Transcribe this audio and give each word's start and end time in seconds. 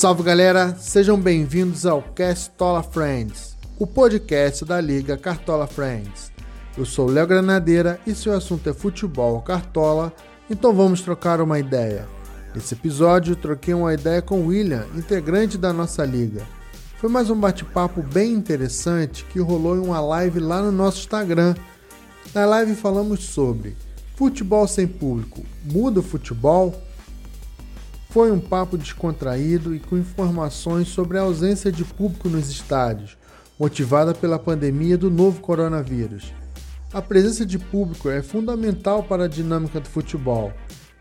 Salve 0.00 0.22
galera, 0.22 0.74
sejam 0.78 1.20
bem-vindos 1.20 1.84
ao 1.84 2.00
Castola 2.00 2.82
Friends, 2.82 3.54
o 3.78 3.86
podcast 3.86 4.64
da 4.64 4.80
Liga 4.80 5.14
Cartola 5.18 5.66
Friends. 5.66 6.32
Eu 6.74 6.86
sou 6.86 7.06
Léo 7.06 7.26
Granadeira 7.26 8.00
e 8.06 8.14
se 8.14 8.26
o 8.26 8.32
assunto 8.32 8.70
é 8.70 8.72
futebol 8.72 9.42
cartola, 9.42 10.10
então 10.48 10.72
vamos 10.72 11.02
trocar 11.02 11.38
uma 11.42 11.58
ideia. 11.58 12.08
Nesse 12.54 12.72
episódio, 12.72 13.36
troquei 13.36 13.74
uma 13.74 13.92
ideia 13.92 14.22
com 14.22 14.46
William, 14.46 14.86
integrante 14.96 15.58
da 15.58 15.70
nossa 15.70 16.02
liga. 16.02 16.46
Foi 16.96 17.10
mais 17.10 17.28
um 17.28 17.38
bate-papo 17.38 18.02
bem 18.02 18.32
interessante 18.32 19.26
que 19.26 19.38
rolou 19.38 19.76
em 19.76 19.80
uma 19.80 20.00
live 20.00 20.40
lá 20.40 20.62
no 20.62 20.72
nosso 20.72 21.00
Instagram. 21.00 21.54
Na 22.34 22.46
live 22.46 22.74
falamos 22.74 23.22
sobre 23.22 23.76
futebol 24.16 24.66
sem 24.66 24.86
público, 24.86 25.44
muda 25.62 26.00
o 26.00 26.02
futebol? 26.02 26.88
Foi 28.10 28.32
um 28.32 28.40
papo 28.40 28.76
descontraído 28.76 29.72
e 29.72 29.78
com 29.78 29.96
informações 29.96 30.88
sobre 30.88 31.16
a 31.16 31.22
ausência 31.22 31.70
de 31.70 31.84
público 31.84 32.28
nos 32.28 32.50
estádios, 32.50 33.16
motivada 33.56 34.12
pela 34.12 34.36
pandemia 34.36 34.98
do 34.98 35.08
novo 35.08 35.40
coronavírus. 35.40 36.32
A 36.92 37.00
presença 37.00 37.46
de 37.46 37.56
público 37.56 38.10
é 38.10 38.20
fundamental 38.20 39.04
para 39.04 39.26
a 39.26 39.28
dinâmica 39.28 39.78
do 39.78 39.88
futebol. 39.88 40.52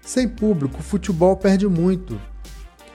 Sem 0.03 0.27
público, 0.27 0.81
o 0.81 0.83
futebol 0.83 1.35
perde 1.35 1.67
muito. 1.67 2.21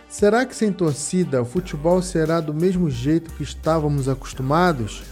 Será 0.08 0.46
que 0.46 0.54
sem 0.54 0.72
torcida 0.72 1.42
o 1.42 1.44
futebol 1.44 2.00
será 2.00 2.40
do 2.40 2.54
mesmo 2.54 2.88
jeito 2.88 3.32
que 3.32 3.42
estávamos 3.42 4.08
acostumados? 4.08 5.02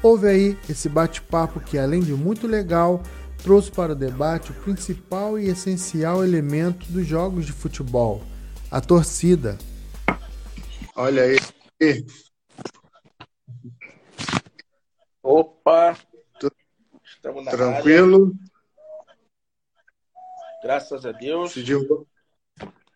Houve 0.00 0.28
aí 0.28 0.58
esse 0.70 0.88
bate-papo 0.88 1.58
que, 1.58 1.76
além 1.76 2.02
de 2.02 2.12
muito 2.12 2.46
legal, 2.46 3.02
trouxe 3.42 3.70
para 3.70 3.92
o 3.92 3.96
debate 3.96 4.50
o 4.50 4.54
principal 4.54 5.38
e 5.38 5.48
essencial 5.48 6.24
elemento 6.24 6.90
dos 6.90 7.06
jogos 7.06 7.46
de 7.46 7.52
futebol: 7.52 8.22
a 8.70 8.80
torcida. 8.80 9.56
Olha 10.94 11.22
aí. 11.22 11.38
Opa! 15.22 15.96
Estamos 17.04 17.44
na 17.44 17.50
Tranquilo? 17.50 18.26
Área. 18.26 18.48
Graças 20.62 21.06
a 21.06 21.12
Deus. 21.12 21.52
Se 21.52 21.62
derrubar, 21.62 22.04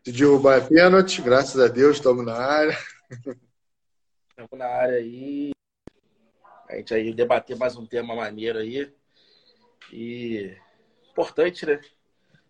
se 0.04 0.12
derrubar 0.12 0.58
é 0.58 0.60
pênalti, 0.60 1.22
graças 1.22 1.60
a 1.60 1.68
Deus, 1.68 1.96
estamos 1.96 2.24
na 2.24 2.34
área. 2.34 2.77
Estamos 4.30 4.58
na 4.58 4.66
área 4.66 4.96
aí. 4.96 5.52
A 6.68 6.77
gente 6.77 6.94
aí 6.94 7.12
debater 7.12 7.56
mais 7.56 7.77
um 7.77 7.86
tema 7.86 8.14
maneiro 8.14 8.58
aí. 8.58 8.92
E 9.91 10.56
importante, 11.11 11.64
né? 11.66 11.80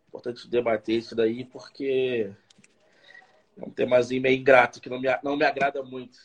Importante 0.09 0.49
debater 0.49 0.99
isso 0.99 1.15
daí, 1.15 1.45
porque 1.45 2.33
é 3.57 3.65
um 3.65 3.71
temazinho 3.71 4.23
meio 4.23 4.39
ingrato, 4.39 4.81
que 4.81 4.91
não 4.91 5.01
me, 5.01 5.09
não 5.23 5.37
me 5.37 5.45
agrada 5.45 5.83
muito. 5.83 6.19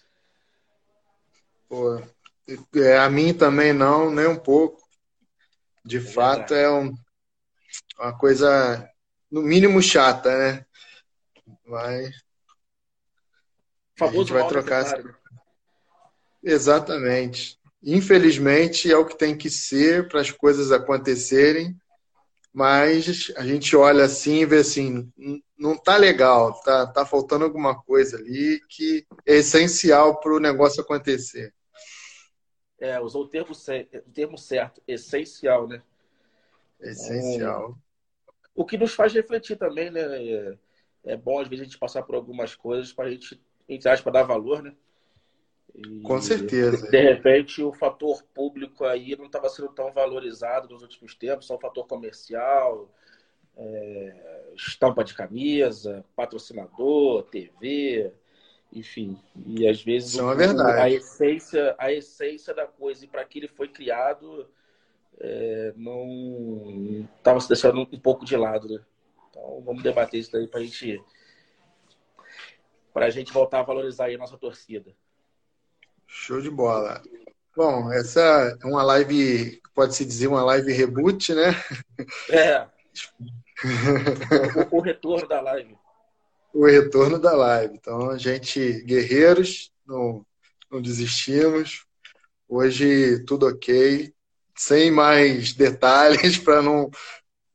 Pô, 1.69 2.01
é, 2.75 2.97
a 2.97 3.09
mim 3.09 3.33
também 3.33 3.73
não, 3.73 4.09
nem 4.09 4.27
um 4.27 4.37
pouco. 4.39 4.87
De 5.83 5.97
É 5.97 6.01
fato, 6.01 6.53
verdade. 6.53 6.61
é 6.61 6.69
um, 6.69 6.97
uma 7.99 8.17
coisa, 8.17 8.89
no 9.31 9.41
mínimo, 9.41 9.81
chata, 9.81 10.37
né? 10.37 10.65
Mas 11.65 12.23
O 13.99 14.05
a 14.05 14.11
gente 14.11 14.33
vai 14.33 14.47
trocar. 14.47 14.83
né? 15.01 15.13
Exatamente. 16.43 17.59
Infelizmente, 17.87 18.91
é 18.91 18.97
o 18.97 19.05
que 19.05 19.17
tem 19.17 19.37
que 19.37 19.49
ser 19.49 20.09
para 20.09 20.21
as 20.21 20.29
coisas 20.29 20.73
acontecerem, 20.73 21.73
mas 22.53 23.31
a 23.37 23.45
gente 23.45 23.75
olha 23.75 24.05
assim 24.05 24.41
e 24.41 24.45
vê 24.45 24.59
assim, 24.59 25.11
"N- 25.17 25.43
não 25.57 25.77
tá 25.77 25.97
legal, 25.97 26.53
tá, 26.63 26.87
tá 26.87 27.05
faltando 27.05 27.45
alguma 27.45 27.75
coisa 27.83 28.17
ali 28.17 28.61
que 28.69 29.05
é 29.25 29.37
essencial 29.37 30.19
para 30.19 30.33
o 30.35 30.39
negócio 30.39 30.81
acontecer. 30.81 31.53
É, 32.79 32.99
usou 32.99 33.23
o 33.23 33.27
termo, 33.27 33.51
o 33.53 34.11
termo 34.11 34.37
certo, 34.37 34.81
essencial, 34.87 35.67
né? 35.67 35.81
É 36.81 36.89
essencial. 36.91 37.77
O 38.55 38.65
que 38.65 38.77
nos 38.77 38.93
faz 38.93 39.13
refletir 39.13 39.57
também, 39.57 39.89
né? 39.91 40.01
É, 40.01 40.57
é 41.05 41.17
bom, 41.17 41.39
às 41.39 41.47
vezes, 41.47 41.61
a 41.61 41.65
gente 41.65 41.77
passar 41.79 42.03
por 42.03 42.15
algumas 42.15 42.55
coisas 42.55 42.91
para 42.91 43.05
a 43.07 43.11
gente, 43.11 43.39
entre 43.69 43.89
aspas, 43.89 44.11
dar 44.13 44.23
valor, 44.23 44.61
né? 44.63 44.75
E, 45.75 46.01
Com 46.01 46.21
certeza. 46.21 46.89
De 46.89 46.99
repente, 46.99 47.61
o 47.61 47.71
fator 47.71 48.23
público 48.33 48.85
aí 48.85 49.15
não 49.15 49.25
estava 49.25 49.49
sendo 49.49 49.69
tão 49.69 49.91
valorizado 49.91 50.69
nos 50.69 50.81
últimos 50.81 51.13
tempos, 51.15 51.45
só 51.45 51.55
o 51.55 51.59
fator 51.59 51.85
comercial, 51.85 52.91
é, 53.55 54.51
estampa 54.55 55.03
de 55.03 55.13
camisa, 55.13 56.03
patrocinador, 56.15 57.23
TV, 57.23 58.11
enfim. 58.71 59.17
E 59.45 59.67
às 59.67 59.81
vezes 59.83 60.11
Isso 60.11 60.19
é 60.19 60.23
uma 60.23 60.35
verdade. 60.35 60.79
a 60.79 60.89
essência, 60.89 61.75
a 61.77 61.91
essência 61.91 62.53
da 62.53 62.65
coisa 62.65 63.05
e 63.05 63.07
para 63.07 63.23
que 63.25 63.39
ele 63.39 63.47
foi 63.47 63.67
criado 63.67 64.47
é, 65.19 65.73
não 65.75 67.07
estava 67.17 67.39
se 67.39 67.47
deixando 67.47 67.81
um 67.81 67.99
pouco 67.99 68.25
de 68.25 68.35
lado, 68.35 68.67
né? 68.67 68.79
Então 69.29 69.61
vamos 69.61 69.83
debater 69.83 70.19
isso 70.19 70.31
daí 70.31 70.47
para 70.47 70.61
gente 70.61 71.01
para 72.93 73.05
a 73.05 73.09
gente 73.11 73.31
voltar 73.31 73.59
a 73.59 73.63
valorizar 73.63 74.05
aí 74.05 74.15
a 74.15 74.17
nossa 74.17 74.37
torcida. 74.37 74.95
Show 76.07 76.41
de 76.41 76.49
bola. 76.49 77.01
Bom, 77.55 77.91
essa 77.91 78.57
é 78.61 78.65
uma 78.65 78.83
live, 78.83 79.61
pode-se 79.73 80.05
dizer 80.05 80.27
uma 80.27 80.43
live 80.43 80.71
reboot, 80.71 81.33
né? 81.33 81.55
É. 82.29 82.67
o, 84.71 84.77
o 84.77 84.79
retorno 84.79 85.27
da 85.27 85.41
live. 85.41 85.75
O 86.53 86.65
retorno 86.65 87.19
da 87.19 87.33
live. 87.33 87.75
Então, 87.75 88.11
a 88.11 88.17
gente, 88.17 88.81
guerreiros, 88.83 89.71
não, 89.85 90.25
não 90.71 90.81
desistimos. 90.81 91.85
Hoje, 92.47 93.23
tudo 93.25 93.47
ok. 93.47 94.13
Sem 94.55 94.89
mais 94.89 95.53
detalhes 95.53 96.37
para 96.39 96.61
não, 96.61 96.89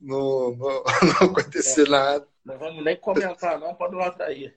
não, 0.00 0.56
não, 0.56 0.84
não 1.20 1.30
acontecer 1.30 1.88
nada. 1.88 2.26
Não 2.44 2.58
vamos 2.58 2.84
nem 2.84 2.96
comentar, 2.96 3.58
não, 3.58 3.74
para 3.74 3.90
não 3.92 4.00
atrair. 4.00 4.54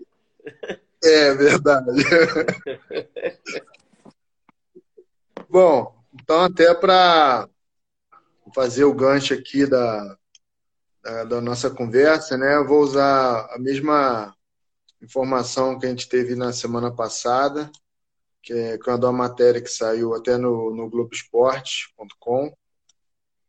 É 1.04 1.34
verdade. 1.36 2.04
Bom, 5.50 5.96
então 6.14 6.42
até 6.42 6.74
para 6.74 7.48
fazer 8.54 8.84
o 8.84 8.94
gancho 8.94 9.34
aqui 9.34 9.66
da, 9.66 10.18
da, 11.04 11.24
da 11.26 11.42
nossa 11.42 11.70
conversa, 11.70 12.38
né? 12.38 12.56
Eu 12.56 12.68
vou 12.68 12.82
usar 12.82 13.48
a 13.54 13.60
mesma 13.60 14.36
informação 15.02 15.78
que 15.78 15.86
a 15.86 15.90
gente 15.90 16.10
teve 16.10 16.36
na 16.36 16.52
semana 16.52 16.92
passada, 16.94 17.72
que 18.42 18.54
é 18.54 18.78
quando 18.78 19.06
a 19.06 19.12
matéria 19.12 19.62
que 19.62 19.70
saiu 19.70 20.16
até 20.16 20.38
no, 20.38 20.74
no 20.76 20.90
Globoesporte.com 20.90 22.56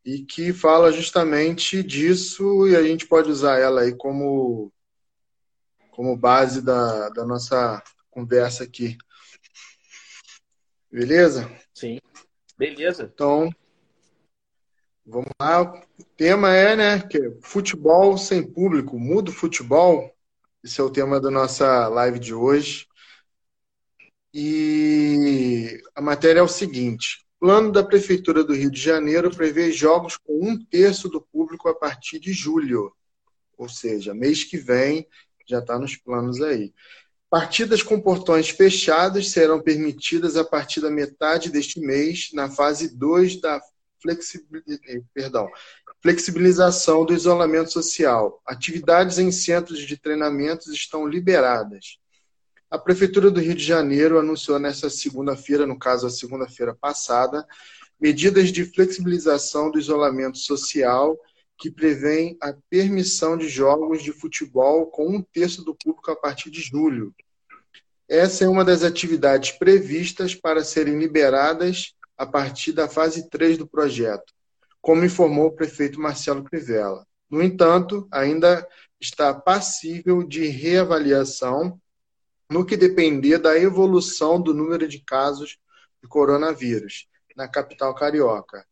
e 0.05 0.23
que 0.23 0.53
fala 0.53 0.93
justamente 0.93 1.83
disso 1.83 2.69
e 2.69 2.77
a 2.77 2.83
gente 2.83 3.07
pode 3.07 3.31
usar 3.31 3.59
ela 3.59 3.81
aí 3.83 3.95
como 3.97 4.73
como 5.91 6.15
base 6.15 6.61
da, 6.61 7.09
da 7.09 7.25
nossa 7.25 7.83
conversa 8.11 8.65
aqui. 8.65 8.99
Beleza? 10.91 11.51
Sim. 11.75 11.99
Beleza. 12.57 13.11
Então, 13.13 13.51
vamos 15.05 15.31
lá. 15.41 15.63
O 15.63 16.05
tema 16.17 16.55
é, 16.55 16.77
né, 16.77 17.01
que 17.01 17.19
é 17.19 17.31
futebol 17.43 18.17
sem 18.17 18.43
público, 18.43 18.99
muda 18.99 19.31
o 19.31 19.35
futebol. 19.35 20.15
Esse 20.65 20.81
é 20.81 20.85
o 20.85 20.91
tema 20.91 21.21
da 21.21 21.31
nossa 21.31 21.89
live 21.89 22.19
de 22.19 22.35
hoje. 22.35 22.87
E 24.33 25.81
a 25.95 26.01
matéria 26.01 26.41
é 26.41 26.43
o 26.43 26.49
seguinte: 26.49 27.27
plano 27.39 27.71
da 27.73 27.85
Prefeitura 27.85 28.43
do 28.43 28.55
Rio 28.55 28.71
de 28.71 28.81
Janeiro 28.81 29.31
prevê 29.35 29.71
jogos 29.73 30.17
com 30.17 30.51
um 30.51 30.65
terço 30.65 31.09
do 31.09 31.21
público 31.21 31.69
a 31.69 31.75
partir 31.75 32.19
de 32.19 32.33
julho. 32.33 32.93
Ou 33.57 33.69
seja, 33.69 34.15
mês 34.15 34.45
que 34.45 34.59
vem 34.59 35.07
já 35.49 35.61
está 35.61 35.79
nos 35.79 35.97
planos 35.97 36.43
aí. 36.43 36.75
Partidas 37.29 37.83
com 37.83 38.01
portões 38.01 38.49
fechados 38.51 39.31
serão 39.31 39.61
permitidas 39.61 40.37
a 40.37 40.45
partir 40.45 40.81
da 40.81 40.91
metade 40.91 41.51
deste 41.51 41.81
mês, 41.81 42.31
na 42.33 42.49
fase 42.49 42.97
2 42.97 43.41
da. 43.41 43.61
Perdão, 45.13 45.51
flexibilização 46.01 47.05
do 47.05 47.13
isolamento 47.13 47.73
social. 47.73 48.41
Atividades 48.47 49.19
em 49.19 49.33
centros 49.33 49.81
de 49.81 49.97
treinamentos 49.97 50.69
estão 50.69 51.07
liberadas. 51.07 51.99
A 52.71 52.79
Prefeitura 52.79 53.31
do 53.31 53.41
Rio 53.41 53.55
de 53.55 53.65
Janeiro 53.65 54.19
anunciou 54.19 54.59
nesta 54.61 54.89
segunda-feira, 54.89 55.67
no 55.67 55.79
caso 55.79 56.07
a 56.07 56.11
segunda-feira 56.11 56.75
passada, 56.75 57.45
medidas 57.99 58.53
de 58.53 58.65
flexibilização 58.65 59.71
do 59.71 59.79
isolamento 59.79 60.39
social 60.39 61.19
que 61.59 61.71
prevêem 61.71 62.37
a 62.41 62.55
permissão 62.69 63.37
de 63.37 63.49
jogos 63.49 64.03
de 64.03 64.13
futebol 64.13 64.87
com 64.87 65.09
um 65.09 65.23
terço 65.23 65.65
do 65.65 65.75
público 65.75 66.11
a 66.11 66.17
partir 66.17 66.51
de 66.51 66.61
julho. 66.61 67.15
Essa 68.09 68.45
é 68.45 68.49
uma 68.49 68.65
das 68.65 68.83
atividades 68.83 69.53
previstas 69.53 70.35
para 70.35 70.63
serem 70.63 70.99
liberadas 70.99 71.95
a 72.17 72.25
partir 72.25 72.73
da 72.73 72.89
fase 72.89 73.29
3 73.29 73.59
do 73.59 73.67
projeto, 73.67 74.33
como 74.81 75.05
informou 75.05 75.47
o 75.47 75.53
prefeito 75.53 76.01
Marcelo 76.01 76.45
Crivella. 76.45 77.07
No 77.29 77.43
entanto, 77.43 78.07
ainda 78.11 78.67
está 79.01 79.35
passível 79.35 80.23
de 80.23 80.47
reavaliação 80.47 81.81
no 82.51 82.65
que 82.65 82.77
depender 82.77 83.39
da 83.39 83.59
evolução 83.59 84.41
do 84.41 84.55
número 84.55 84.87
de 84.87 85.01
casos 85.01 85.59
de 86.01 86.09
coronavírus 86.09 87.09
na 87.37 87.49
capital 87.49 87.95
carioca. 87.95 88.65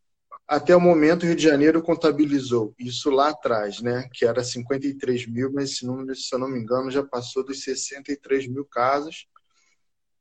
Até 0.46 0.76
o 0.76 0.80
momento, 0.80 1.22
o 1.22 1.26
Rio 1.26 1.36
de 1.36 1.42
Janeiro 1.42 1.82
contabilizou 1.82 2.74
isso 2.78 3.10
lá 3.10 3.30
atrás, 3.30 3.80
né? 3.80 4.08
Que 4.12 4.26
era 4.26 4.44
53 4.44 5.26
mil, 5.26 5.50
mas 5.52 5.70
esse 5.72 5.86
número, 5.86 6.14
se 6.14 6.34
eu 6.34 6.38
não 6.38 6.48
me 6.48 6.58
engano, 6.60 6.90
já 6.90 7.02
passou 7.02 7.44
dos 7.44 7.62
63 7.62 8.46
mil 8.48 8.64
casos 8.66 9.26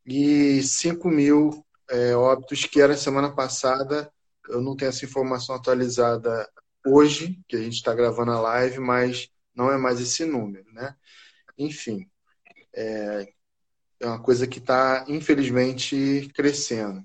e 0.06 0.62
5 0.64 1.10
mil 1.10 1.66
é, 1.90 2.16
óbitos, 2.16 2.66
que 2.66 2.82
era 2.82 2.96
semana 2.96 3.34
passada. 3.36 4.12
Eu 4.50 4.62
não 4.62 4.76
tenho 4.76 4.90
essa 4.90 5.06
informação 5.06 5.56
atualizada 5.56 6.50
hoje, 6.86 7.40
que 7.48 7.56
a 7.56 7.62
gente 7.62 7.76
está 7.76 7.94
gravando 7.94 8.32
a 8.32 8.40
live, 8.40 8.80
mas 8.80 9.30
não 9.56 9.72
é 9.72 9.78
mais 9.78 10.00
esse 10.02 10.26
número, 10.26 10.66
né? 10.74 10.96
Enfim, 11.58 12.10
é, 12.74 13.28
é 14.00 14.08
uma 14.08 14.22
coisa 14.22 14.48
que 14.48 14.60
está, 14.60 15.06
infelizmente, 15.08 16.30
crescendo. 16.34 17.04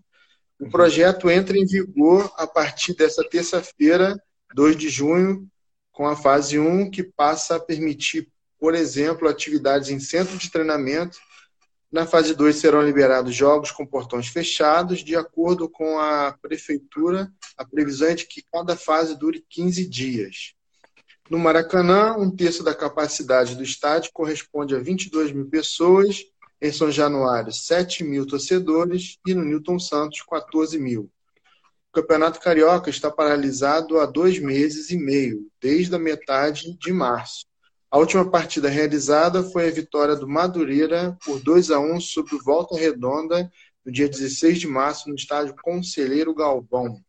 O 0.58 0.64
uhum. 0.64 0.70
projeto 0.70 1.30
entra 1.30 1.56
em 1.56 1.64
vigor 1.64 2.32
a 2.36 2.46
partir 2.46 2.94
dessa 2.94 3.22
terça-feira, 3.28 4.20
2 4.54 4.76
de 4.76 4.88
junho, 4.88 5.48
com 5.92 6.06
a 6.06 6.16
fase 6.16 6.58
1, 6.58 6.90
que 6.90 7.02
passa 7.02 7.56
a 7.56 7.60
permitir, 7.60 8.28
por 8.58 8.74
exemplo, 8.74 9.28
atividades 9.28 9.88
em 9.88 10.00
centro 10.00 10.36
de 10.36 10.50
treinamento. 10.50 11.18
Na 11.90 12.06
fase 12.06 12.34
2 12.34 12.56
serão 12.56 12.82
liberados 12.82 13.34
jogos 13.34 13.70
com 13.70 13.86
portões 13.86 14.28
fechados, 14.28 15.02
de 15.02 15.16
acordo 15.16 15.68
com 15.68 15.98
a 15.98 16.36
prefeitura, 16.42 17.32
a 17.56 17.64
previsão 17.64 18.08
é 18.08 18.14
de 18.14 18.26
que 18.26 18.42
cada 18.52 18.76
fase 18.76 19.16
dure 19.16 19.44
15 19.48 19.88
dias. 19.88 20.54
No 21.30 21.38
Maracanã, 21.38 22.14
um 22.16 22.30
terço 22.30 22.62
da 22.62 22.74
capacidade 22.74 23.54
do 23.54 23.62
estádio 23.62 24.10
corresponde 24.12 24.74
a 24.74 24.78
22 24.78 25.30
mil 25.30 25.48
pessoas 25.48 26.24
em 26.60 26.72
São 26.72 26.90
Januário, 26.90 27.52
7 27.52 28.02
mil 28.02 28.26
torcedores 28.26 29.18
e 29.26 29.34
no 29.34 29.44
Newton 29.44 29.78
Santos, 29.78 30.22
14 30.22 30.78
mil. 30.78 31.10
O 31.90 31.92
Campeonato 31.92 32.40
Carioca 32.40 32.90
está 32.90 33.10
paralisado 33.10 33.98
há 33.98 34.06
dois 34.06 34.38
meses 34.38 34.90
e 34.90 34.98
meio, 34.98 35.48
desde 35.60 35.94
a 35.94 35.98
metade 35.98 36.76
de 36.76 36.92
março. 36.92 37.46
A 37.90 37.96
última 37.96 38.30
partida 38.30 38.68
realizada 38.68 39.42
foi 39.42 39.68
a 39.68 39.70
vitória 39.70 40.14
do 40.14 40.28
Madureira 40.28 41.16
por 41.24 41.40
2 41.40 41.70
a 41.70 41.80
1 41.80 42.00
sobre 42.00 42.34
o 42.34 42.42
Volta 42.42 42.76
Redonda 42.76 43.50
no 43.84 43.90
dia 43.90 44.08
16 44.08 44.60
de 44.60 44.66
março 44.66 45.08
no 45.08 45.14
estádio 45.14 45.54
Conselheiro 45.62 46.34
Galvão. 46.34 47.00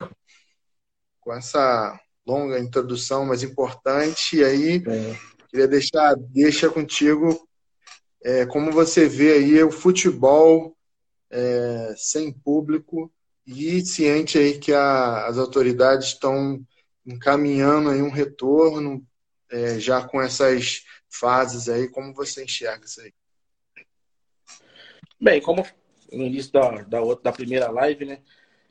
Com 1.20 1.34
essa 1.34 2.00
longa 2.26 2.60
introdução, 2.60 3.26
mas 3.26 3.44
importante, 3.44 4.38
e 4.38 4.44
aí 4.46 4.84
é. 4.88 5.18
queria 5.50 5.68
deixar 5.68 6.16
deixa 6.16 6.70
contigo 6.70 7.49
é, 8.24 8.46
como 8.46 8.72
você 8.72 9.08
vê 9.08 9.34
aí 9.34 9.64
o 9.64 9.72
futebol 9.72 10.76
é, 11.30 11.94
sem 11.98 12.32
público 12.32 13.12
e 13.46 13.82
ciente 13.82 14.38
aí 14.38 14.60
que 14.60 14.74
a, 14.74 15.26
as 15.26 15.38
autoridades 15.38 16.10
estão 16.10 16.64
encaminhando 17.06 17.90
aí 17.90 18.02
um 18.02 18.12
retorno 18.12 19.06
é, 19.50 19.80
já 19.80 20.06
com 20.08 20.22
essas 20.22 20.84
fases 21.10 21.68
aí, 21.68 21.88
como 21.90 22.14
você 22.14 22.44
enxerga 22.44 22.86
isso 22.86 23.02
aí? 23.02 23.14
Bem, 25.20 25.42
como 25.42 25.66
no 26.12 26.24
início 26.24 26.52
da, 26.52 26.84
da, 26.84 27.02
outra, 27.02 27.24
da 27.26 27.32
primeira 27.32 27.70
live, 27.72 28.06
né, 28.06 28.22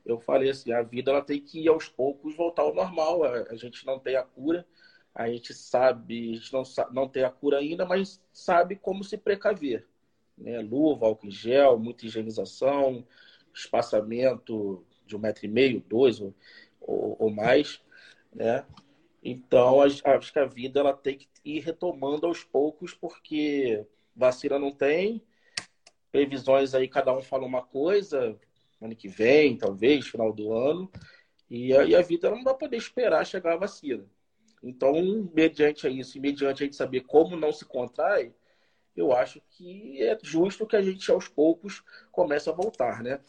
eu 0.04 0.18
falei 0.20 0.50
assim, 0.50 0.72
a 0.72 0.82
vida 0.82 1.10
ela 1.10 1.22
tem 1.22 1.40
que 1.40 1.60
ir 1.60 1.68
aos 1.68 1.88
poucos 1.88 2.36
voltar 2.36 2.62
ao 2.62 2.74
normal, 2.74 3.24
a, 3.24 3.48
a 3.50 3.56
gente 3.56 3.84
não 3.84 3.98
tem 3.98 4.16
a 4.16 4.22
cura, 4.22 4.66
a 5.18 5.28
gente 5.28 5.52
sabe, 5.52 6.30
a 6.30 6.34
gente 6.36 6.52
não, 6.52 6.62
não 6.92 7.08
tem 7.08 7.24
a 7.24 7.30
cura 7.30 7.58
ainda, 7.58 7.84
mas 7.84 8.22
sabe 8.32 8.76
como 8.76 9.02
se 9.02 9.18
precaver. 9.18 9.84
Né? 10.36 10.60
Luva, 10.60 11.06
álcool 11.06 11.28
gel, 11.28 11.76
muita 11.76 12.06
higienização, 12.06 13.04
espaçamento 13.52 14.86
de 15.04 15.16
um 15.16 15.18
metro 15.18 15.44
e 15.44 15.48
meio, 15.48 15.80
dois 15.88 16.20
ou, 16.20 16.32
ou, 16.80 17.16
ou 17.18 17.30
mais, 17.30 17.82
né? 18.32 18.64
Então, 19.20 19.82
acho 19.82 20.32
que 20.32 20.38
a 20.38 20.46
vida 20.46 20.78
ela 20.78 20.94
tem 20.94 21.18
que 21.18 21.26
ir 21.44 21.58
retomando 21.58 22.24
aos 22.24 22.44
poucos, 22.44 22.94
porque 22.94 23.84
vacina 24.14 24.56
não 24.56 24.70
tem, 24.70 25.20
previsões 26.12 26.76
aí, 26.76 26.86
cada 26.86 27.12
um 27.12 27.20
fala 27.20 27.44
uma 27.44 27.62
coisa, 27.62 28.38
ano 28.80 28.94
que 28.94 29.08
vem, 29.08 29.56
talvez, 29.56 30.06
final 30.06 30.32
do 30.32 30.52
ano, 30.52 30.88
e 31.50 31.76
aí 31.76 31.96
a 31.96 32.02
vida 32.02 32.30
não 32.30 32.44
vai 32.44 32.54
poder 32.54 32.76
esperar 32.76 33.26
chegar 33.26 33.54
a 33.54 33.58
vacina. 33.58 34.06
Então, 34.62 34.92
mediante 35.34 35.88
isso, 35.88 36.18
e 36.18 36.20
mediante 36.20 36.62
a 36.62 36.66
gente 36.66 36.76
saber 36.76 37.02
como 37.02 37.36
não 37.36 37.52
se 37.52 37.64
contrai, 37.64 38.34
eu 38.96 39.12
acho 39.12 39.40
que 39.50 40.02
é 40.02 40.18
justo 40.22 40.66
que 40.66 40.76
a 40.76 40.82
gente, 40.82 41.10
aos 41.10 41.28
poucos, 41.28 41.82
comece 42.10 42.50
a 42.50 42.52
voltar, 42.52 43.02
né? 43.02 43.20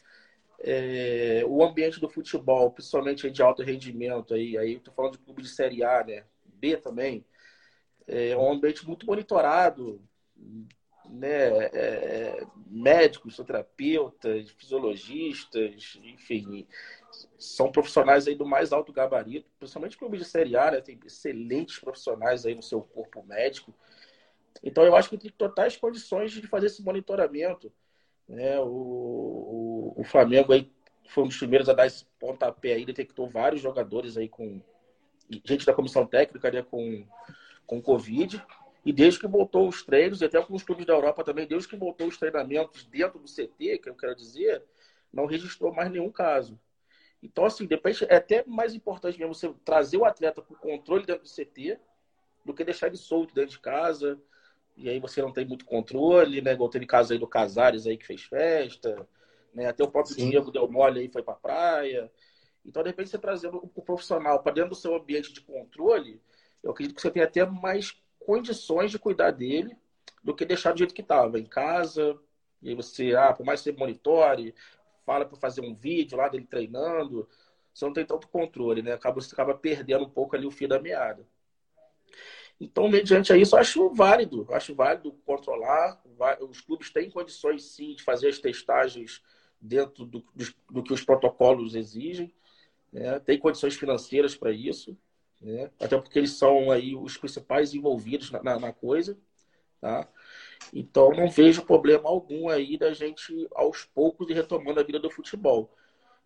É, 0.62 1.44
o 1.48 1.64
ambiente 1.64 2.00
do 2.00 2.10
futebol, 2.10 2.72
principalmente 2.72 3.30
de 3.30 3.42
alto 3.42 3.64
rendimento, 3.64 4.34
aí, 4.34 4.58
aí 4.58 4.74
estou 4.74 4.94
falando 4.94 5.14
de 5.14 5.20
clube 5.20 5.42
de 5.42 5.50
Série 5.50 5.84
A, 5.84 6.04
né? 6.04 6.26
B 6.46 6.76
também, 6.76 7.24
é 8.08 8.36
um 8.36 8.52
ambiente 8.52 8.86
muito 8.86 9.06
monitorado, 9.06 10.02
né? 11.10 11.66
É, 11.74 12.46
médicos, 12.68 13.38
terapeutas, 13.38 14.50
fisiologistas, 14.52 16.00
enfim, 16.04 16.68
são 17.38 17.71
profissionais 17.71 18.27
aí 18.27 18.36
do 18.36 18.45
mais 18.45 18.71
alto 18.71 18.94
gabarito, 18.94 19.50
principalmente 19.57 19.98
clube 19.98 20.18
de 20.18 20.25
Série 20.25 20.56
A, 20.56 20.71
né? 20.71 20.81
tem 20.81 21.00
excelentes 21.06 21.80
profissionais 21.80 22.45
aí 22.45 22.56
no 22.56 22.62
seu 22.62 22.81
corpo 22.81 23.24
médico. 23.24 23.74
Então 24.63 24.83
eu 24.83 24.95
acho 24.95 25.10
que 25.10 25.18
tem 25.18 25.31
totais 25.31 25.77
condições 25.77 26.31
de 26.31 26.45
fazer 26.48 26.68
esse 26.68 26.83
monitoramento. 26.83 27.71
Né? 28.27 28.60
O, 28.60 28.66
o, 28.66 29.94
o 29.98 30.04
Flamengo 30.04 30.54
aí 30.54 30.71
foi 31.07 31.24
um 31.24 31.27
dos 31.27 31.38
primeiros 31.38 31.68
a 31.69 31.74
dar 31.74 31.88
esse 31.88 32.06
pontapé 32.19 32.74
aí, 32.74 32.86
detectou 32.86 33.27
vários 33.27 33.62
jogadores 33.62 34.16
aí 34.18 34.30
com 34.30 34.62
gente 35.45 35.66
da 35.66 35.74
comissão 35.74 36.06
técnica 36.06 36.51
né, 36.51 36.62
com, 36.63 37.06
com 37.66 37.81
Covid. 37.81 38.44
E 38.86 38.94
desde 38.94 39.19
que 39.19 39.27
voltou 39.27 39.68
os 39.68 39.83
treinos, 39.83 40.21
e 40.21 40.25
até 40.25 40.38
alguns 40.38 40.63
clubes 40.63 40.86
da 40.86 40.94
Europa 40.94 41.24
também, 41.24 41.45
desde 41.45 41.68
que 41.68 41.75
voltou 41.75 42.07
os 42.07 42.18
treinamentos 42.18 42.86
dentro 42.86 43.19
do 43.19 43.27
CT, 43.27 43.80
que 43.80 43.89
eu 43.89 43.95
quero 43.95 44.16
dizer, 44.16 44.63
não 45.12 45.25
registrou 45.25 45.74
mais 45.74 45.92
nenhum 45.92 46.12
caso. 46.12 46.60
Então, 47.21 47.45
assim, 47.45 47.66
depois 47.66 48.01
é 48.04 48.16
até 48.16 48.44
mais 48.48 48.74
importante 48.74 49.19
mesmo 49.19 49.33
você 49.33 49.54
trazer 49.66 49.97
o 49.97 50.06
atleta 50.06 50.42
para 50.42 50.54
o 50.54 50.57
controle 50.57 51.06
dentro 51.06 51.23
do 51.23 51.30
CT 51.30 51.80
do 52.45 52.54
que 52.54 52.64
deixar 52.64 52.88
ele 52.88 52.97
solto 52.97 53.33
dentro 53.35 53.52
de 53.52 53.59
casa. 53.59 54.19
E 54.78 54.90
aí 54.90 54.99
você 54.99 55.21
não 55.21 55.33
tem 55.33 55.45
muito 55.45 55.66
controle, 55.66 56.42
né? 56.42 56.54
Igual 56.54 56.69
teve 56.69 56.85
caso 56.85 57.11
aí 57.11 57.19
do 57.19 57.28
Casares 57.28 57.85
aí 57.85 57.97
que 57.97 58.06
fez 58.06 58.23
festa, 58.23 59.07
né? 59.54 59.68
Até 59.68 59.83
o 59.83 59.92
próprio 59.92 60.16
Sim. 60.16 60.30
Diego 60.30 60.52
deu 60.52 60.69
mole 60.71 61.02
aí 61.02 61.09
foi 61.09 61.21
para 61.21 61.33
praia. 61.33 62.09
Então, 62.66 62.83
de 62.83 62.90
repente, 62.90 63.09
você 63.09 63.18
trazendo 63.18 63.57
o 63.57 63.81
profissional 63.81 64.42
para 64.42 64.54
dentro 64.54 64.71
do 64.71 64.76
seu 64.76 64.95
ambiente 64.95 65.33
de 65.33 65.42
controle, 65.42 66.21
eu 66.64 66.71
acredito 66.71 66.95
que 66.95 67.02
você 67.02 67.11
tem 67.11 67.23
até 67.23 67.45
mais 67.45 67.99
condições 68.19 68.92
de 68.92 68.99
cuidar 68.99 69.31
dele 69.31 69.76
do 70.23 70.35
que 70.35 70.45
deixar 70.45 70.71
do 70.71 70.78
jeito 70.78 70.94
que 70.94 71.02
estava, 71.02 71.40
em 71.40 71.45
casa. 71.45 72.18
E 72.61 72.69
aí 72.69 72.76
você, 72.76 73.16
ah, 73.16 73.33
por 73.33 73.45
mais 73.45 73.61
que 73.61 73.71
você 73.71 73.78
monitore, 73.78 74.54
fala 75.09 75.25
para 75.25 75.39
fazer 75.39 75.61
um 75.61 75.73
vídeo 75.73 76.16
lá 76.16 76.28
dele 76.28 76.45
treinando, 76.45 77.28
você 77.73 77.83
não 77.83 77.94
tem 77.94 78.06
tanto 78.06 78.28
controle, 78.28 78.83
né? 78.83 78.94
Acaba, 78.94 79.19
você 79.19 79.33
acaba 79.33 79.56
perdendo 79.56 80.04
um 80.04 80.09
pouco 80.09 80.35
ali 80.35 80.45
o 80.45 80.51
fio 80.51 80.68
da 80.68 80.80
meada. 80.80 81.25
Então, 82.61 82.87
mediante 82.87 83.33
a 83.33 83.37
isso, 83.37 83.56
eu 83.56 83.59
acho 83.59 83.89
válido, 83.89 84.45
acho 84.51 84.75
válido 84.75 85.11
controlar. 85.25 85.99
Os 86.47 86.61
clubes 86.61 86.92
têm 86.92 87.09
condições, 87.09 87.63
sim, 87.63 87.95
de 87.95 88.04
fazer 88.04 88.28
as 88.28 88.37
testagens 88.37 89.23
dentro 89.59 90.06
do, 90.06 90.23
do, 90.69 90.83
que 90.83 90.94
os 90.94 91.04
protocolos 91.04 91.73
exigem. 91.73 92.31
Né? 92.94 93.19
Tem 93.19 93.39
condições 93.39 93.75
financeiras 93.75 94.35
para 94.35 94.51
isso, 94.51 94.95
né? 95.42 95.71
até 95.80 95.97
porque 95.97 96.19
eles 96.19 96.33
são 96.33 96.69
aí 96.69 96.95
os 96.95 97.18
principais 97.18 97.73
envolvidos 97.73 98.30
na, 98.30 98.44
na, 98.44 98.59
na 98.59 98.73
coisa. 98.73 99.18
Tá? 99.81 100.07
Então, 100.73 101.11
não 101.11 101.30
vejo 101.30 101.66
problema 101.66 102.09
algum 102.09 102.49
aí 102.49 102.78
da 102.78 102.94
gente, 102.94 103.47
aos 103.56 103.85
poucos, 103.85 104.30
ir 104.30 104.33
retomando 104.33 104.80
a 104.80 104.83
vida 104.83 104.99
do 104.99 105.09
futebol. 105.09 105.73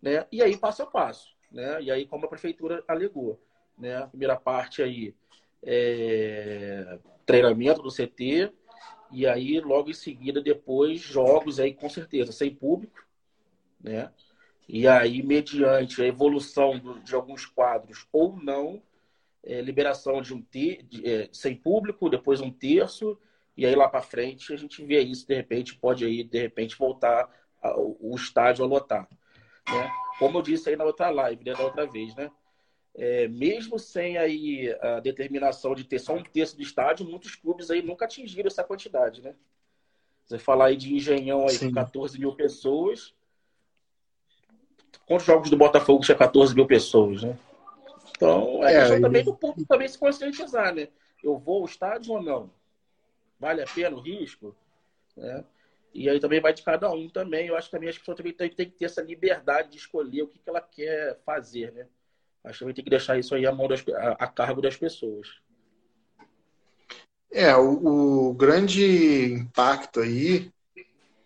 Né? 0.01 0.25
E 0.31 0.41
aí, 0.41 0.57
passo 0.57 0.83
a 0.83 0.85
passo. 0.85 1.33
Né? 1.51 1.81
E 1.83 1.91
aí, 1.91 2.05
como 2.05 2.25
a 2.25 2.29
prefeitura 2.29 2.83
alegou. 2.87 3.39
Né? 3.77 3.95
A 3.97 4.07
primeira 4.07 4.35
parte 4.35 4.81
aí, 4.81 5.15
é... 5.61 6.99
treinamento 7.25 7.81
do 7.81 7.89
CT, 7.89 8.51
e 9.11 9.27
aí, 9.27 9.59
logo 9.59 9.89
em 9.89 9.93
seguida, 9.93 10.41
depois, 10.41 10.99
jogos 10.99 11.59
aí, 11.59 11.73
com 11.73 11.87
certeza, 11.89 12.31
sem 12.31 12.53
público. 12.53 13.05
Né? 13.81 14.11
E 14.67 14.87
aí, 14.87 15.21
mediante 15.21 16.01
a 16.01 16.07
evolução 16.07 16.99
de 17.03 17.13
alguns 17.13 17.45
quadros 17.45 18.07
ou 18.11 18.35
não, 18.35 18.81
é, 19.43 19.61
liberação 19.61 20.21
de 20.21 20.33
um 20.33 20.41
ter, 20.41 20.83
de, 20.83 21.07
é, 21.07 21.29
sem 21.31 21.55
público, 21.55 22.09
depois 22.09 22.39
um 22.39 22.49
terço, 22.49 23.17
e 23.55 23.65
aí 23.65 23.75
lá 23.75 23.87
para 23.87 24.01
frente 24.01 24.53
a 24.53 24.57
gente 24.57 24.83
vê 24.83 24.99
isso, 25.01 25.27
de 25.27 25.35
repente 25.35 25.75
pode 25.75 26.05
aí, 26.05 26.23
de 26.23 26.39
repente, 26.39 26.77
voltar 26.77 27.29
o 27.75 28.13
estádio 28.15 28.65
a 28.65 28.67
lotar. 28.67 29.07
Né? 29.69 29.91
Como 30.19 30.37
eu 30.37 30.41
disse 30.41 30.69
aí 30.69 30.75
na 30.75 30.83
outra 30.83 31.09
live, 31.09 31.43
né, 31.43 31.53
da 31.53 31.63
outra 31.63 31.85
vez, 31.85 32.13
né? 32.15 32.29
É, 32.95 33.27
mesmo 33.27 33.79
sem 33.79 34.17
aí 34.17 34.75
a 34.79 34.99
determinação 34.99 35.73
de 35.73 35.83
ter 35.83 35.97
só 35.97 36.13
um 36.13 36.21
terço 36.21 36.55
do 36.55 36.61
estádio, 36.61 37.09
muitos 37.09 37.35
clubes 37.35 37.71
aí 37.71 37.81
nunca 37.81 38.05
atingiram 38.05 38.47
essa 38.47 38.63
quantidade, 38.63 39.21
né? 39.21 39.33
Você 40.25 40.37
falar 40.37 40.65
aí 40.65 40.77
de 40.77 40.93
Engenhão 40.93 41.43
aí 41.43 41.55
Sim. 41.55 41.69
com 41.69 41.75
14 41.75 42.19
mil 42.19 42.35
pessoas. 42.35 43.13
Quantos 45.07 45.25
jogos 45.25 45.49
do 45.49 45.57
Botafogo 45.57 46.03
tinha 46.03 46.15
14 46.15 46.53
mil 46.53 46.67
pessoas, 46.67 47.23
né? 47.23 47.37
Então, 48.15 48.63
é, 48.63 48.73
é 48.73 48.79
questão 48.79 49.01
também 49.01 49.23
do 49.23 49.35
público 49.35 49.67
também 49.67 49.87
se 49.87 49.97
conscientizar, 49.97 50.73
né? 50.73 50.87
Eu 51.23 51.37
vou 51.37 51.61
ao 51.61 51.65
estádio 51.65 52.13
ou 52.13 52.21
não? 52.21 52.51
Vale 53.43 53.61
a 53.61 53.65
pena 53.65 53.93
o 53.97 53.99
risco? 53.99 54.55
Né? 55.17 55.43
E 55.93 56.09
aí 56.09 56.17
também 56.17 56.39
vai 56.39 56.53
de 56.53 56.63
cada 56.63 56.89
um 56.89 57.09
também. 57.09 57.47
Eu 57.47 57.57
acho 57.57 57.67
que 57.67 57.75
também 57.75 57.89
as 57.89 57.97
pessoas 57.97 58.15
também 58.15 58.31
têm, 58.31 58.49
que 58.49 58.67
ter 58.67 58.85
essa 58.85 59.01
liberdade 59.01 59.71
de 59.71 59.77
escolher 59.77 60.21
o 60.21 60.27
que, 60.29 60.39
que 60.39 60.49
ela 60.49 60.61
quer 60.61 61.19
fazer, 61.25 61.73
né? 61.73 61.87
Acho 62.41 62.53
que 62.53 62.59
também 62.59 62.73
tem 62.73 62.83
que 62.85 62.89
deixar 62.89 63.19
isso 63.19 63.35
aí 63.35 63.45
a, 63.45 63.51
mão 63.51 63.67
das, 63.67 63.85
a, 63.89 64.11
a 64.11 64.27
cargo 64.27 64.61
das 64.61 64.77
pessoas. 64.77 65.41
É, 67.29 67.53
o, 67.53 68.29
o 68.29 68.33
grande 68.33 69.33
impacto 69.33 69.99
aí 69.99 70.49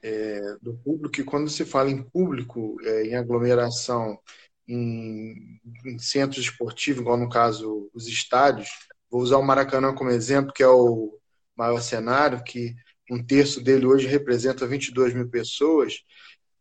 é, 0.02 0.58
do 0.60 0.74
público, 0.74 1.22
e 1.22 1.24
quando 1.24 1.52
se 1.52 1.66
fala 1.66 1.92
em 1.92 2.02
público, 2.02 2.78
é, 2.82 3.04
em 3.04 3.16
aglomeração, 3.16 4.20
em, 4.68 5.62
em 5.86 6.00
centros 6.00 6.46
esportivos, 6.46 7.02
igual 7.02 7.18
no 7.18 7.30
caso 7.30 7.92
os 7.94 8.08
estádios, 8.08 8.70
vou 9.08 9.22
usar 9.22 9.38
o 9.38 9.44
Maracanã 9.44 9.94
como 9.94 10.10
exemplo, 10.10 10.52
que 10.52 10.64
é 10.64 10.68
o 10.68 11.17
maior 11.58 11.82
cenário, 11.82 12.44
que 12.44 12.76
um 13.10 13.24
terço 13.24 13.62
dele 13.62 13.86
hoje 13.86 14.08
representa 14.08 14.68
22 14.68 15.14
mil 15.14 15.30
pessoas, 15.30 16.04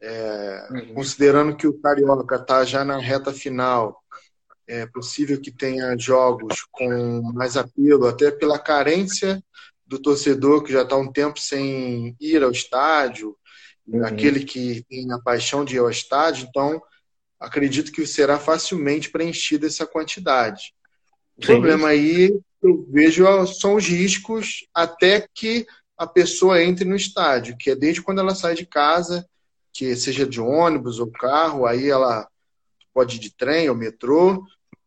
é, 0.01 0.69
uhum. 0.71 0.95
considerando 0.95 1.57
que 1.57 1.67
o 1.67 1.79
Carioca 1.81 2.37
está 2.37 2.65
já 2.65 2.85
na 2.85 2.99
reta 2.99 3.33
final, 3.33 4.03
é 4.67 4.87
possível 4.87 5.41
que 5.41 5.51
tenha 5.51 5.97
jogos 5.97 6.67
com 6.71 7.23
mais 7.35 7.57
apelo, 7.57 8.07
até 8.07 8.31
pela 8.31 8.59
carência 8.59 9.43
do 9.87 9.99
torcedor 9.99 10.65
que 10.65 10.73
já 10.73 10.83
está 10.83 10.97
um 10.97 11.11
tempo 11.11 11.39
sem 11.39 12.17
ir 12.21 12.43
ao 12.43 12.51
estádio, 12.51 13.37
uhum. 13.87 14.05
aquele 14.05 14.45
que 14.45 14.85
tem 14.89 15.13
a 15.13 15.19
paixão 15.19 15.65
de 15.65 15.77
ir 15.77 15.79
ao 15.79 15.91
estádio, 15.91 16.47
então 16.49 16.83
acredito 17.39 17.93
que 17.93 18.07
será 18.07 18.39
facilmente 18.39 19.11
preenchida 19.11 19.67
essa 19.67 19.87
quantidade. 19.87 20.75
O 21.37 21.45
Sim. 21.45 21.53
problema 21.53 21.89
aí 21.89 22.33
eu 22.63 22.87
vejo 22.91 23.25
são 23.47 23.75
os 23.75 23.87
riscos 23.87 24.67
até 24.75 25.27
que 25.35 25.67
a 25.97 26.07
pessoa 26.07 26.63
entre 26.63 26.85
no 26.85 26.97
estádio, 26.97 27.57
que 27.59 27.71
é 27.71 27.77
desde 27.77 28.03
quando 28.03 28.21
ela 28.21 28.35
sai 28.35 28.55
de 28.55 28.67
casa, 28.67 29.27
que 29.73 29.95
seja 29.97 30.27
de 30.27 30.41
ônibus 30.41 30.99
ou 30.99 31.11
carro, 31.11 31.67
aí 31.67 31.89
ela 31.89 32.29
pode 32.93 33.17
ir 33.17 33.21
de 33.21 33.35
trem 33.35 33.69
ou 33.69 33.75
metrô, 33.75 34.45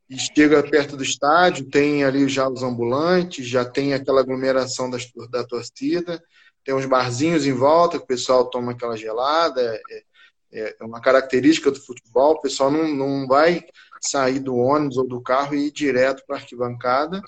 e 0.09 0.17
chega 0.17 0.63
perto 0.63 0.97
do 0.97 1.03
estádio, 1.03 1.69
tem 1.69 2.03
ali 2.03 2.27
já 2.27 2.49
os 2.49 2.63
ambulantes, 2.63 3.47
já 3.47 3.63
tem 3.63 3.93
aquela 3.93 4.21
aglomeração 4.21 4.89
das, 4.89 5.07
da 5.29 5.43
torcida, 5.43 6.21
tem 6.63 6.73
uns 6.73 6.85
barzinhos 6.85 7.45
em 7.45 7.53
volta 7.53 7.97
que 7.97 8.03
o 8.03 8.07
pessoal 8.07 8.49
toma 8.49 8.71
aquela 8.71 8.97
gelada, 8.97 9.61
é, 9.61 10.03
é, 10.51 10.75
é 10.79 10.83
uma 10.83 10.99
característica 10.99 11.69
do 11.69 11.79
futebol, 11.79 12.33
o 12.33 12.41
pessoal 12.41 12.71
não, 12.71 12.87
não 12.87 13.27
vai 13.27 13.63
sair 14.01 14.39
do 14.39 14.55
ônibus 14.55 14.97
ou 14.97 15.07
do 15.07 15.21
carro 15.21 15.53
e 15.53 15.67
ir 15.67 15.71
direto 15.71 16.23
para 16.25 16.37
a 16.37 16.39
arquibancada. 16.39 17.21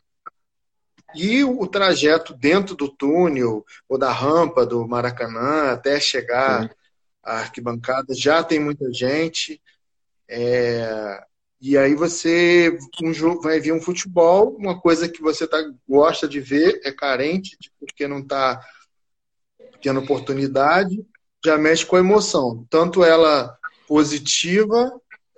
E 1.15 1.44
o 1.44 1.68
trajeto 1.68 2.34
dentro 2.34 2.75
do 2.75 2.88
túnel 2.89 3.65
ou 3.88 3.98
da 3.98 4.12
rampa 4.12 4.65
do 4.65 4.88
Maracanã 4.88 5.72
até 5.72 6.00
chegar 6.00 6.63
Sim. 6.63 6.70
à 7.24 7.39
arquibancada 7.39 8.13
já 8.13 8.44
tem 8.44 8.60
muita 8.60 8.91
gente. 8.94 9.62
É, 10.27 11.22
e 11.62 11.77
aí 11.77 11.94
você 11.94 12.77
um 13.03 13.13
jogo, 13.13 13.41
vai 13.41 13.60
ver 13.60 13.72
um 13.72 13.82
futebol, 13.82 14.56
uma 14.58 14.80
coisa 14.80 15.08
que 15.08 15.22
você 15.22 15.46
tá, 15.46 15.58
gosta 15.88 16.27
de 16.27 16.39
ver, 16.39 16.82
é 16.84 16.91
carente, 16.91 17.58
porque 17.80 18.08
não 18.08 18.20
está 18.20 18.60
tendo 19.82 20.00
oportunidade, 20.00 21.06
já 21.44 21.58
mexe 21.58 21.86
com 21.86 21.96
a 21.96 22.00
emoção. 22.00 22.65
Tanto 22.70 23.03
ela 23.03 23.56
positiva, 23.88 24.91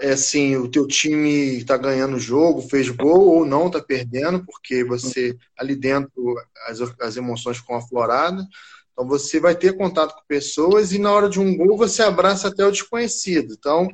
é 0.04 0.12
assim, 0.12 0.58
o 0.58 0.70
teu 0.70 0.86
time 0.86 1.56
está 1.56 1.78
ganhando 1.78 2.18
o 2.18 2.20
jogo, 2.20 2.62
fez 2.62 2.90
gol 2.90 3.38
ou 3.38 3.46
não, 3.46 3.68
está 3.68 3.82
perdendo, 3.82 4.46
porque 4.46 4.84
você 4.84 5.34
ali 5.58 5.78
dentro 5.78 6.36
as, 6.68 6.82
as 7.00 7.16
emoções 7.16 7.58
ficam 7.58 7.78
afloradas. 7.78 8.46
Então 8.92 9.08
você 9.08 9.40
vai 9.40 9.56
ter 9.56 9.78
contato 9.78 10.14
com 10.14 10.28
pessoas 10.28 10.92
e 10.92 11.00
na 11.00 11.10
hora 11.10 11.30
de 11.30 11.40
um 11.40 11.56
gol 11.56 11.78
você 11.78 12.04
abraça 12.04 12.50
até 12.50 12.66
o 12.66 12.72
desconhecido. 12.72 13.56
Então 13.58 13.88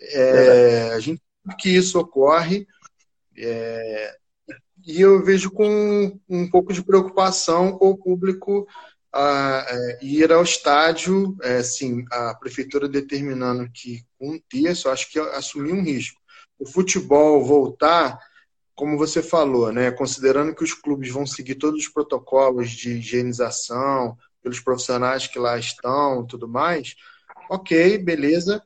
é, 0.00 0.92
a 0.94 1.00
gente 1.00 1.20
que 1.58 1.70
isso 1.70 1.98
ocorre. 1.98 2.64
É, 3.36 4.14
e 4.86 5.00
eu 5.00 5.24
vejo 5.24 5.50
com 5.50 6.20
um 6.28 6.48
pouco 6.48 6.72
de 6.72 6.84
preocupação 6.84 7.72
com 7.72 7.90
o 7.90 7.98
público 7.98 8.64
a, 9.12 9.66
é, 9.68 9.98
ir 10.04 10.32
ao 10.32 10.44
estádio, 10.44 11.36
é, 11.42 11.56
assim, 11.56 12.04
a 12.12 12.32
prefeitura 12.34 12.88
determinando 12.88 13.68
que 13.72 14.06
um 14.20 14.38
terço, 14.50 14.88
acho 14.88 15.10
que 15.10 15.18
assumir 15.18 15.72
um 15.72 15.82
risco. 15.82 16.20
O 16.58 16.66
futebol 16.66 17.44
voltar, 17.44 18.18
como 18.74 18.98
você 18.98 19.22
falou, 19.22 19.72
né, 19.72 19.90
considerando 19.90 20.54
que 20.54 20.64
os 20.64 20.74
clubes 20.74 21.10
vão 21.10 21.26
seguir 21.26 21.56
todos 21.56 21.80
os 21.80 21.88
protocolos 21.88 22.70
de 22.70 22.98
higienização, 22.98 24.16
pelos 24.42 24.60
profissionais 24.60 25.26
que 25.26 25.38
lá 25.38 25.58
estão 25.58 26.26
tudo 26.26 26.48
mais, 26.48 26.94
ok, 27.50 27.98
beleza 27.98 28.62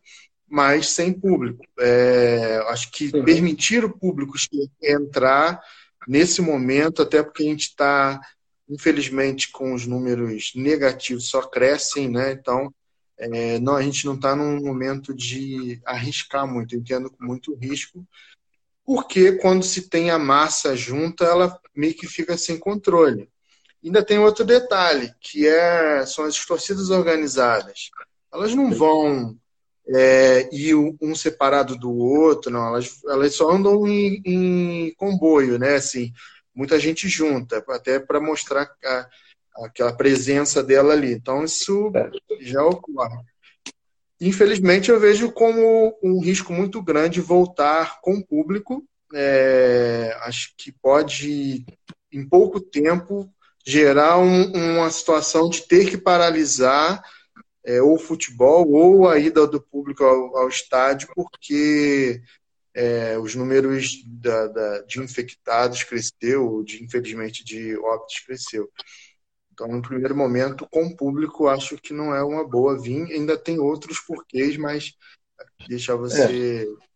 mas 0.52 0.90
sem 0.90 1.14
público. 1.14 1.64
É, 1.80 2.62
acho 2.68 2.90
que 2.90 3.10
uhum. 3.14 3.24
permitir 3.24 3.86
o 3.86 3.98
público 3.98 4.34
entrar 4.82 5.58
nesse 6.06 6.42
momento, 6.42 7.00
até 7.00 7.22
porque 7.22 7.42
a 7.42 7.46
gente 7.46 7.68
está, 7.68 8.20
infelizmente, 8.68 9.50
com 9.50 9.72
os 9.72 9.86
números 9.86 10.52
negativos 10.54 11.30
só 11.30 11.40
crescem, 11.40 12.06
né? 12.06 12.32
Então, 12.32 12.70
é, 13.18 13.58
não, 13.58 13.76
a 13.76 13.82
gente 13.82 14.04
não 14.04 14.14
está 14.14 14.34
num 14.34 14.60
momento 14.64 15.14
de 15.14 15.80
arriscar 15.84 16.46
muito, 16.46 16.74
entendo 16.74 17.10
com 17.10 17.24
muito 17.24 17.54
risco, 17.54 18.06
porque 18.84 19.32
quando 19.32 19.62
se 19.64 19.88
tem 19.88 20.10
a 20.10 20.18
massa 20.18 20.74
junta, 20.76 21.24
ela 21.24 21.60
meio 21.74 21.94
que 21.94 22.06
fica 22.06 22.36
sem 22.36 22.58
controle. 22.58 23.28
Ainda 23.84 24.04
tem 24.04 24.18
outro 24.18 24.44
detalhe, 24.44 25.12
que 25.20 25.46
é, 25.46 26.04
são 26.06 26.24
as 26.24 26.44
torcidas 26.44 26.90
organizadas. 26.90 27.90
Elas 28.32 28.54
não 28.54 28.72
vão 28.72 29.36
é, 29.88 30.48
e 30.52 30.74
um 30.74 31.14
separado 31.14 31.76
do 31.76 31.92
outro, 31.92 32.50
não, 32.50 32.66
elas, 32.68 33.02
elas 33.04 33.34
só 33.34 33.50
andam 33.50 33.86
em, 33.86 34.22
em 34.24 34.94
comboio, 34.94 35.58
né? 35.58 35.74
Assim, 35.74 36.12
muita 36.54 36.78
gente 36.78 37.08
junta, 37.08 37.64
até 37.68 37.98
para 37.98 38.20
mostrar 38.20 38.70
a, 38.84 39.08
aquela 39.56 39.92
presença 39.92 40.62
dela 40.62 40.92
ali. 40.92 41.12
Então, 41.12 41.44
isso 41.44 41.92
já 42.40 42.64
ocorre. 42.64 43.16
Infelizmente, 44.20 44.90
eu 44.90 45.00
vejo 45.00 45.32
como 45.32 45.98
um 46.02 46.20
risco 46.20 46.52
muito 46.52 46.80
grande 46.80 47.20
voltar 47.20 48.00
com 48.00 48.14
o 48.14 48.24
público. 48.24 48.84
É, 49.14 50.16
acho 50.22 50.54
que 50.56 50.72
pode, 50.72 51.66
em 52.10 52.28
pouco 52.28 52.60
tempo, 52.60 53.28
gerar 53.66 54.18
um, 54.18 54.76
uma 54.76 54.90
situação 54.90 55.48
de 55.48 55.66
ter 55.66 55.90
que 55.90 55.98
paralisar 55.98 57.02
é, 57.64 57.80
ou 57.80 57.98
futebol 57.98 58.70
ou 58.70 59.08
a 59.08 59.18
ida 59.18 59.46
do 59.46 59.60
público 59.60 60.04
ao, 60.04 60.36
ao 60.36 60.48
estádio, 60.48 61.08
porque 61.14 62.22
é, 62.74 63.18
os 63.18 63.34
números 63.34 64.02
da, 64.06 64.46
da, 64.48 64.82
de 64.82 65.00
infectados 65.00 65.82
cresceu, 65.84 66.62
de 66.64 66.82
infelizmente 66.82 67.44
de 67.44 67.76
óbitos 67.76 68.20
cresceu. 68.20 68.70
Então, 69.64 69.76
no 69.76 69.82
primeiro 69.82 70.16
momento, 70.16 70.66
com 70.70 70.84
o 70.84 70.96
público, 70.96 71.48
acho 71.48 71.76
que 71.78 71.92
não 71.92 72.14
é 72.14 72.22
uma 72.22 72.46
boa 72.46 72.80
vir. 72.80 73.04
Ainda 73.12 73.38
tem 73.38 73.58
outros 73.58 74.00
porquês, 74.00 74.56
mas 74.56 74.94
deixa 75.68 75.94
você 75.96 76.68
é 76.68 76.92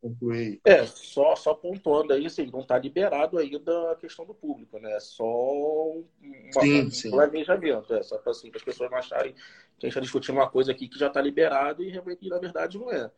concluir. 0.00 0.60
É, 0.64 0.86
só, 0.86 1.34
só 1.34 1.54
pontuando 1.54 2.12
aí, 2.12 2.26
assim, 2.26 2.48
não 2.52 2.60
está 2.60 2.78
liberado 2.78 3.38
ainda 3.38 3.92
a 3.92 3.96
questão 3.96 4.24
do 4.24 4.34
público, 4.34 4.78
né? 4.78 4.92
É 4.92 5.00
só 5.00 5.24
uma, 5.24 6.60
sim, 6.60 6.82
um 6.86 6.90
sim. 6.90 7.10
planejamento, 7.10 7.92
é 7.94 8.02
só 8.02 8.16
para 8.18 8.30
assim, 8.30 8.50
as 8.54 8.62
pessoas 8.62 8.90
não 8.90 8.98
acharem 8.98 9.32
que 9.32 9.86
a 9.86 9.86
gente 9.86 9.88
está 9.88 10.00
discutindo 10.00 10.36
uma 10.36 10.50
coisa 10.50 10.72
aqui 10.72 10.88
que 10.88 10.98
já 10.98 11.08
está 11.08 11.20
liberado 11.20 11.82
e, 11.82 11.92
na 11.92 12.38
verdade, 12.38 12.78
não 12.78 12.90
é. 12.92 13.10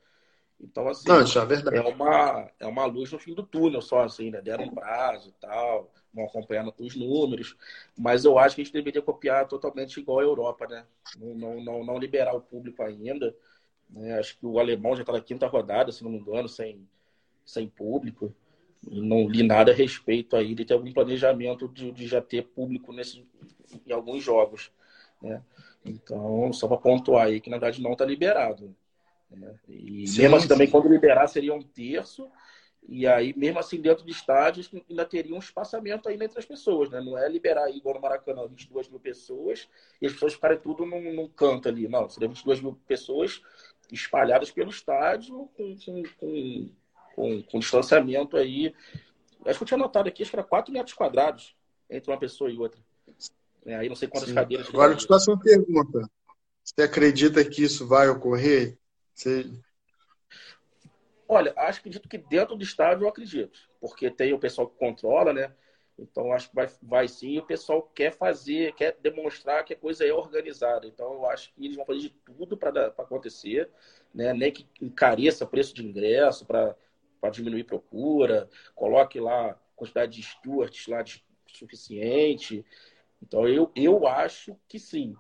Então, 0.63 0.89
assim, 0.89 1.09
não, 1.09 1.21
é, 1.21 1.77
é, 1.77 1.81
uma, 1.81 2.51
é 2.61 2.67
uma 2.67 2.85
luz 2.85 3.11
no 3.11 3.19
fim 3.19 3.35
do 3.35 3.43
túnel 3.43 3.81
só, 3.81 4.03
assim, 4.03 4.31
né? 4.31 4.43
Deram 4.43 4.65
um 4.65 4.75
prazo 4.75 5.31
e 5.31 5.33
tal, 5.41 5.91
vão 6.13 6.27
acompanhando 6.27 6.71
com 6.71 6.85
os 6.85 6.95
números, 6.95 7.57
mas 7.97 8.25
eu 8.25 8.39
acho 8.39 8.55
que 8.55 8.61
a 8.61 8.65
gente 8.65 8.75
deveria 8.75 9.01
copiar 9.01 9.49
totalmente 9.49 9.99
igual 9.99 10.19
a 10.19 10.23
Europa, 10.23 10.67
né? 10.67 10.85
Não, 11.19 11.35
não, 11.35 11.65
não, 11.65 11.85
não 11.85 11.99
liberar 11.99 12.35
o 12.35 12.43
público 12.43 12.83
ainda, 12.83 13.35
né? 13.89 14.19
Acho 14.19 14.39
que 14.39 14.47
o 14.47 14.59
alemão 14.59 14.95
já 14.95 15.03
está 15.03 15.13
na 15.13 15.21
quinta 15.21 15.47
rodada, 15.47 15.91
se 15.93 16.05
não 16.05 16.11
me 16.11 16.19
engano, 16.19 16.49
sem, 16.49 16.87
sem 17.45 17.69
público. 17.69 18.35
E 18.89 19.01
não 19.01 19.29
li 19.29 19.43
nada 19.43 19.73
a 19.73 19.75
respeito 19.75 20.37
aí 20.37 20.55
de 20.55 20.65
ter 20.65 20.75
algum 20.75 20.93
planejamento 20.93 21.69
de, 21.69 21.93
de 21.93 22.07
já 22.07 22.21
ter 22.21 22.43
público 22.49 22.93
nesse, 22.93 23.27
em 23.87 23.93
alguns 23.93 24.23
jogos. 24.23 24.73
Né? 25.21 25.43
Então, 25.85 26.53
só 26.53 26.67
para 26.67 26.79
pontuar 26.79 27.27
aí 27.27 27.41
que 27.41 27.51
na 27.51 27.59
verdade 27.59 27.83
não 27.83 27.93
está 27.93 28.05
liberado. 28.05 28.75
Né? 29.31 29.55
E 29.69 30.07
sim, 30.07 30.23
mesmo 30.23 30.37
assim, 30.37 30.47
sim. 30.47 30.49
também, 30.49 30.71
quando 30.71 30.89
liberar, 30.89 31.27
seria 31.29 31.55
um 31.55 31.63
terço. 31.63 32.31
E 32.89 33.07
aí, 33.07 33.35
mesmo 33.37 33.59
assim, 33.59 33.81
dentro 33.81 34.05
de 34.05 34.11
estádios, 34.11 34.71
ainda 34.89 35.05
teria 35.05 35.35
um 35.35 35.39
espaçamento 35.39 36.09
aí 36.09 36.15
entre 36.15 36.39
as 36.39 36.45
pessoas, 36.45 36.91
né? 36.91 37.01
Não 37.01 37.17
é 37.17 37.29
liberar 37.29 37.65
aí, 37.65 37.77
igual 37.77 37.95
no 37.95 38.01
Maracanã, 38.01 38.47
22 38.49 38.89
mil 38.89 38.99
pessoas 38.99 39.69
e 40.01 40.07
as 40.07 40.13
pessoas 40.13 40.35
ficarem 40.35 40.59
tudo 40.59 40.85
num, 40.87 41.13
num 41.13 41.29
canto 41.29 41.69
ali. 41.69 41.87
Não, 41.89 42.09
seria 42.09 42.29
22 42.29 42.61
mil 42.61 42.81
pessoas 42.89 43.43
espalhadas 43.93 44.51
pelo 44.51 44.71
estádio 44.71 45.49
com, 45.57 45.77
com, 45.77 46.03
com, 46.19 46.71
com, 47.15 47.43
com 47.43 47.59
distanciamento 47.59 48.37
aí. 48.37 48.75
Acho 49.47 49.59
que 49.59 49.63
eu 49.63 49.69
tinha 49.69 49.79
notado 49.79 50.09
aqui, 50.09 50.23
acho 50.23 50.31
que 50.31 50.37
era 50.37 50.47
4 50.47 50.73
metros 50.73 50.95
quadrados 50.95 51.55
entre 51.89 52.11
uma 52.11 52.19
pessoa 52.19 52.51
e 52.51 52.59
outra. 52.59 52.81
É, 53.65 53.77
aí 53.77 53.89
não 53.89 53.97
sei 53.97 54.09
quantas 54.09 54.29
Sim. 54.29 54.35
cadeiras. 54.35 54.69
Agora, 54.69 54.93
eu 54.93 54.97
te 54.97 55.07
faço 55.07 55.31
uma 55.31 55.41
pergunta. 55.41 56.09
Você 56.65 56.83
acredita 56.83 57.45
que 57.45 57.63
isso 57.63 57.87
vai 57.87 58.09
ocorrer? 58.09 58.79
Você... 59.15 59.51
Olha, 61.29 61.55
acho 61.57 61.79
acredito 61.81 62.09
que 62.09 62.19
dentro 62.19 62.57
do 62.57 62.65
estádio 62.65 63.05
eu 63.05 63.09
acredito, 63.09 63.61
porque 63.81 64.11
tem 64.11 64.33
o 64.33 64.39
pessoal 64.39 64.69
que 64.69 64.77
controla, 64.77 65.33
né? 65.33 65.55
Então 66.01 66.33
acho 66.33 66.49
que 66.49 66.55
vai, 66.55 66.69
vai 66.83 67.09
sim. 67.09 67.39
O 67.39 67.47
pessoal 67.47 67.83
quer 67.95 68.13
fazer, 68.13 68.75
quer 68.75 68.97
demonstrar 69.01 69.65
que 69.65 69.75
a 69.75 69.77
coisa 69.77 70.05
é 70.05 70.13
organizada. 70.13 70.87
Então 70.87 71.13
eu 71.13 71.27
acho 71.27 71.53
que 71.53 71.65
eles 71.65 71.77
vão 71.77 71.85
fazer 71.85 72.01
de 72.01 72.11
tudo 72.11 72.57
para 72.57 72.87
acontecer, 72.87 73.71
né? 74.15 74.33
Nem 74.33 74.51
que 74.53 74.67
encareça 74.81 75.47
preço 75.47 75.75
de 75.75 75.87
ingresso 75.87 76.47
para 76.47 76.75
diminuir 77.31 77.65
procura, 77.65 78.49
coloque 78.75 79.21
lá 79.21 79.59
quantidade 79.77 80.13
de 80.13 80.23
stewards 80.23 80.87
lá 80.87 81.03
de 81.03 81.25
suficiente. 81.47 82.65
Então 83.23 83.47
eu, 83.47 83.71
eu 83.75 84.07
acho 84.07 84.57
que 84.67 84.79
sim, 84.79 85.15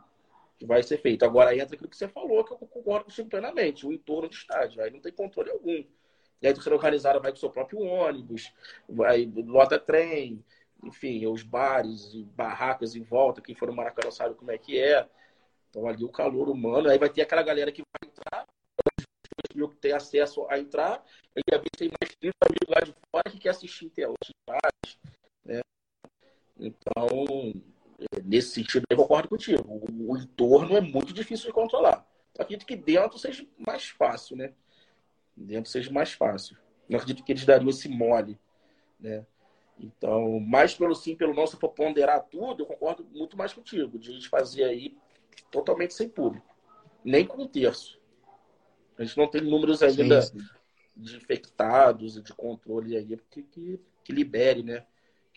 que 0.61 0.67
vai 0.67 0.83
ser 0.83 0.99
feito. 0.99 1.25
Agora 1.25 1.57
entra 1.57 1.75
aquilo 1.75 1.89
que 1.89 1.97
você 1.97 2.07
falou, 2.07 2.45
que 2.45 2.53
eu 2.53 2.59
concordo 2.59 3.07
com 3.07 3.23
o 3.23 3.27
plenamente, 3.27 3.87
o 3.87 3.93
entorno 3.93 4.29
do 4.29 4.35
estádio. 4.35 4.83
Aí 4.83 4.91
não 4.91 5.01
tem 5.01 5.11
controle 5.11 5.51
algum. 5.51 5.71
E 5.71 6.47
aí 6.47 6.49
a 6.51 6.55
torcida 6.55 6.77
organizada 6.77 7.19
vai 7.19 7.31
com 7.31 7.39
o 7.39 7.41
seu 7.41 7.49
próprio 7.49 7.81
ônibus, 7.81 8.53
vai, 8.87 9.25
lota 9.47 9.79
trem, 9.79 10.45
enfim, 10.85 11.27
os 11.27 11.43
bares 11.43 12.13
e 12.13 12.25
barracas 12.25 12.95
em 12.95 13.03
volta, 13.03 13.41
quem 13.41 13.55
for 13.55 13.69
no 13.69 13.75
Maracanã 13.75 14.11
sabe 14.11 14.35
como 14.35 14.51
é 14.51 14.59
que 14.59 14.79
é. 14.79 15.09
Então 15.71 15.87
ali 15.87 16.05
o 16.05 16.11
calor 16.11 16.51
humano, 16.51 16.91
aí 16.91 16.99
vai 16.99 17.09
ter 17.09 17.23
aquela 17.23 17.43
galera 17.43 17.73
que 17.73 17.83
vai 17.83 18.11
entrar, 18.11 18.47
que 19.51 19.77
tem 19.77 19.93
acesso 19.93 20.47
a 20.49 20.59
entrar, 20.59 21.05
e 21.37 21.55
a 21.55 21.59
vez 21.59 21.71
tem 21.77 21.91
mais 22.01 22.15
30 22.17 22.35
mil 22.51 22.75
lá 22.75 22.81
de 22.81 22.95
fora 23.11 23.31
que 23.31 23.39
quer 23.39 23.51
assistir 23.51 23.87
interlaços, 23.87 24.99
né? 25.45 25.61
Então, 26.59 27.53
nesse 28.25 28.51
sentido, 28.51 28.85
eu 28.89 28.97
concordo 28.97 29.29
contigo. 29.29 29.65
O, 29.69 30.13
o 30.13 30.17
entorno 30.17 30.77
é 30.77 30.81
muito 30.81 31.13
difícil 31.13 31.47
de 31.47 31.53
controlar. 31.53 32.07
Acredito 32.39 32.67
que 32.67 32.77
dentro 32.77 33.19
seja 33.19 33.47
mais 33.59 33.89
fácil, 33.89 34.37
né? 34.37 34.53
dentro 35.41 35.71
seja 35.71 35.91
mais 35.91 36.13
fácil. 36.13 36.57
Não 36.89 36.99
acredito 36.99 37.25
que 37.25 37.33
eles 37.33 37.45
dariam 37.45 37.71
esse 37.71 37.89
mole, 37.89 38.39
né? 38.99 39.25
Então, 39.79 40.39
mais 40.41 40.75
pelo 40.75 40.95
sim, 40.95 41.17
pelo 41.17 41.33
não, 41.33 41.47
se 41.47 41.57
for 41.57 41.71
ponderar 41.71 42.23
tudo, 42.25 42.63
eu 42.63 42.67
concordo 42.67 43.05
muito 43.05 43.37
mais 43.37 43.53
contigo, 43.53 43.99
de 43.99 44.11
a 44.11 44.13
gente 44.13 44.29
fazer 44.29 44.65
aí 44.65 44.97
totalmente 45.51 45.95
sem 45.95 46.09
público. 46.09 46.55
Nem 47.03 47.27
com 47.27 47.43
um 47.43 47.49
terço. 47.49 47.99
A 48.99 49.05
gente 49.05 49.17
não 49.17 49.27
tem 49.27 49.41
números 49.41 49.83
ainda 49.83 50.21
sim, 50.21 50.39
sim. 50.39 50.47
de 50.95 51.17
infectados 51.17 52.19
e 52.19 52.23
de 52.23 52.35
controle 52.35 52.95
aí, 52.95 53.17
porque 53.17 53.43
que, 53.43 53.81
que 54.05 54.13
libere, 54.13 54.63
né? 54.63 54.85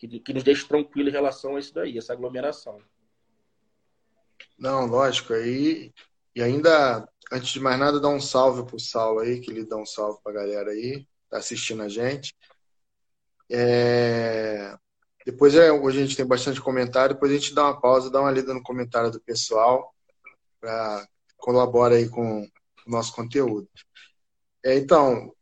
Que, 0.07 0.19
que 0.19 0.33
nos 0.33 0.43
deixe 0.43 0.67
tranquilo 0.67 1.09
em 1.09 1.13
relação 1.13 1.55
a 1.55 1.59
isso 1.59 1.73
daí, 1.73 1.97
essa 1.97 2.11
aglomeração. 2.11 2.77
Não, 4.57 4.85
lógico. 4.85 5.33
Aí 5.33 5.93
e 6.35 6.41
ainda, 6.41 7.07
antes 7.31 7.49
de 7.49 7.59
mais 7.59 7.79
nada, 7.79 7.99
dar 7.99 8.09
um 8.09 8.19
salve 8.19 8.65
pro 8.65 8.79
Saulo 8.79 9.19
aí, 9.19 9.39
que 9.39 9.51
ele 9.51 9.65
dá 9.65 9.77
um 9.77 9.85
salve 9.85 10.19
pra 10.23 10.33
galera 10.33 10.71
aí, 10.71 11.07
tá 11.29 11.37
assistindo 11.37 11.83
a 11.83 11.87
gente. 11.87 12.35
É... 13.49 14.75
Depois, 15.25 15.55
é, 15.55 15.71
hoje 15.71 15.99
a 15.99 16.05
gente 16.05 16.17
tem 16.17 16.25
bastante 16.25 16.59
comentário, 16.59 17.13
depois 17.13 17.31
a 17.31 17.35
gente 17.35 17.53
dá 17.53 17.63
uma 17.63 17.79
pausa, 17.79 18.09
dá 18.09 18.19
uma 18.19 18.31
lida 18.31 18.53
no 18.53 18.63
comentário 18.63 19.09
do 19.09 19.21
pessoal, 19.21 19.93
para 20.59 21.07
colabora 21.37 21.95
aí 21.95 22.09
com 22.09 22.41
o 22.41 22.89
nosso 22.89 23.13
conteúdo. 23.13 23.69
É, 24.65 24.75
então, 24.75 25.33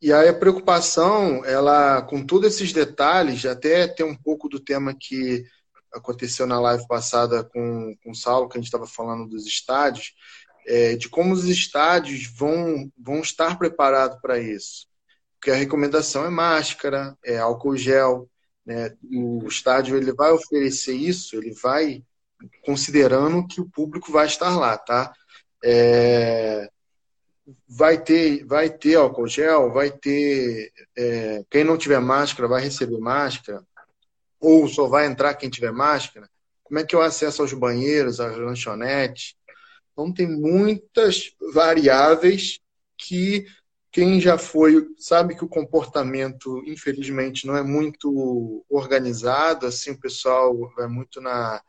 e 0.00 0.12
aí 0.12 0.28
a 0.28 0.34
preocupação, 0.34 1.44
ela, 1.44 2.02
com 2.02 2.24
todos 2.24 2.54
esses 2.54 2.72
detalhes, 2.72 3.44
até 3.44 3.88
tem 3.88 4.06
um 4.06 4.14
pouco 4.14 4.48
do 4.48 4.60
tema 4.60 4.94
que 4.94 5.44
aconteceu 5.92 6.46
na 6.46 6.60
live 6.60 6.86
passada 6.86 7.42
com, 7.42 7.96
com 8.02 8.10
o 8.10 8.14
Saulo, 8.14 8.48
que 8.48 8.56
a 8.56 8.60
gente 8.60 8.68
estava 8.68 8.86
falando 8.86 9.28
dos 9.28 9.46
estádios, 9.46 10.14
é, 10.66 10.96
de 10.96 11.08
como 11.08 11.32
os 11.32 11.44
estádios 11.44 12.26
vão, 12.26 12.92
vão 12.96 13.20
estar 13.20 13.58
preparados 13.58 14.18
para 14.20 14.38
isso. 14.38 14.86
Porque 15.34 15.50
a 15.50 15.56
recomendação 15.56 16.24
é 16.24 16.30
máscara, 16.30 17.16
é 17.24 17.38
álcool 17.38 17.76
gel, 17.76 18.28
né? 18.64 18.94
o 19.10 19.46
estádio 19.48 19.96
ele 19.96 20.12
vai 20.12 20.30
oferecer 20.30 20.94
isso, 20.94 21.36
ele 21.36 21.54
vai 21.62 22.04
considerando 22.64 23.46
que 23.46 23.60
o 23.60 23.68
público 23.68 24.12
vai 24.12 24.26
estar 24.26 24.56
lá, 24.56 24.76
tá? 24.76 25.12
É, 25.64 26.70
vai 27.68 28.02
ter 28.02 28.44
vai 28.44 28.70
ter 28.70 28.96
álcool 28.96 29.26
gel, 29.26 29.72
vai 29.72 29.90
ter 29.90 30.72
é, 30.96 31.44
quem 31.50 31.64
não 31.64 31.78
tiver 31.78 32.00
máscara 32.00 32.48
vai 32.48 32.62
receber 32.62 32.98
máscara, 32.98 33.62
ou 34.40 34.68
só 34.68 34.86
vai 34.86 35.06
entrar 35.06 35.34
quem 35.34 35.50
tiver 35.50 35.72
máscara? 35.72 36.28
Como 36.62 36.78
é 36.78 36.84
que 36.84 36.94
o 36.94 37.00
acesso 37.00 37.42
aos 37.42 37.52
banheiros, 37.52 38.20
às 38.20 38.36
lanchonetes? 38.36 39.34
Então, 39.92 40.12
tem 40.12 40.28
muitas 40.28 41.32
variáveis 41.52 42.60
que 42.96 43.46
quem 43.90 44.20
já 44.20 44.36
foi 44.36 44.86
sabe 44.98 45.34
que 45.34 45.44
o 45.44 45.48
comportamento, 45.48 46.62
infelizmente, 46.66 47.46
não 47.46 47.56
é 47.56 47.62
muito 47.62 48.64
organizado, 48.68 49.66
assim, 49.66 49.92
o 49.92 50.00
pessoal 50.00 50.54
vai 50.76 50.86
muito 50.86 51.20
na, 51.20 51.60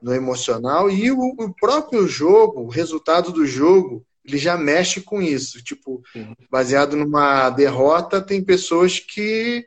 no 0.00 0.14
emocional, 0.14 0.90
e 0.90 1.10
o, 1.10 1.18
o 1.18 1.54
próprio 1.54 2.06
jogo, 2.06 2.60
o 2.60 2.68
resultado 2.68 3.32
do 3.32 3.46
jogo, 3.46 4.06
ele 4.26 4.38
já 4.38 4.56
mexe 4.56 5.00
com 5.00 5.22
isso. 5.22 5.62
Tipo, 5.62 6.02
baseado 6.50 6.96
numa 6.96 7.48
derrota, 7.50 8.20
tem 8.20 8.44
pessoas 8.44 8.98
que 8.98 9.66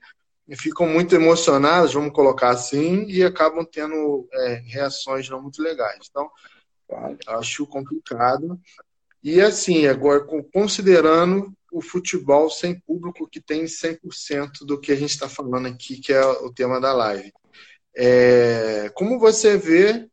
ficam 0.57 0.87
muito 0.87 1.15
emocionadas, 1.15 1.93
vamos 1.93 2.11
colocar 2.11 2.49
assim, 2.49 3.05
e 3.07 3.23
acabam 3.23 3.65
tendo 3.65 4.27
é, 4.33 4.55
reações 4.65 5.29
não 5.29 5.41
muito 5.41 5.61
legais. 5.61 6.07
Então, 6.09 6.29
acho 7.27 7.67
complicado. 7.67 8.59
E 9.23 9.39
assim, 9.41 9.85
agora, 9.85 10.25
considerando 10.51 11.53
o 11.71 11.81
futebol 11.81 12.49
sem 12.49 12.79
público, 12.79 13.29
que 13.29 13.39
tem 13.39 13.65
100% 13.65 14.65
do 14.65 14.79
que 14.79 14.91
a 14.91 14.95
gente 14.95 15.11
está 15.11 15.29
falando 15.29 15.67
aqui, 15.67 15.99
que 15.99 16.11
é 16.11 16.25
o 16.25 16.51
tema 16.51 16.81
da 16.81 16.93
live. 16.93 17.31
É, 17.95 18.89
como 18.95 19.19
você 19.19 19.57
vê 19.57 20.09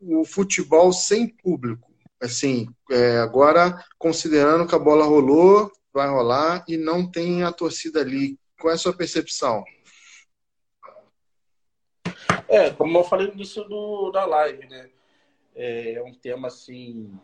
o 0.00 0.24
futebol 0.24 0.92
sem 0.92 1.28
público? 1.28 1.87
Assim, 2.20 2.68
é, 2.90 3.18
agora, 3.18 3.84
considerando 3.96 4.66
que 4.66 4.74
a 4.74 4.78
bola 4.78 5.04
rolou, 5.04 5.70
vai 5.92 6.08
rolar 6.08 6.64
e 6.68 6.76
não 6.76 7.08
tem 7.08 7.42
a 7.44 7.52
torcida 7.52 8.00
ali 8.00 8.38
qual 8.58 8.72
é 8.72 8.74
a 8.74 8.78
sua 8.78 8.92
percepção? 8.92 9.64
É, 12.48 12.70
como 12.70 12.98
eu 12.98 13.04
falei 13.04 13.28
no 13.28 13.34
início 13.34 13.62
do, 13.64 14.10
da 14.10 14.24
live, 14.24 14.66
né? 14.66 14.90
É, 15.54 15.94
é 15.94 16.02
um 16.02 16.12
tema 16.12 16.48
assim. 16.48 17.16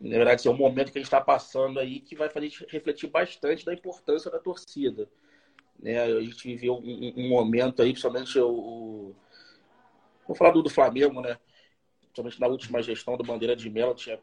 Na 0.00 0.16
verdade, 0.16 0.46
é 0.46 0.50
um 0.50 0.56
momento 0.56 0.92
que 0.92 0.98
a 0.98 1.00
gente 1.00 1.08
está 1.08 1.20
passando 1.20 1.78
aí 1.80 2.00
que 2.00 2.14
vai 2.14 2.30
fazer 2.30 2.46
a 2.46 2.48
gente 2.48 2.66
refletir 2.70 3.10
bastante 3.10 3.64
da 3.64 3.74
importância 3.74 4.30
da 4.30 4.38
torcida. 4.38 5.08
Né? 5.78 6.00
A 6.00 6.20
gente 6.20 6.46
viveu 6.48 6.74
um, 6.74 7.12
um 7.16 7.28
momento 7.28 7.82
aí, 7.82 7.90
principalmente 7.90 8.38
o, 8.38 8.48
o. 8.48 9.16
Vou 10.26 10.36
falar 10.36 10.52
do, 10.52 10.62
do 10.62 10.70
Flamengo, 10.70 11.20
né? 11.20 11.36
Principalmente 12.22 12.40
na 12.40 12.46
última 12.48 12.82
gestão 12.82 13.16
do 13.16 13.24
Bandeira 13.24 13.54
de 13.54 13.70
Melo, 13.70 13.94
tinha 13.94 14.18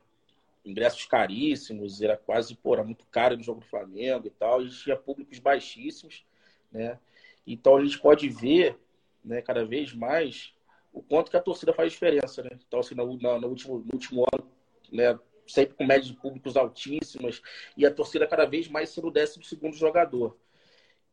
ingressos 0.65 1.05
caríssimos, 1.05 2.01
era 2.01 2.17
quase, 2.17 2.55
pô, 2.55 2.73
era 2.73 2.83
muito 2.83 3.05
caro 3.05 3.37
no 3.37 3.43
jogo 3.43 3.61
do 3.61 3.67
Flamengo 3.67 4.27
e 4.27 4.31
tal, 4.31 4.61
e 4.61 4.69
tinha 4.69 4.95
públicos 4.95 5.39
baixíssimos, 5.39 6.25
né? 6.71 6.99
Então 7.45 7.77
a 7.77 7.83
gente 7.83 7.99
pode 7.99 8.27
ver, 8.27 8.77
né, 9.23 9.41
cada 9.41 9.63
vez 9.63 9.93
mais 9.93 10.53
o 10.91 11.01
quanto 11.01 11.29
que 11.29 11.37
a 11.37 11.41
torcida 11.41 11.73
faz 11.73 11.91
diferença, 11.91 12.41
né? 12.41 12.49
Então 12.67 12.79
assim, 12.79 12.95
no, 12.95 13.05
no, 13.05 13.47
último, 13.47 13.79
no 13.79 13.93
último 13.93 14.25
ano, 14.33 14.49
né, 14.91 15.17
sempre 15.47 15.75
com 15.75 15.85
médias 15.85 16.07
de 16.07 16.15
públicos 16.15 16.57
altíssimas 16.57 17.41
e 17.77 17.85
a 17.85 17.93
torcida 17.93 18.27
cada 18.27 18.45
vez 18.45 18.67
mais 18.67 18.89
sendo 18.89 19.07
o 19.07 19.11
décimo 19.11 19.43
segundo 19.43 19.75
jogador. 19.75 20.35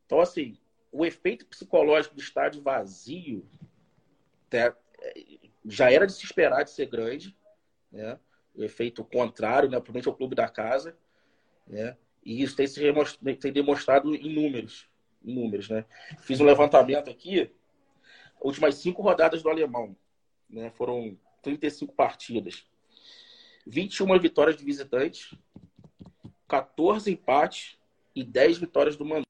Então 0.05 0.19
assim, 0.19 0.57
o 0.91 1.05
efeito 1.05 1.45
psicológico 1.45 2.15
do 2.15 2.21
estádio 2.21 2.61
vazio 2.61 3.45
né, 4.51 4.73
já 5.65 5.91
era 5.91 6.05
de 6.05 6.13
se 6.13 6.25
esperar 6.25 6.63
de 6.63 6.71
ser 6.71 6.87
grande, 6.87 7.35
né? 7.91 8.19
o 8.55 8.63
efeito 8.63 9.03
contrário, 9.03 9.69
né? 9.69 9.77
principalmente 9.77 10.07
ao 10.07 10.15
clube 10.15 10.35
da 10.35 10.47
casa, 10.47 10.95
né? 11.67 11.97
E 12.25 12.41
isso 12.41 12.55
tem 12.55 12.67
se 12.67 12.79
tem 13.39 13.51
demonstrado 13.51 14.15
em 14.15 14.33
números, 14.33 14.87
em 15.23 15.33
números, 15.33 15.69
né? 15.69 15.85
Fiz 16.19 16.39
um 16.39 16.45
levantamento 16.45 17.09
aqui, 17.09 17.51
últimas 18.41 18.75
cinco 18.75 19.01
rodadas 19.01 19.41
do 19.43 19.49
alemão, 19.49 19.95
né? 20.49 20.71
Foram 20.71 21.17
35 21.41 21.93
partidas, 21.93 22.65
21 23.65 24.17
vitórias 24.19 24.55
de 24.55 24.63
visitantes, 24.63 25.33
14 26.47 27.11
empates 27.11 27.77
e 28.15 28.23
10 28.23 28.57
vitórias 28.59 28.95
do 28.95 29.05
mandante. 29.05 29.25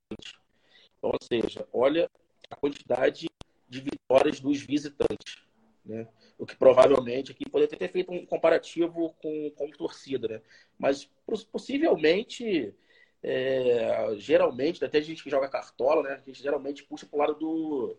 Ou 1.02 1.18
seja, 1.22 1.68
olha 1.74 2.10
a 2.50 2.56
quantidade 2.56 3.28
de 3.68 3.82
vitórias 3.82 4.40
dos 4.40 4.62
visitantes. 4.62 5.44
Né? 5.86 6.08
O 6.44 6.46
que 6.46 6.58
provavelmente 6.58 7.32
aqui 7.32 7.50
poderia 7.50 7.78
ter 7.78 7.90
feito 7.90 8.12
um 8.12 8.26
comparativo 8.26 9.16
com, 9.22 9.50
com 9.52 9.72
torcida, 9.72 10.28
né? 10.28 10.42
Mas 10.78 11.10
possivelmente, 11.50 12.76
é, 13.24 14.10
geralmente, 14.18 14.84
até 14.84 14.98
a 14.98 15.02
gente 15.02 15.24
que 15.24 15.30
joga 15.30 15.48
cartola, 15.48 16.04
né? 16.04 16.22
A 16.22 16.26
gente 16.28 16.44
geralmente 16.44 16.84
puxa 16.84 17.06
pro 17.06 17.18
lado 17.18 17.36
do, 17.36 17.98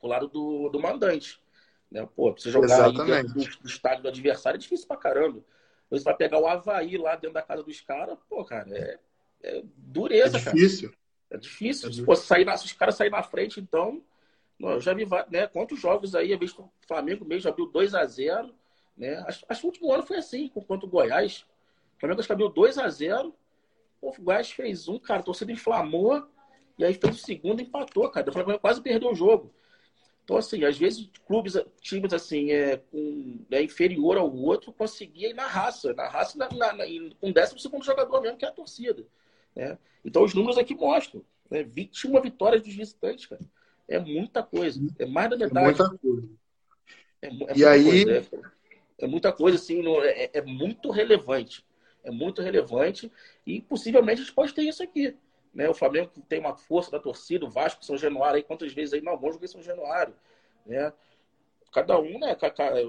pro 0.00 0.08
lado 0.08 0.26
do, 0.26 0.68
do 0.70 0.80
mandante. 0.80 1.40
Né? 1.88 2.04
Pô, 2.16 2.32
você 2.32 2.50
jogar 2.50 2.90
do, 2.90 3.04
do, 3.04 3.68
estádio 3.68 4.02
do 4.02 4.08
adversário 4.08 4.56
é 4.56 4.60
difícil 4.60 4.88
pra 4.88 4.96
caramba. 4.96 5.40
Você 5.88 6.02
vai 6.02 6.16
pegar 6.16 6.40
o 6.40 6.48
Havaí 6.48 6.98
lá 6.98 7.14
dentro 7.14 7.34
da 7.34 7.42
casa 7.42 7.62
dos 7.62 7.80
caras, 7.80 8.18
pô, 8.28 8.44
cara, 8.44 8.76
é, 8.76 8.98
é 9.44 9.62
dureza, 9.76 10.36
é 10.36 10.40
difícil. 10.40 10.88
cara. 10.90 11.00
É 11.30 11.36
difícil. 11.38 11.86
É 11.86 11.90
difícil. 11.90 12.06
Pô, 12.06 12.16
sair 12.16 12.44
na, 12.44 12.56
se 12.56 12.66
os 12.66 12.72
caras 12.72 12.96
saírem 12.96 13.16
na 13.16 13.22
frente, 13.22 13.60
então. 13.60 14.02
Eu 14.58 14.80
já 14.80 14.94
vi 14.94 15.06
né, 15.30 15.46
quantos 15.46 15.78
jogos 15.78 16.14
aí, 16.14 16.32
a 16.32 16.38
vez 16.38 16.56
o 16.58 16.70
Flamengo 16.86 17.24
mesmo 17.24 17.48
abriu 17.48 17.66
2 17.66 17.94
a 17.94 18.04
0 18.04 18.54
né? 18.96 19.22
Acho, 19.26 19.44
acho 19.48 19.60
que 19.60 19.66
o 19.66 19.68
último 19.68 19.92
ano 19.92 20.02
foi 20.02 20.16
assim, 20.16 20.48
contra 20.48 20.86
o 20.86 20.88
Goiás. 20.88 21.44
O 21.96 22.00
Flamengo 22.00 22.20
acho 22.20 22.28
que 22.28 22.32
abriu 22.32 22.48
2 22.48 22.78
a 22.78 22.88
0 22.88 23.34
Pô, 24.00 24.10
o 24.10 24.22
Goiás 24.22 24.50
fez 24.50 24.88
um, 24.88 24.98
cara, 24.98 25.20
a 25.20 25.22
torcida 25.22 25.52
inflamou, 25.52 26.26
e 26.78 26.84
aí 26.84 26.94
fez 26.94 27.16
o 27.16 27.18
segundo 27.18 27.60
empatou, 27.60 28.08
cara. 28.10 28.28
O 28.28 28.32
Flamengo 28.32 28.58
quase 28.58 28.80
perdeu 28.80 29.10
o 29.10 29.14
jogo. 29.14 29.52
Então, 30.24 30.36
assim, 30.36 30.64
às 30.64 30.76
vezes 30.76 31.08
clubes, 31.26 31.54
times 31.80 32.12
assim, 32.12 32.50
é, 32.50 32.78
com, 32.78 33.38
é 33.50 33.62
inferior 33.62 34.18
ao 34.18 34.34
outro, 34.34 34.72
conseguia 34.72 35.30
ir 35.30 35.34
na 35.34 35.46
raça, 35.46 35.94
na 35.94 36.08
raça 36.08 36.36
na, 36.36 36.48
na, 36.48 36.72
na, 36.72 36.84
com 37.20 37.30
o 37.30 37.32
décimo 37.32 37.60
segundo 37.60 37.84
jogador 37.84 38.20
mesmo, 38.20 38.36
que 38.36 38.44
é 38.44 38.48
a 38.48 38.52
torcida. 38.52 39.06
Né? 39.54 39.78
Então, 40.04 40.24
os 40.24 40.34
números 40.34 40.58
aqui 40.58 40.74
mostram. 40.74 41.24
Né? 41.48 41.62
21 41.62 42.20
vitórias 42.20 42.62
dos 42.62 42.74
visitantes, 42.74 43.26
cara. 43.26 43.42
É 43.88 43.98
muita 43.98 44.42
coisa. 44.42 44.80
É 44.98 45.06
mais 45.06 45.30
da 45.30 45.36
metade. 45.36 45.58
É 45.58 45.64
muita 45.64 45.98
coisa. 45.98 46.28
É, 47.22 47.26
é 47.28 47.56
e 47.56 47.64
aí... 47.64 48.04
Coisa, 48.04 48.18
é, 48.18 49.04
é, 49.04 49.06
muita 49.06 49.32
coisa, 49.32 49.58
assim, 49.58 49.82
no, 49.82 50.02
é, 50.02 50.30
é 50.32 50.42
muito 50.42 50.90
relevante. 50.90 51.64
É 52.02 52.10
muito 52.10 52.40
relevante 52.40 53.10
e 53.44 53.60
possivelmente 53.60 54.20
a 54.20 54.24
gente 54.24 54.34
pode 54.34 54.54
ter 54.54 54.62
isso 54.62 54.82
aqui. 54.82 55.16
Né? 55.52 55.68
O 55.68 55.74
Flamengo 55.74 56.10
tem 56.28 56.38
uma 56.38 56.56
força 56.56 56.90
da 56.90 57.00
torcida, 57.00 57.44
o 57.44 57.50
Vasco, 57.50 57.84
São 57.84 57.96
Januário, 57.96 58.36
aí 58.36 58.42
quantas 58.42 58.72
vezes 58.72 58.94
aí, 58.94 59.00
não, 59.00 59.18
vamos 59.18 59.34
jogar 59.34 59.48
São 59.48 59.62
Januário. 59.62 60.14
Né? 60.64 60.92
Cada 61.76 62.00
um, 62.00 62.18
né? 62.18 62.34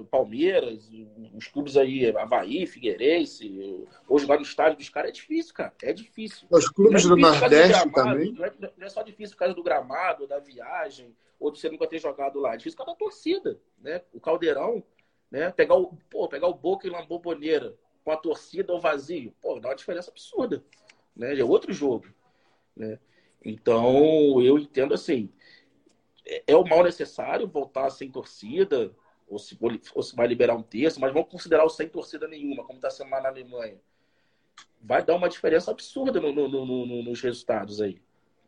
Palmeiras, 0.10 0.90
os 1.36 1.46
clubes 1.50 1.76
aí, 1.76 2.10
Havaí, 2.16 2.66
Figueirense, 2.66 3.86
hoje 4.08 4.26
lá 4.26 4.38
no 4.38 4.44
estádio 4.44 4.78
dos 4.78 4.88
caras 4.88 5.10
é 5.10 5.12
difícil, 5.12 5.54
cara. 5.54 5.74
É 5.84 5.92
difícil. 5.92 6.48
Os 6.50 6.70
clubes 6.70 7.04
é 7.04 7.10
do 7.10 7.18
Nordeste 7.18 7.84
do 7.84 7.92
gramado, 7.92 7.92
também. 7.92 8.32
Não 8.32 8.46
é, 8.46 8.54
não 8.78 8.88
é, 8.88 8.90
só 8.90 9.04
difícil 9.04 9.36
por 9.36 9.40
causa 9.40 9.54
do 9.54 9.62
gramado, 9.62 10.26
da 10.26 10.40
viagem, 10.40 11.14
ou 11.38 11.52
de 11.52 11.60
você 11.60 11.70
nunca 11.70 11.86
ter 11.86 12.00
jogado 12.00 12.40
lá. 12.40 12.54
É 12.54 12.58
difícil 12.58 12.78
por 12.78 12.86
causa 12.86 12.98
da 12.98 13.06
torcida, 13.06 13.60
né? 13.78 14.02
O 14.14 14.22
Caldeirão, 14.22 14.82
né? 15.30 15.52
Pegar 15.52 15.76
o, 15.76 15.92
pô, 16.10 16.30
pegar 16.30 16.48
o 16.48 16.54
Boca 16.54 16.88
e 16.88 16.90
Lamboboneira 16.90 17.76
com 18.06 18.12
a 18.12 18.16
torcida 18.16 18.72
ou 18.72 18.80
vazio, 18.80 19.34
pô, 19.42 19.60
dá 19.60 19.68
uma 19.68 19.76
diferença 19.76 20.10
absurda, 20.12 20.64
né? 21.14 21.38
É 21.38 21.44
outro 21.44 21.74
jogo. 21.74 22.06
Né? 22.74 22.98
Então, 23.44 24.42
eu 24.42 24.58
entendo 24.58 24.94
assim, 24.94 25.30
é, 26.46 26.56
o 26.56 26.64
mal 26.64 26.84
necessário 26.84 27.48
voltar 27.48 27.90
sem 27.90 28.12
torcida, 28.12 28.92
ou 29.28 29.38
se, 29.40 29.58
ou 29.94 30.04
se 30.04 30.16
vai 30.16 30.28
liberar 30.28 30.56
um 30.56 30.64
terço, 30.64 31.00
mas 31.00 31.14
vamos 31.14 31.30
considerar 31.30 31.66
o 31.66 31.70
sem 31.70 31.88
torcida 31.88 32.28
nenhuma, 32.28 32.64
como 32.64 32.78
está 32.78 32.90
sendo 32.90 33.12
lá 33.12 33.22
na 33.22 33.30
Alemanha. 33.30 33.78
Vai 34.82 35.04
dar 35.04 35.16
uma 35.16 35.30
diferença 35.30 35.72
absurda 35.72 36.20
no, 36.20 36.32
no, 36.32 36.48
no, 36.48 37.04
nos 37.04 37.22
resultados 37.22 37.82
aí. 37.82 38.02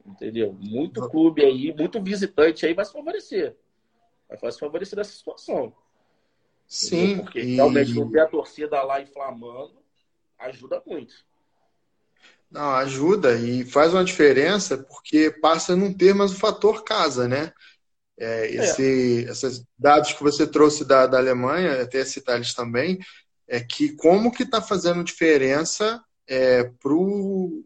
Entendeu? 0.05 0.53
Muito 0.53 1.07
clube 1.09 1.43
aí, 1.43 1.73
muito 1.73 2.01
visitante 2.01 2.65
aí 2.65 2.73
vai 2.73 2.85
se 2.85 2.93
favorecer. 2.93 3.55
Vai 4.41 4.51
se 4.51 4.59
favorecer 4.59 4.95
dessa 4.95 5.11
situação. 5.11 5.73
Sim. 6.65 6.97
Entendeu? 6.97 7.23
Porque 7.23 7.39
e... 7.39 7.55
realmente 7.55 7.93
não 7.93 8.09
ter 8.09 8.19
a 8.21 8.27
torcida 8.27 8.81
lá 8.83 9.01
inflamando 9.01 9.79
ajuda 10.37 10.81
muito. 10.85 11.25
Não, 12.51 12.71
ajuda 12.71 13.35
e 13.35 13.63
faz 13.63 13.93
uma 13.93 14.03
diferença 14.03 14.77
porque 14.77 15.29
passa 15.29 15.73
a 15.73 15.75
não 15.75 15.93
ter 15.93 16.15
mais 16.15 16.31
o 16.31 16.35
fator 16.35 16.83
casa, 16.83 17.27
né? 17.27 17.53
É, 18.17 18.51
esse, 18.53 19.25
é. 19.25 19.31
Esses 19.31 19.63
dados 19.77 20.13
que 20.13 20.23
você 20.23 20.45
trouxe 20.47 20.83
da, 20.83 21.07
da 21.07 21.17
Alemanha, 21.17 21.81
até 21.81 22.03
citar 22.03 22.35
eles 22.35 22.53
também, 22.53 22.99
é 23.47 23.59
que 23.59 23.95
como 23.95 24.31
que 24.31 24.43
está 24.43 24.61
fazendo 24.61 25.03
diferença 25.03 26.03
é, 26.27 26.63
para 26.63 26.93
o 26.93 27.63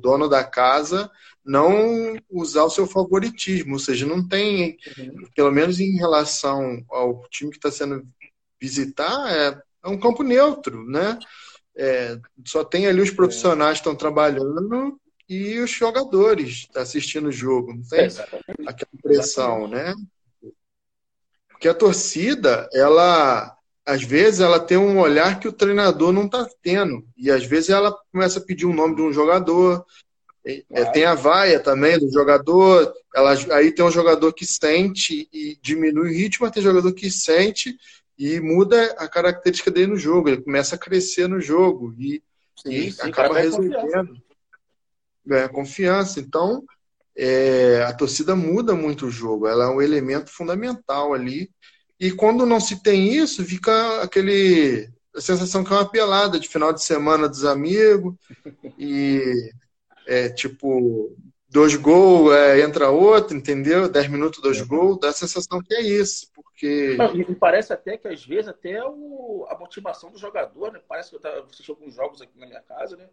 dono 0.00 0.28
da 0.28 0.42
casa 0.42 1.10
não 1.44 2.16
usar 2.28 2.64
o 2.64 2.70
seu 2.70 2.86
favoritismo, 2.86 3.74
ou 3.74 3.78
seja, 3.78 4.04
não 4.04 4.26
tem, 4.26 4.76
uhum. 4.98 5.28
pelo 5.34 5.52
menos 5.52 5.78
em 5.78 5.96
relação 5.96 6.84
ao 6.90 7.22
time 7.28 7.52
que 7.52 7.58
está 7.58 7.70
sendo 7.70 8.04
visitar, 8.60 9.30
é, 9.30 9.60
é 9.84 9.88
um 9.88 9.98
campo 9.98 10.24
neutro, 10.24 10.84
né? 10.84 11.18
É, 11.76 12.18
só 12.44 12.64
tem 12.64 12.86
ali 12.86 13.00
os 13.00 13.10
profissionais 13.10 13.74
que 13.74 13.80
estão 13.80 13.94
trabalhando 13.94 14.98
e 15.28 15.58
os 15.58 15.70
jogadores 15.70 16.68
assistindo 16.74 17.28
o 17.28 17.32
jogo. 17.32 17.74
Não 17.74 17.82
tem 17.82 18.08
aquela 18.66 19.02
pressão, 19.02 19.68
né? 19.68 19.94
Porque 21.48 21.68
a 21.68 21.74
torcida, 21.74 22.68
ela 22.72 23.56
às 23.86 24.02
vezes 24.02 24.40
ela 24.40 24.58
tem 24.58 24.76
um 24.76 24.98
olhar 24.98 25.38
que 25.38 25.46
o 25.46 25.52
treinador 25.52 26.12
não 26.12 26.26
está 26.26 26.44
tendo. 26.60 27.06
E 27.16 27.30
às 27.30 27.44
vezes 27.44 27.70
ela 27.70 27.96
começa 28.12 28.40
a 28.40 28.42
pedir 28.42 28.66
o 28.66 28.70
um 28.70 28.74
nome 28.74 28.96
de 28.96 29.02
um 29.02 29.12
jogador. 29.12 29.86
É, 30.44 30.84
tem 30.86 31.04
a 31.04 31.14
vaia 31.14 31.60
também 31.60 31.96
do 31.96 32.10
jogador. 32.10 32.92
Ela, 33.14 33.34
aí 33.54 33.70
tem 33.70 33.84
um 33.84 33.90
jogador 33.90 34.32
que 34.32 34.44
sente 34.44 35.28
e 35.32 35.56
diminui 35.62 36.08
o 36.08 36.12
ritmo, 36.12 36.50
tem 36.50 36.62
jogador 36.62 36.92
que 36.92 37.08
sente 37.08 37.76
e 38.18 38.40
muda 38.40 38.94
a 38.98 39.08
característica 39.08 39.70
dele 39.70 39.88
no 39.88 39.96
jogo. 39.96 40.28
Ele 40.28 40.42
começa 40.42 40.74
a 40.74 40.78
crescer 40.78 41.28
no 41.28 41.40
jogo 41.40 41.94
e, 41.98 42.22
sim, 42.56 42.70
e 42.70 42.92
sim, 42.92 43.02
acaba 43.02 43.38
resolvendo. 43.38 44.16
Ganha 45.24 45.48
confiança. 45.48 46.20
Então, 46.20 46.64
é, 47.16 47.82
a 47.82 47.92
torcida 47.92 48.34
muda 48.36 48.74
muito 48.74 49.06
o 49.06 49.10
jogo. 49.10 49.46
Ela 49.46 49.64
é 49.64 49.68
um 49.68 49.82
elemento 49.82 50.30
fundamental 50.30 51.12
ali. 51.12 51.50
E 51.98 52.12
quando 52.12 52.46
não 52.46 52.60
se 52.60 52.82
tem 52.82 53.12
isso, 53.14 53.44
fica 53.44 54.02
aquele 54.02 54.88
a 55.14 55.20
sensação 55.20 55.64
que 55.64 55.72
é 55.72 55.76
uma 55.76 55.88
pelada 55.88 56.38
de 56.38 56.46
final 56.46 56.74
de 56.74 56.84
semana 56.84 57.26
dos 57.26 57.42
amigos 57.44 58.14
e 58.78 59.50
é 60.06 60.28
tipo 60.28 61.16
dois 61.48 61.74
gols, 61.74 62.34
é, 62.34 62.60
entra 62.60 62.90
outro, 62.90 63.34
entendeu? 63.34 63.88
Dez 63.88 64.08
minutos, 64.08 64.42
dois 64.42 64.60
uhum. 64.60 64.66
gols, 64.66 65.00
dá 65.00 65.08
a 65.08 65.14
sensação 65.14 65.62
que 65.62 65.74
é 65.74 65.80
isso. 65.80 66.26
Porque... 66.56 66.96
Não, 66.96 67.14
me 67.14 67.34
parece 67.34 67.70
até 67.70 67.98
que 67.98 68.08
às 68.08 68.24
vezes 68.24 68.48
até 68.48 68.82
o, 68.82 69.46
a 69.50 69.58
motivação 69.58 70.10
do 70.10 70.16
jogador, 70.16 70.72
né? 70.72 70.80
Parece 70.88 71.10
que 71.10 71.16
eu 71.16 71.18
estava 71.18 71.40
assistindo 71.40 71.76
alguns 71.76 71.94
jogos 71.94 72.22
aqui 72.22 72.38
na 72.38 72.46
minha 72.46 72.62
casa, 72.62 72.96
né? 72.96 73.10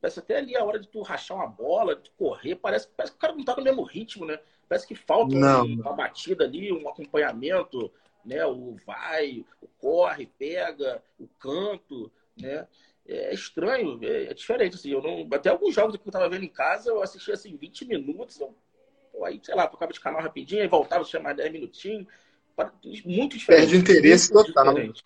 Parece 0.00 0.20
até 0.20 0.36
ali 0.36 0.56
a 0.56 0.64
hora 0.64 0.78
de 0.78 0.86
tu 0.86 1.02
rachar 1.02 1.36
uma 1.36 1.48
bola, 1.48 1.96
de 1.96 2.08
correr, 2.12 2.54
parece, 2.54 2.86
parece 2.96 3.12
que 3.12 3.16
o 3.16 3.20
cara 3.20 3.32
não 3.32 3.40
está 3.40 3.56
no 3.56 3.64
mesmo 3.64 3.82
ritmo, 3.82 4.24
né? 4.24 4.38
Parece 4.68 4.86
que 4.86 4.94
falta 4.94 5.34
não, 5.34 5.64
uma 5.64 5.92
batida 5.92 6.44
ali, 6.44 6.72
um 6.72 6.88
acompanhamento, 6.88 7.90
né? 8.24 8.46
O 8.46 8.76
vai, 8.86 9.44
o 9.60 9.66
corre, 9.66 10.26
pega, 10.38 11.02
o 11.18 11.26
canto, 11.26 12.12
né? 12.40 12.68
É 13.08 13.34
estranho, 13.34 13.98
é, 14.04 14.26
é 14.26 14.34
diferente, 14.34 14.76
assim, 14.76 14.90
eu 14.90 15.02
não... 15.02 15.28
Até 15.32 15.50
alguns 15.50 15.74
jogos 15.74 15.96
que 15.96 16.02
eu 16.06 16.10
estava 16.10 16.28
vendo 16.28 16.44
em 16.44 16.48
casa, 16.48 16.90
eu 16.90 17.02
assisti, 17.02 17.32
assim, 17.32 17.56
20 17.56 17.86
minutos, 17.86 18.38
eu... 18.38 18.54
aí, 19.24 19.40
sei 19.42 19.56
lá, 19.56 19.66
tocava 19.66 19.92
de 19.92 20.00
canal 20.00 20.22
rapidinho, 20.22 20.62
aí 20.62 20.68
voltava, 20.68 21.04
tinha 21.04 21.20
mais 21.20 21.36
10 21.36 21.52
minutinhos, 21.52 22.06
muito 23.04 23.36
diferente. 23.36 23.60
Perde 23.60 23.76
o 23.76 23.78
interesse 23.78 24.32
total. 24.32 24.74
Diferente. 24.74 25.04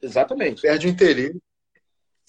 Exatamente. 0.00 0.62
Perde 0.62 0.86
o 0.86 0.90
interesse. 0.90 1.42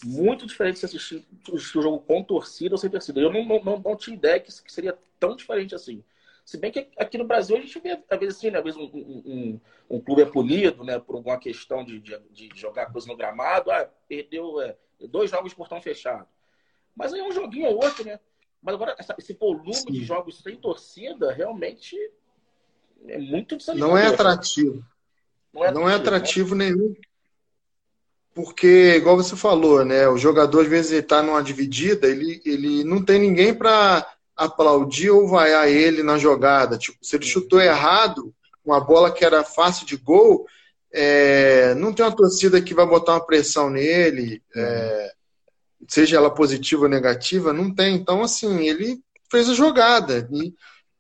Muito 0.06 0.46
diferente 0.46 0.80
se 0.80 0.86
assistir 0.86 1.26
o 1.50 1.58
jogo 1.58 2.00
com 2.00 2.24
torcida 2.24 2.76
ou 2.76 2.78
sem 2.78 2.90
torcida. 2.90 3.20
Eu 3.20 3.32
não, 3.32 3.44
não, 3.64 3.80
não 3.80 3.96
tinha 3.96 4.16
ideia 4.16 4.40
que 4.40 4.52
seria 4.52 4.98
tão 5.20 5.36
diferente 5.36 5.74
assim. 5.74 6.04
Se 6.46 6.58
bem 6.58 6.72
que 6.72 6.90
aqui 6.98 7.18
no 7.18 7.24
Brasil 7.24 7.56
a 7.56 7.62
gente 7.62 7.80
vê, 7.80 7.98
às 8.10 8.20
vezes, 8.20 8.38
assim, 8.38 8.52
né? 8.52 8.58
às 8.58 8.64
vezes 8.64 8.78
um, 8.78 8.84
um, 8.84 9.62
um, 9.90 10.02
clube 10.02 10.24
é 10.24 10.26
punido 10.26 10.84
né, 10.84 11.00
por 11.00 11.16
alguma 11.16 11.40
questão 11.40 11.86
de, 11.86 12.00
de, 12.00 12.20
de 12.32 12.50
jogar 12.54 12.92
coisa 12.92 13.08
no 13.08 13.16
gramado. 13.16 13.72
Ah, 13.72 13.90
perdeu 14.10 14.60
é, 14.60 14.76
dois 15.08 15.32
jogos 15.32 15.54
por 15.54 15.70
tão 15.70 15.82
fechado. 15.82 16.28
Mas 16.94 17.14
aí 17.14 17.22
é 17.22 17.24
um 17.24 17.32
joguinho 17.32 17.68
ou 17.68 17.76
outro, 17.76 18.06
né? 18.06 18.20
Mas 18.62 18.76
agora, 18.76 18.96
essa, 19.00 19.16
esse 19.18 19.34
volume 19.34 19.74
Sim. 19.74 19.92
de 19.92 20.04
jogos 20.04 20.40
sem 20.40 20.56
torcida 20.58 21.32
realmente 21.32 21.98
é 23.08 23.18
muito 23.18 23.58
Não 23.76 23.98
é 23.98 24.08
atrativo. 24.08 24.84
Não 25.54 25.64
é 25.64 25.68
atrativo, 25.68 25.80
não 25.80 25.90
é 25.90 25.96
atrativo 25.96 26.56
né? 26.56 26.66
nenhum. 26.66 26.96
Porque, 28.34 28.96
igual 28.96 29.16
você 29.16 29.36
falou, 29.36 29.86
né? 29.86 30.08
O 30.08 30.18
jogador, 30.18 30.62
às 30.62 30.68
vezes, 30.68 30.92
ele 30.92 31.02
está 31.02 31.22
numa 31.22 31.44
dividida, 31.44 32.08
ele, 32.08 32.42
ele 32.44 32.84
não 32.84 33.04
tem 33.04 33.20
ninguém 33.20 33.54
para 33.54 34.08
aplaudir 34.36 35.12
ou 35.12 35.28
vaiar 35.28 35.70
ele 35.70 36.02
na 36.02 36.18
jogada. 36.18 36.78
Tipo, 36.78 36.98
se 37.02 37.16
ele 37.16 37.26
chutou 37.26 37.62
errado, 37.62 38.34
uma 38.66 38.80
bola 38.80 39.12
que 39.12 39.24
era 39.24 39.44
fácil 39.44 39.86
de 39.86 39.98
gol, 39.98 40.48
é, 40.92 41.76
não 41.76 41.94
tem 41.94 42.04
uma 42.04 42.16
torcida 42.16 42.62
que 42.62 42.74
vai 42.74 42.88
botar 42.88 43.14
uma 43.14 43.26
pressão 43.26 43.70
nele, 43.70 44.42
é, 44.56 45.12
seja 45.88 46.18
ela 46.18 46.34
positiva 46.34 46.84
ou 46.84 46.90
negativa, 46.90 47.54
não 47.54 47.74
tem. 47.74 47.96
Então, 47.96 48.24
assim, 48.24 48.68
ele 48.68 49.00
fez 49.30 49.48
a 49.48 49.54
jogada. 49.54 50.28
E, 50.32 50.54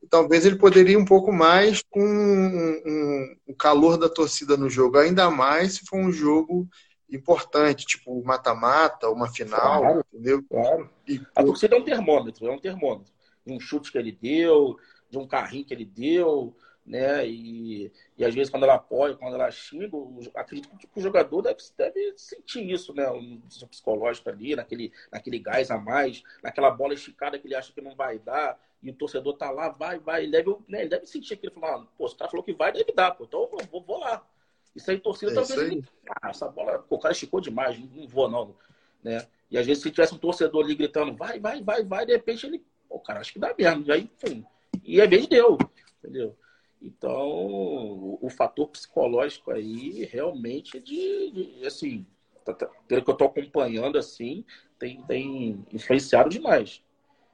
talvez 0.09 0.45
ele 0.45 0.57
poderia 0.57 0.93
ir 0.93 0.97
um 0.97 1.05
pouco 1.05 1.31
mais 1.31 1.81
com 1.89 2.01
um, 2.01 2.81
um, 2.85 3.35
o 3.47 3.55
calor 3.55 3.97
da 3.97 4.09
torcida 4.09 4.57
no 4.57 4.69
jogo, 4.69 4.97
ainda 4.97 5.29
mais 5.29 5.73
se 5.73 5.85
for 5.85 5.97
um 5.97 6.11
jogo 6.11 6.67
importante, 7.11 7.85
tipo 7.85 8.23
mata-mata, 8.23 9.09
uma 9.09 9.27
final, 9.27 9.81
claro, 9.81 10.05
entendeu? 10.11 10.43
Claro. 10.49 10.89
E, 11.07 11.21
a 11.35 11.43
torcida 11.43 11.75
é 11.75 11.79
um 11.79 11.83
termômetro, 11.83 12.47
é 12.47 12.51
um 12.51 12.59
termômetro. 12.59 13.13
De 13.45 13.53
um 13.53 13.59
chute 13.59 13.91
que 13.91 13.97
ele 13.97 14.11
deu, 14.11 14.77
de 15.09 15.17
um 15.17 15.27
carrinho 15.27 15.65
que 15.65 15.73
ele 15.73 15.85
deu, 15.85 16.55
né? 16.85 17.25
E, 17.27 17.91
e 18.17 18.25
às 18.25 18.33
vezes 18.35 18.49
quando 18.49 18.63
ela 18.63 18.75
apoia, 18.75 19.15
quando 19.15 19.35
ela 19.35 19.49
xinga, 19.49 19.89
acredito 20.35 20.75
que 20.77 20.87
o 20.95 21.01
jogador 21.01 21.41
deve, 21.41 21.57
deve 21.77 22.13
sentir 22.17 22.69
isso, 22.69 22.93
né? 22.93 23.09
Um 23.09 23.41
psicológico 23.69 24.29
ali, 24.29 24.55
naquele, 24.55 24.91
naquele 25.11 25.39
gás 25.39 25.71
a 25.71 25.77
mais, 25.77 26.23
naquela 26.41 26.69
bola 26.71 26.93
esticada 26.93 27.39
que 27.39 27.47
ele 27.47 27.55
acha 27.55 27.73
que 27.73 27.81
não 27.81 27.95
vai 27.95 28.19
dar, 28.19 28.59
e 28.81 28.89
o 28.89 28.93
torcedor 28.93 29.37
tá 29.37 29.49
lá, 29.49 29.69
vai, 29.69 29.97
vai, 29.97 30.23
ele 30.23 30.31
deve, 30.31 30.49
né, 30.67 30.81
ele 30.81 30.89
deve 30.89 31.05
sentir 31.05 31.35
aquilo, 31.35 31.53
falar, 31.53 31.85
pô, 31.97 32.05
o 32.05 32.15
cara 32.15 32.29
falou 32.29 32.43
que 32.43 32.53
vai, 32.53 32.71
deve 32.73 32.91
dar, 32.91 33.11
pô, 33.11 33.23
então 33.23 33.49
eu 33.53 33.65
vou, 33.71 33.81
vou 33.81 33.99
lá. 33.99 34.27
Isso 34.75 34.91
aí, 34.91 34.99
torcida, 34.99 35.31
é 35.31 35.35
talvez 35.35 35.57
ele, 35.57 35.85
ah, 36.21 36.29
essa 36.29 36.49
bola, 36.49 36.79
pô, 36.79 36.97
o 36.97 36.99
cara 36.99 37.13
esticou 37.13 37.39
demais, 37.39 37.79
não 37.79 38.07
vou 38.07 38.29
não, 38.29 38.55
né? 39.01 39.25
E 39.49 39.57
às 39.57 39.65
vezes 39.65 39.81
se 39.81 39.89
tivesse 39.89 40.13
um 40.13 40.17
torcedor 40.17 40.65
ali 40.65 40.75
gritando, 40.75 41.15
vai, 41.15 41.39
vai, 41.39 41.63
vai, 41.63 41.83
vai, 41.83 42.05
de 42.05 42.11
repente 42.11 42.45
ele, 42.45 42.65
pô, 42.89 42.99
cara, 42.99 43.21
acho 43.21 43.31
que 43.31 43.39
dá 43.39 43.55
mesmo, 43.57 43.85
e 43.85 43.91
aí, 43.91 44.11
enfim, 44.21 44.45
e 44.83 44.99
é 44.99 45.07
vez 45.07 45.27
deu, 45.27 45.57
entendeu? 45.99 46.35
Então, 46.83 47.29
o, 47.29 48.19
o, 48.21 48.29
fator 48.29 48.67
psicológico 48.67 49.51
aí 49.51 50.03
realmente 50.03 50.75
é 50.75 50.79
de, 50.81 51.31
de 51.31 51.65
assim, 51.65 52.05
tá, 52.43 52.53
tá, 52.53 52.67
pelo 52.89 53.01
que 53.01 53.09
eu 53.09 53.13
estou 53.13 53.27
acompanhando 53.27 53.97
assim, 53.97 54.43
tem, 54.77 55.01
tem 55.03 55.65
influenciado 55.71 56.29
demais. 56.29 56.83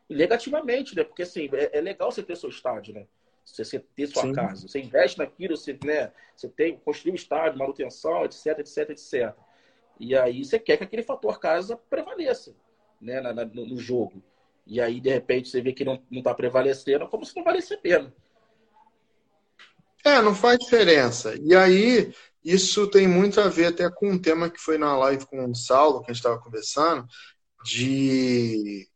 E 0.07 0.15
negativamente, 0.15 0.95
né? 0.95 1.03
Porque 1.03 1.23
assim, 1.23 1.49
é, 1.51 1.79
é 1.79 1.81
legal 1.81 2.11
você 2.11 2.21
ter 2.21 2.37
seu 2.37 2.49
estádio, 2.49 2.93
né? 2.93 3.07
Você, 3.43 3.79
ter 3.79 4.05
sua 4.05 4.23
Sim. 4.23 4.33
casa. 4.33 4.67
Você 4.67 4.79
investe 4.79 5.17
naquilo, 5.17 5.57
você, 5.57 5.75
né? 5.83 6.11
Você 6.35 6.47
tem, 6.47 6.77
construir 6.77 7.13
o 7.13 7.15
estádio, 7.15 7.57
manutenção, 7.57 8.25
etc, 8.25 8.59
etc, 8.59 8.89
etc. 8.91 9.35
E 9.99 10.15
aí 10.15 10.45
você 10.45 10.59
quer 10.59 10.77
que 10.77 10.83
aquele 10.83 11.01
fator 11.01 11.39
casa 11.39 11.75
prevaleça, 11.75 12.55
né? 13.01 13.19
Na, 13.19 13.33
na, 13.33 13.45
no 13.45 13.77
jogo. 13.77 14.21
E 14.67 14.79
aí, 14.79 14.99
de 15.01 15.09
repente, 15.09 15.49
você 15.49 15.59
vê 15.59 15.73
que 15.73 15.83
não 15.83 15.99
está 16.11 16.35
prevalecendo, 16.35 17.07
como 17.07 17.25
se 17.25 17.35
não 17.35 17.43
valesse 17.43 17.73
a 17.73 17.77
pena. 17.77 18.13
É, 20.19 20.21
não 20.21 20.35
faz 20.35 20.59
diferença. 20.59 21.35
E 21.41 21.55
aí, 21.55 22.13
isso 22.43 22.87
tem 22.87 23.07
muito 23.07 23.39
a 23.39 23.47
ver 23.47 23.67
até 23.67 23.89
com 23.89 24.11
um 24.11 24.19
tema 24.19 24.49
que 24.49 24.59
foi 24.59 24.77
na 24.77 24.97
live 24.97 25.25
com 25.25 25.49
o 25.49 25.55
Saulo, 25.55 26.01
que 26.01 26.11
a 26.11 26.13
gente 26.13 26.19
estava 26.19 26.39
conversando, 26.39 27.05
de 27.63 28.87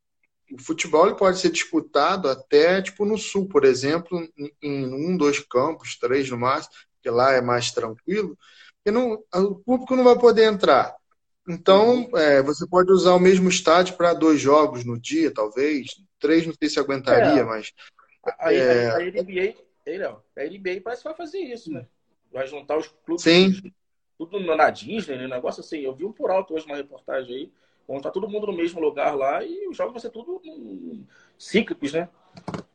o 0.52 0.62
futebol 0.62 1.08
ele 1.08 1.16
pode 1.16 1.40
ser 1.40 1.50
disputado 1.50 2.30
até 2.30 2.82
tipo 2.82 3.06
no 3.06 3.18
sul, 3.18 3.48
por 3.48 3.66
exemplo, 3.66 4.28
em 4.62 4.86
um, 4.86 5.18
dois 5.18 5.40
campos, 5.40 5.98
três 5.98 6.30
no 6.30 6.38
máximo, 6.38 6.76
que 7.02 7.10
lá 7.10 7.32
é 7.34 7.42
mais 7.42 7.72
tranquilo, 7.72 8.38
e 8.86 8.92
não, 8.92 9.24
o 9.34 9.56
público 9.56 9.96
não 9.96 10.04
vai 10.04 10.18
poder 10.18 10.44
entrar. 10.44 10.96
Então, 11.48 12.10
é, 12.16 12.42
você 12.42 12.68
pode 12.68 12.92
usar 12.92 13.14
o 13.14 13.20
mesmo 13.20 13.50
estádio 13.50 13.98
para 13.98 14.14
dois 14.14 14.40
jogos 14.40 14.86
no 14.86 15.00
dia, 15.00 15.34
talvez. 15.34 15.92
Três 16.20 16.46
não 16.46 16.54
sei 16.54 16.70
se 16.70 16.80
aguentaria, 16.80 17.42
é. 17.42 17.44
mas. 17.44 17.74
A, 18.40 18.54
é... 18.54 18.90
a, 18.90 18.98
a 18.98 19.00
NBA 19.00 19.56
Ei, 19.86 19.98
Léo, 19.98 20.24
a 20.38 20.43
NBA 20.43 20.82
parece 20.84 21.02
que 21.02 21.08
vai 21.08 21.17
fazer 21.17 21.39
isso, 21.39 21.72
né? 21.72 21.86
Vai 22.32 22.48
juntar 22.48 22.78
os 22.78 22.88
clubes. 23.06 23.24
Sim. 23.24 23.74
Tudo 24.17 24.39
na 24.39 24.69
Disney, 24.69 25.17
né? 25.17 25.28
Negócio 25.28 25.62
assim. 25.62 25.80
Eu 25.80 25.93
vi 25.93 26.06
um 26.06 26.13
por 26.13 26.32
alto 26.32 26.54
hoje 26.54 26.65
uma 26.65 26.76
reportagem 26.76 27.36
aí. 27.36 27.52
Vão 27.88 27.98
estar 27.98 28.12
todo 28.12 28.30
mundo 28.30 28.48
no 28.48 28.54
mesmo 28.54 28.80
lugar 28.80 29.15
lá 29.15 29.43
e 29.43 29.67
os 29.67 29.76
jogos 29.76 29.93
vão 29.93 30.00
ser 30.00 30.10
tudo 30.10 30.41
cíclicos, 31.38 31.91
né? 31.91 32.08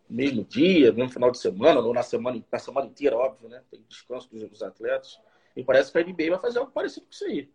Mesmo 0.08 0.44
dia, 0.44 0.92
mesmo 0.92 1.10
final 1.10 1.30
de 1.30 1.38
semana, 1.38 1.80
ou 1.80 1.94
na 1.94 2.02
semana, 2.02 2.42
na 2.50 2.58
semana 2.58 2.86
inteira, 2.86 3.16
óbvio, 3.16 3.48
né? 3.48 3.62
Tem 3.70 3.82
descanso 3.88 4.28
dos 4.30 4.62
atletas. 4.62 5.18
E 5.56 5.64
parece 5.64 5.90
que 5.90 5.98
a 5.98 6.02
NBA 6.02 6.30
vai 6.30 6.38
fazer 6.38 6.58
algo 6.58 6.72
parecido 6.72 7.06
com 7.06 7.12
isso 7.12 7.24
aí. 7.24 7.50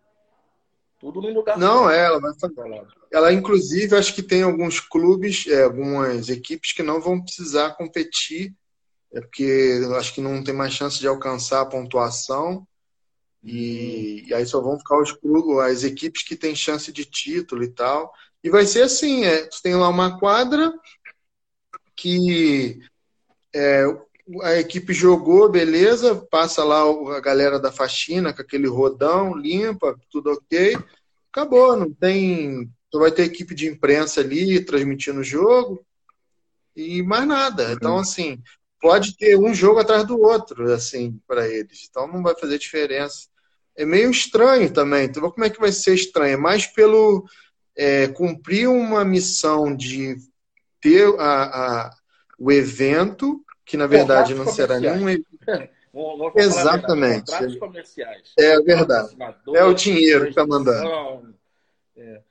Tudo 0.99 1.21
num 1.21 1.33
lugar. 1.33 1.57
Não, 1.57 1.89
é, 1.89 2.05
ela 2.05 2.19
vai 2.19 2.33
fazer. 2.33 2.55
Ela, 3.11 3.31
inclusive, 3.31 3.95
acho 3.95 4.15
que 4.15 4.23
tem 4.23 4.41
alguns 4.41 4.79
clubes, 4.79 5.45
é, 5.47 5.63
algumas 5.63 6.29
equipes 6.29 6.71
que 6.71 6.81
não 6.81 6.99
vão 6.99 7.21
precisar 7.21 7.75
competir 7.75 8.55
é 9.13 9.21
porque 9.21 9.43
eu 9.43 9.95
acho 9.95 10.13
que 10.13 10.21
não 10.21 10.43
tem 10.43 10.53
mais 10.53 10.73
chance 10.73 10.99
de 10.99 11.07
alcançar 11.07 11.61
a 11.61 11.65
pontuação. 11.65 12.67
E, 13.43 14.23
e 14.27 14.33
aí 14.33 14.45
só 14.45 14.59
vão 14.59 14.77
ficar 14.79 14.99
os 14.99 15.11
clubes, 15.11 15.59
as 15.59 15.83
equipes 15.83 16.23
que 16.23 16.35
têm 16.35 16.55
chance 16.55 16.91
de 16.91 17.05
título 17.05 17.63
e 17.63 17.69
tal. 17.69 18.11
E 18.43 18.49
vai 18.49 18.65
ser 18.65 18.83
assim: 18.83 19.23
é, 19.23 19.45
tu 19.45 19.61
tem 19.61 19.75
lá 19.75 19.87
uma 19.87 20.17
quadra 20.17 20.73
que 21.95 22.79
é, 23.53 23.85
a 24.41 24.55
equipe 24.55 24.93
jogou, 24.93 25.49
beleza, 25.49 26.15
passa 26.31 26.63
lá 26.63 26.81
a 27.15 27.19
galera 27.19 27.59
da 27.59 27.71
faxina 27.71 28.33
com 28.33 28.41
aquele 28.41 28.67
rodão, 28.67 29.35
limpa, 29.35 29.95
tudo 30.09 30.31
ok. 30.31 30.75
Acabou, 31.31 31.75
não 31.75 31.93
tem. 31.93 32.69
Tu 32.89 32.99
vai 32.99 33.11
ter 33.11 33.23
equipe 33.23 33.53
de 33.53 33.67
imprensa 33.67 34.21
ali 34.21 34.63
transmitindo 34.63 35.19
o 35.19 35.23
jogo 35.23 35.85
e 36.75 37.03
mais 37.03 37.27
nada. 37.27 37.73
Então, 37.73 37.97
assim, 37.97 38.41
pode 38.83 39.15
ter 39.15 39.37
um 39.37 39.53
jogo 39.53 39.79
atrás 39.79 40.05
do 40.05 40.19
outro, 40.19 40.69
assim, 40.73 41.17
para 41.25 41.47
eles. 41.47 41.87
Então 41.89 42.05
não 42.05 42.21
vai 42.21 42.35
fazer 42.35 42.59
diferença. 42.59 43.29
É 43.77 43.85
meio 43.85 44.11
estranho 44.11 44.69
também. 44.73 45.05
Então, 45.05 45.31
como 45.31 45.45
é 45.45 45.49
que 45.49 45.59
vai 45.59 45.71
ser 45.71 45.95
estranho? 45.95 46.33
É 46.33 46.37
mais 46.37 46.67
pelo 46.67 47.25
é, 47.77 48.09
cumprir 48.09 48.67
uma 48.67 49.05
missão 49.05 49.73
de 49.73 50.17
ter 50.81 51.07
a, 51.17 51.43
a, 51.43 51.89
o 52.37 52.51
evento, 52.51 53.41
que 53.65 53.77
na 53.77 53.87
verdade 53.87 54.35
não 54.35 54.45
será 54.51 54.77
nenhum 54.77 55.09
evento. 55.09 55.27
Exatamente. 56.35 57.31
É 58.37 58.59
verdade. 58.59 59.15
É 59.55 59.63
o 59.63 59.73
dinheiro 59.73 60.25
que 60.25 60.29
está 60.31 60.45
mandando. 60.45 61.33
É. 61.95 62.21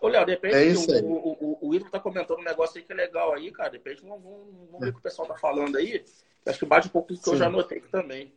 Ô, 0.00 0.08
Léo, 0.08 0.24
de 0.24 0.32
repente, 0.32 0.54
é 0.92 1.02
o, 1.02 1.06
o, 1.10 1.58
o, 1.62 1.76
o 1.76 1.90
tá 1.90 1.98
comentando 1.98 2.38
um 2.38 2.44
negócio 2.44 2.78
aí 2.78 2.84
que 2.84 2.92
é 2.92 2.96
legal 2.96 3.34
aí, 3.34 3.50
cara. 3.50 3.70
De 3.70 3.78
repente, 3.78 4.02
vamos, 4.02 4.22
vamos 4.22 4.80
ver 4.80 4.90
o 4.90 4.92
que 4.92 4.98
o 4.98 5.02
pessoal 5.02 5.26
tá 5.26 5.34
falando 5.36 5.76
aí. 5.76 6.04
Acho 6.46 6.58
que 6.58 6.66
bate 6.66 6.88
um 6.88 6.90
pouco 6.90 7.12
do 7.12 7.18
que 7.18 7.24
Sim. 7.24 7.32
eu 7.32 7.36
já 7.38 7.50
notei 7.50 7.78
aqui 7.78 7.88
também. 7.88 8.32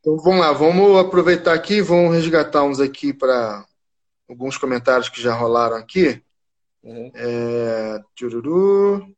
Então, 0.00 0.16
vamos 0.16 0.40
lá. 0.40 0.52
Vamos 0.52 0.98
aproveitar 0.98 1.54
aqui 1.54 1.80
vamos 1.80 2.14
resgatar 2.14 2.64
uns 2.64 2.80
aqui 2.80 3.12
para 3.12 3.64
alguns 4.28 4.56
comentários 4.56 5.08
que 5.08 5.20
já 5.20 5.34
rolaram 5.34 5.76
aqui. 5.76 6.22
Uhum. 6.82 7.12
É... 7.14 8.02
Tchururu. 8.14 9.14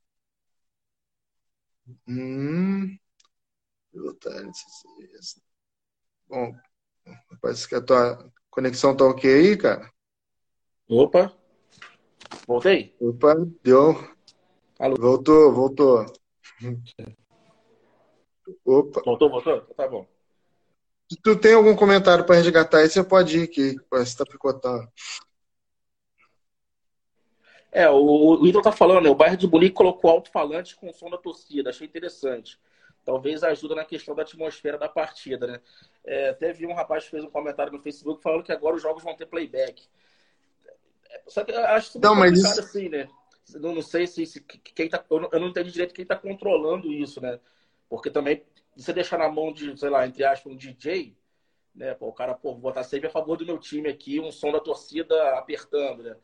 Hum. 2.09 2.99
Bom, 6.29 6.53
parece 7.41 7.69
que 7.69 7.75
a 7.77 7.81
tua 7.81 8.33
conexão 8.55 8.97
tá 8.97 9.05
ok 9.05 9.33
aí, 9.33 9.57
cara. 9.57 9.91
Opa! 10.89 11.33
Voltei? 12.47 12.95
Opa, 13.01 13.35
deu. 13.63 13.97
Alô? 14.79 14.97
Voltou, 14.97 15.53
voltou. 15.53 16.07
Opa. 18.65 19.03
Voltou, 19.05 19.29
voltou? 19.29 19.61
Tá 19.75 19.89
bom. 19.89 20.07
Se 21.11 21.21
tu 21.21 21.39
tem 21.39 21.55
algum 21.55 21.75
comentário 21.75 22.25
para 22.25 22.37
resgatar 22.37 22.79
aí, 22.79 22.89
você 22.89 23.03
pode 23.03 23.39
ir 23.39 23.43
aqui, 23.43 23.75
que 23.75 24.17
tá 24.17 24.25
picotando. 24.25 24.89
É, 27.73 27.91
o, 27.91 28.41
o 28.41 28.47
Ítalo 28.47 28.63
tá 28.63 28.71
falando, 28.71 29.03
né? 29.03 29.11
O 29.11 29.17
bairro 29.17 29.37
de 29.37 29.49
Munique 29.49 29.75
colocou 29.75 30.11
alto-falante 30.11 30.77
com 30.77 30.93
som 30.93 31.11
da 31.11 31.19
torcida, 31.19 31.71
achei 31.71 31.87
interessante. 31.87 32.59
Talvez 33.05 33.43
ajuda 33.45 33.75
na 33.75 33.85
questão 33.85 34.15
da 34.15 34.23
atmosfera 34.23 34.79
da 34.79 34.89
partida, 34.89 35.47
né? 35.47 35.61
É, 36.05 36.31
até 36.31 36.53
vi 36.53 36.67
um 36.67 36.75
rapaz 36.75 37.05
que 37.05 37.11
fez 37.11 37.25
um 37.25 37.31
comentário 37.31 37.73
no 37.73 37.81
Facebook 37.81 38.23
falando 38.23 38.43
que 38.43 38.53
agora 38.53 38.77
os 38.77 38.83
jogos 38.83 39.03
vão 39.03 39.15
ter 39.15 39.27
playback. 39.27 39.87
Só 41.27 41.45
que 41.45 41.53
eu 41.53 41.65
acho 41.67 41.89
isso 41.89 42.01
não, 42.01 42.15
mas 42.15 42.39
isso... 42.39 42.61
assim, 42.61 42.89
né? 42.89 43.09
Não, 43.57 43.75
não 43.75 43.83
sei 43.83 44.07
se, 44.07 44.25
se 44.25 44.41
quem 44.41 44.89
tá. 44.89 45.05
Eu 45.11 45.41
não, 45.41 45.49
entendi 45.49 45.71
direito 45.71 45.95
quem 45.95 46.03
está 46.03 46.17
controlando 46.17 46.93
isso, 46.93 47.21
né? 47.21 47.39
Porque 47.89 48.11
também, 48.11 48.43
você 48.75 48.93
deixar 48.93 49.19
na 49.19 49.29
mão 49.29 49.53
de, 49.53 49.79
sei 49.79 49.91
lá, 49.91 50.07
entre 50.07 50.25
aspas, 50.25 50.53
um 50.53 50.57
DJ, 50.57 51.15
né? 51.75 51.95
Pô, 51.95 52.09
o 52.09 52.13
cara, 52.13 52.35
pô, 52.35 52.53
vou 52.53 52.61
votar 52.61 52.85
sempre 52.85 53.09
a 53.09 53.11
favor 53.11 53.37
do 53.37 53.45
meu 53.45 53.59
time 53.59 53.89
aqui, 53.89 54.19
um 54.19 54.33
som 54.33 54.51
da 54.51 54.61
torcida 54.61 55.37
apertando, 55.37 56.03
né? 56.03 56.17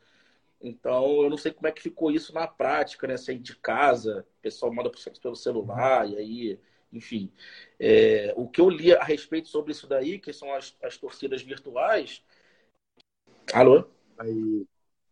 Então, 0.63 1.23
eu 1.23 1.29
não 1.29 1.37
sei 1.37 1.51
como 1.51 1.67
é 1.67 1.71
que 1.71 1.81
ficou 1.81 2.11
isso 2.11 2.33
na 2.33 2.47
prática, 2.47 3.07
né? 3.07 3.17
Sair 3.17 3.39
de 3.39 3.55
casa, 3.55 4.25
o 4.39 4.41
pessoal 4.41 4.73
manda 4.73 4.91
pelo 5.21 5.35
celular, 5.35 6.07
e 6.07 6.17
aí, 6.17 6.59
enfim. 6.91 7.31
É, 7.79 8.33
o 8.35 8.47
que 8.47 8.61
eu 8.61 8.69
li 8.69 8.93
a 8.93 9.03
respeito 9.03 9.49
sobre 9.49 9.71
isso 9.71 9.87
daí, 9.87 10.19
que 10.19 10.33
são 10.33 10.53
as, 10.53 10.75
as 10.83 10.97
torcidas 10.97 11.41
virtuais. 11.41 12.23
Alô? 13.53 13.85
Aí, 14.17 14.65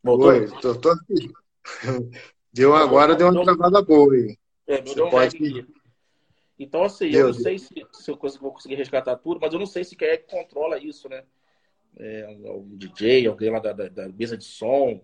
Voltou? 0.04 0.30
Oi, 0.30 0.48
tô, 0.62 0.76
tô 0.76 0.90
aqui. 0.90 1.32
Deu 2.52 2.76
agora, 2.76 3.16
deu 3.16 3.30
uma 3.30 3.44
travada 3.44 3.82
boa 3.82 4.14
aí. 4.14 4.36
É, 4.66 4.82
Você 4.82 5.10
pode... 5.10 5.68
Então, 6.58 6.84
assim, 6.84 7.12
Deus 7.12 7.16
eu 7.16 7.28
não 7.28 7.34
sei 7.34 7.60
se, 7.60 7.88
se 7.94 8.12
eu 8.12 8.20
vou 8.42 8.52
conseguir 8.52 8.76
resgatar 8.76 9.16
tudo, 9.18 9.40
mas 9.40 9.54
eu 9.54 9.60
não 9.60 9.66
sei 9.66 9.84
se 9.84 9.96
quem 9.96 10.08
é 10.08 10.18
que 10.18 10.30
controla 10.30 10.78
isso, 10.80 11.08
né? 11.08 11.24
É, 11.98 12.28
um 12.28 12.76
DJ, 12.76 13.28
alguém 13.28 13.50
lá 13.50 13.60
da, 13.60 13.72
da, 13.72 13.88
da, 13.88 14.10
mesa 14.10 14.36
de 14.36 14.44
som, 14.44 15.00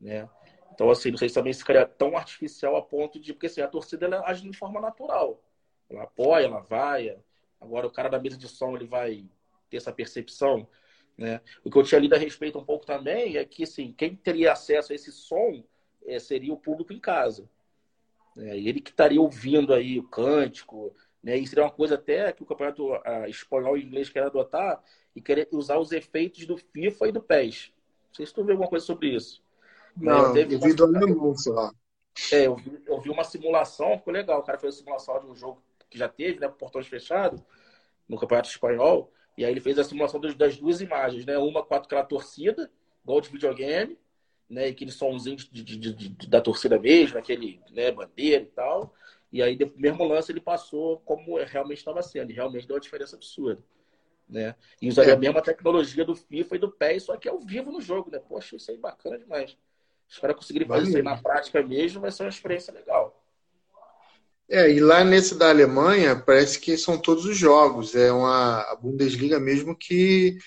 né? 0.00 0.28
Então, 0.72 0.90
assim, 0.90 1.10
não 1.10 1.18
sei 1.18 1.28
se 1.28 1.34
também 1.34 1.52
ficaria 1.52 1.86
tão 1.86 2.16
artificial 2.16 2.76
a 2.76 2.82
ponto 2.82 3.20
de. 3.20 3.32
Porque 3.32 3.46
assim, 3.46 3.60
a 3.60 3.68
torcida 3.68 4.06
ela 4.06 4.28
age 4.28 4.42
de 4.42 4.56
forma 4.56 4.80
natural. 4.80 5.40
Ela 5.88 6.04
apoia, 6.04 6.44
ela 6.46 6.60
vai. 6.60 7.16
Agora, 7.60 7.86
o 7.86 7.90
cara 7.90 8.08
da 8.08 8.18
mesa 8.18 8.36
de 8.36 8.48
som 8.48 8.76
ele 8.76 8.86
vai 8.86 9.24
ter 9.70 9.76
essa 9.76 9.92
percepção. 9.92 10.68
Né? 11.16 11.40
O 11.64 11.70
que 11.70 11.78
eu 11.78 11.82
tinha 11.82 12.00
lido 12.00 12.14
a 12.14 12.18
respeito 12.18 12.58
um 12.58 12.64
pouco 12.64 12.84
também 12.84 13.36
é 13.36 13.44
que 13.44 13.62
assim, 13.62 13.92
quem 13.92 14.14
teria 14.14 14.52
acesso 14.52 14.92
a 14.92 14.94
esse 14.94 15.10
som 15.10 15.64
é, 16.06 16.18
seria 16.18 16.52
o 16.52 16.58
público 16.58 16.92
em 16.92 17.00
casa. 17.00 17.48
É, 18.36 18.56
ele 18.58 18.80
que 18.80 18.90
estaria 18.90 19.20
ouvindo 19.20 19.72
aí 19.72 19.98
o 19.98 20.06
cântico, 20.06 20.94
né? 21.22 21.36
E 21.38 21.46
seria 21.46 21.64
uma 21.64 21.70
coisa 21.70 21.94
até 21.94 22.32
que 22.32 22.42
o 22.42 22.46
campeonato 22.46 22.92
a, 23.04 23.28
espanhol 23.28 23.78
e 23.78 23.82
inglês 23.82 24.10
quer 24.10 24.24
adotar 24.24 24.82
e 25.14 25.22
querer 25.22 25.48
usar 25.52 25.78
os 25.78 25.90
efeitos 25.90 26.46
do 26.46 26.58
FIFA 26.58 27.08
e 27.08 27.12
do 27.12 27.22
PES. 27.22 27.72
Não 28.08 28.14
sei 28.14 28.26
se 28.26 28.34
tu 28.34 28.44
vê 28.44 28.52
alguma 28.52 28.68
coisa 28.68 28.84
sobre 28.84 29.08
isso. 29.08 29.42
Não, 29.96 30.34
né? 30.34 30.42
eu 30.42 30.60
vi 30.60 30.74
do 30.74 30.86
lá. 31.52 31.72
É, 32.32 32.46
eu 32.46 32.56
vi, 32.56 32.82
eu 32.86 33.00
vi 33.00 33.10
uma 33.10 33.24
simulação, 33.24 33.98
ficou 33.98 34.12
legal. 34.12 34.40
O 34.40 34.42
cara 34.42 34.58
fez 34.58 34.74
a 34.74 34.78
simulação 34.78 35.18
de 35.20 35.26
um 35.26 35.34
jogo 35.34 35.62
que 35.96 35.98
já 35.98 36.08
teve, 36.08 36.38
né? 36.38 36.48
Portões 36.48 36.86
fechados, 36.86 37.42
no 38.06 38.18
Campeonato 38.18 38.48
Espanhol. 38.48 39.10
E 39.36 39.44
aí 39.44 39.50
ele 39.50 39.60
fez 39.60 39.78
a 39.78 39.84
simulação 39.84 40.20
das 40.20 40.56
duas 40.56 40.80
imagens, 40.80 41.24
né? 41.24 41.38
Uma 41.38 41.64
com 41.64 41.74
aquela 41.74 42.04
torcida, 42.04 42.70
igual 43.02 43.20
de 43.20 43.30
videogame, 43.30 43.98
né? 44.48 44.66
Aquele 44.66 44.92
somzinho 44.92 45.36
de, 45.36 45.62
de, 45.64 45.92
de, 45.92 46.28
da 46.28 46.40
torcida 46.40 46.78
mesmo, 46.78 47.18
aquele 47.18 47.60
né, 47.70 47.90
bandeira 47.90 48.42
e 48.42 48.46
tal. 48.46 48.94
E 49.32 49.42
aí, 49.42 49.58
no 49.58 49.72
mesmo 49.76 50.04
lance, 50.04 50.30
ele 50.30 50.40
passou 50.40 51.00
como 51.00 51.36
realmente 51.36 51.78
estava 51.78 52.02
sendo. 52.02 52.30
E 52.30 52.34
realmente 52.34 52.66
deu 52.66 52.76
uma 52.76 52.80
diferença 52.80 53.16
absurda. 53.16 53.62
Né? 54.28 54.54
E 54.82 54.88
usaria 54.88 55.12
é. 55.12 55.16
a 55.16 55.18
mesma 55.18 55.40
tecnologia 55.40 56.04
do 56.04 56.14
FIFA 56.14 56.56
e 56.56 56.58
do 56.58 56.70
PES, 56.70 57.04
só 57.04 57.16
que 57.16 57.28
é 57.28 57.30
ao 57.30 57.38
vivo 57.38 57.70
no 57.70 57.80
jogo, 57.80 58.10
né? 58.10 58.18
Poxa, 58.18 58.56
isso 58.56 58.70
aí 58.70 58.76
é 58.76 58.80
bacana 58.80 59.18
demais. 59.18 59.56
Os 60.08 60.18
caras 60.18 60.36
conseguirem 60.36 60.66
fazer 60.66 60.88
isso 60.88 60.96
aí 60.96 61.02
na 61.02 61.16
prática 61.16 61.62
mesmo, 61.62 62.00
vai 62.00 62.10
ser 62.10 62.24
uma 62.24 62.28
experiência 62.28 62.72
legal. 62.72 63.15
É, 64.48 64.70
e 64.70 64.78
lá 64.78 65.02
nesse 65.02 65.34
da 65.34 65.50
Alemanha, 65.50 66.14
parece 66.14 66.60
que 66.60 66.76
são 66.76 66.96
todos 66.96 67.24
os 67.24 67.36
jogos. 67.36 67.94
É 67.94 68.12
uma 68.12 68.60
a 68.60 68.76
Bundesliga 68.76 69.40
mesmo 69.40 69.76
que 69.76 70.38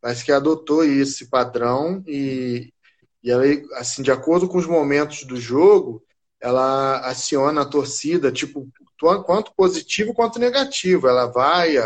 parece 0.00 0.24
que 0.24 0.32
adotou 0.32 0.84
esse 0.84 1.28
padrão 1.28 2.02
e, 2.06 2.72
e 3.22 3.30
ela, 3.30 3.44
assim, 3.74 4.02
de 4.02 4.10
acordo 4.10 4.48
com 4.48 4.58
os 4.58 4.66
momentos 4.66 5.24
do 5.24 5.36
jogo, 5.36 6.02
ela 6.40 6.98
aciona 7.06 7.60
a 7.60 7.66
torcida, 7.66 8.32
tipo, 8.32 8.68
quanto 9.24 9.54
positivo 9.54 10.14
quanto 10.14 10.38
negativo. 10.38 11.06
Ela 11.06 11.26
vai, 11.26 11.76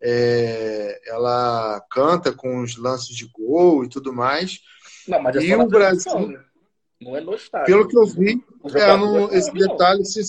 é, 0.00 1.00
ela 1.06 1.84
canta 1.90 2.32
com 2.32 2.62
os 2.62 2.76
lances 2.76 3.14
de 3.14 3.26
gol 3.26 3.84
e 3.84 3.88
tudo 3.88 4.12
mais. 4.12 4.60
Não, 5.08 5.20
mas 5.20 5.36
é 5.36 5.40
e 5.40 5.54
o 5.54 5.66
Brasil, 5.66 6.28
né? 6.28 6.44
não 7.00 7.16
é 7.16 7.20
no 7.20 7.34
estádio. 7.34 7.66
Pelo 7.66 7.88
que 7.88 7.98
eu 7.98 8.06
vi, 8.06 8.42
é, 8.74 8.96
não, 8.96 9.30
esse 9.32 9.52
detalhe, 9.52 10.04
se, 10.04 10.22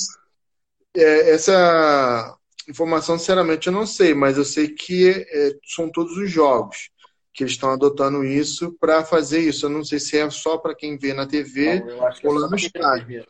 é, 0.96 1.32
essa 1.32 2.38
informação, 2.68 3.18
sinceramente, 3.18 3.68
eu 3.68 3.74
não 3.74 3.86
sei, 3.86 4.14
mas 4.14 4.38
eu 4.38 4.46
sei 4.46 4.70
que 4.70 5.10
é, 5.10 5.58
são 5.66 5.90
todos 5.90 6.18
os 6.18 6.30
jogos 6.30 6.90
que 7.34 7.44
eles 7.44 7.54
estão 7.54 7.72
adotando 7.72 8.24
isso 8.24 8.76
para 8.80 9.06
fazer 9.06 9.40
isso. 9.40 9.66
Eu 9.66 9.70
não 9.70 9.84
sei 9.84 10.00
se 10.00 10.18
é 10.18 10.30
só 10.30 10.58
para 10.58 10.76
quem 10.76 10.98
vê 10.98 11.14
na 11.14 11.26
TV 11.26 11.80
não, 11.80 12.10
ou 12.26 12.34
lá 12.34 12.50
no 12.50 12.56
estádio. 12.56 13.26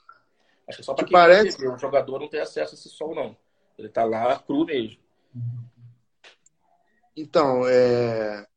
Acho 0.67 0.77
que 0.77 0.81
é 0.81 0.85
só 0.85 0.93
para 0.93 1.05
quem 1.05 1.11
parece... 1.11 1.57
vê. 1.57 1.67
O 1.67 1.77
jogador 1.77 2.19
não 2.19 2.27
tem 2.27 2.39
acesso 2.39 2.73
a 2.73 2.77
esse 2.77 2.89
som, 2.89 3.13
não. 3.13 3.37
Ele 3.77 3.87
está 3.87 4.03
lá 4.03 4.39
cru 4.39 4.65
mesmo. 4.65 4.97
Então, 7.15 7.67
é... 7.67 8.47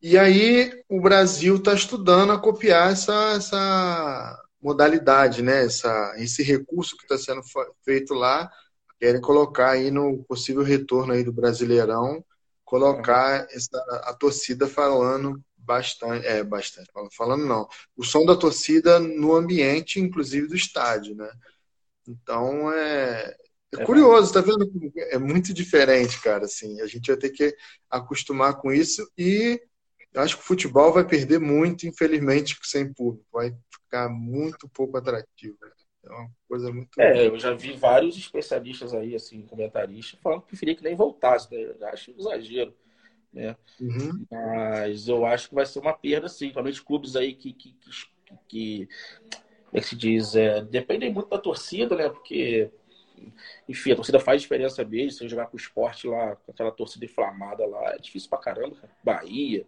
e 0.00 0.16
aí 0.16 0.82
o 0.88 1.00
Brasil 1.00 1.56
está 1.56 1.74
estudando 1.74 2.32
a 2.32 2.38
copiar 2.38 2.92
essa, 2.92 3.32
essa 3.36 4.45
modalidade, 4.66 5.42
né? 5.42 5.64
Essa, 5.64 6.14
esse 6.16 6.42
recurso 6.42 6.96
que 6.96 7.04
está 7.04 7.16
sendo 7.16 7.40
feito 7.84 8.12
lá, 8.12 8.50
querem 8.98 9.20
colocar 9.20 9.70
aí 9.70 9.92
no 9.92 10.24
possível 10.24 10.64
retorno 10.64 11.12
aí 11.12 11.22
do 11.22 11.32
Brasileirão, 11.32 12.24
colocar 12.64 13.46
essa, 13.52 13.78
a 14.04 14.12
torcida 14.12 14.66
falando 14.66 15.40
bastante, 15.56 16.26
é, 16.26 16.42
bastante, 16.42 16.90
falando 17.16 17.46
não, 17.46 17.68
o 17.96 18.02
som 18.02 18.24
da 18.26 18.34
torcida 18.34 18.98
no 18.98 19.36
ambiente, 19.36 20.00
inclusive 20.00 20.48
do 20.48 20.56
estádio, 20.56 21.14
né? 21.14 21.30
Então 22.08 22.72
é, 22.72 23.36
é, 23.72 23.82
é 23.82 23.84
curioso, 23.84 24.32
tá 24.32 24.40
vendo? 24.40 24.68
É 24.96 25.18
muito 25.18 25.54
diferente, 25.54 26.20
cara. 26.20 26.46
Assim, 26.46 26.80
a 26.80 26.88
gente 26.88 27.06
vai 27.06 27.16
ter 27.16 27.30
que 27.30 27.54
acostumar 27.88 28.56
com 28.56 28.72
isso 28.72 29.08
e 29.16 29.60
eu 30.16 30.22
acho 30.22 30.36
que 30.36 30.42
o 30.42 30.46
futebol 30.46 30.94
vai 30.94 31.06
perder 31.06 31.38
muito, 31.38 31.86
infelizmente, 31.86 32.58
sem 32.62 32.90
público. 32.90 33.26
Vai 33.30 33.54
ficar 33.70 34.08
muito 34.08 34.66
pouco 34.70 34.96
atrativo. 34.96 35.58
É 36.02 36.08
uma 36.08 36.30
coisa 36.48 36.72
muito. 36.72 36.98
É, 36.98 37.26
eu 37.26 37.38
já 37.38 37.52
vi 37.52 37.74
vários 37.74 38.16
especialistas 38.16 38.94
aí, 38.94 39.14
assim, 39.14 39.42
comentaristas, 39.42 40.18
falando 40.20 40.40
que 40.40 40.48
preferia 40.48 40.74
que 40.74 40.82
nem 40.82 40.94
voltasse, 40.94 41.52
né? 41.52 41.74
Eu 41.78 41.86
acho 41.88 42.14
exagero. 42.18 42.74
Né? 43.30 43.54
Uhum. 43.78 44.24
Mas 44.30 45.06
eu 45.06 45.26
acho 45.26 45.50
que 45.50 45.54
vai 45.54 45.66
ser 45.66 45.80
uma 45.80 45.92
perda, 45.92 46.30
sim. 46.30 46.46
Principalmente 46.46 46.82
clubes 46.82 47.14
aí 47.14 47.34
que, 47.34 47.52
que, 47.52 47.74
que, 47.74 47.90
que 48.48 48.88
como 49.66 49.74
é 49.74 49.80
que 49.80 49.86
se 49.86 49.96
diz? 49.96 50.34
É, 50.34 50.62
dependem 50.62 51.12
muito 51.12 51.28
da 51.28 51.36
torcida, 51.36 51.94
né? 51.94 52.08
Porque 52.08 52.70
enfim, 53.68 53.92
a 53.92 53.96
torcida 53.96 54.20
faz 54.20 54.42
diferença 54.42 54.84
mesmo. 54.84 55.10
Você 55.10 55.28
jogar 55.28 55.46
com 55.46 55.56
o 55.56 55.60
esporte 55.60 56.06
lá, 56.06 56.36
com 56.36 56.52
aquela 56.52 56.70
torcida 56.70 57.04
inflamada 57.04 57.66
lá, 57.66 57.94
é 57.94 57.98
difícil 57.98 58.28
pra 58.28 58.38
caramba, 58.38 58.76
cara. 58.76 58.92
Bahia, 59.02 59.66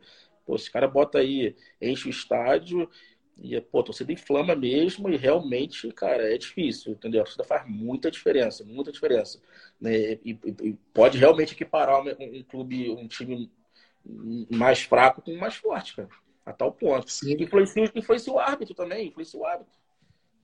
Pô, 0.48 0.56
esse 0.56 0.70
cara 0.70 0.88
bota 0.88 1.18
aí, 1.18 1.54
enche 1.78 2.08
o 2.08 2.10
estádio 2.10 2.88
e, 3.36 3.60
pô, 3.60 3.80
a 3.80 3.82
torcida 3.82 4.10
inflama 4.10 4.56
mesmo 4.56 5.10
e 5.10 5.16
realmente, 5.18 5.92
cara, 5.92 6.22
é 6.32 6.38
difícil, 6.38 6.92
entendeu? 6.92 7.20
A 7.20 7.24
torcida 7.24 7.44
faz 7.44 7.68
muita 7.68 8.10
diferença, 8.10 8.64
muita 8.64 8.90
diferença. 8.90 9.42
Né? 9.78 10.12
E, 10.24 10.38
e, 10.42 10.56
e 10.62 10.72
pode 10.94 11.18
realmente 11.18 11.52
equiparar 11.52 12.00
um, 12.00 12.08
um, 12.08 12.42
clube, 12.44 12.88
um 12.88 13.06
time 13.06 13.52
mais 14.50 14.80
fraco 14.80 15.20
com 15.20 15.32
um 15.32 15.38
mais 15.38 15.56
forte, 15.56 15.96
cara. 15.96 16.08
A 16.46 16.52
tal 16.54 16.72
ponto. 16.72 17.10
Sim. 17.12 17.34
Influencia, 17.38 17.92
influencia 17.94 18.32
o 18.32 18.38
árbitro 18.38 18.74
também, 18.74 19.08
influencia 19.08 19.38
o 19.38 19.44
árbitro. 19.44 19.78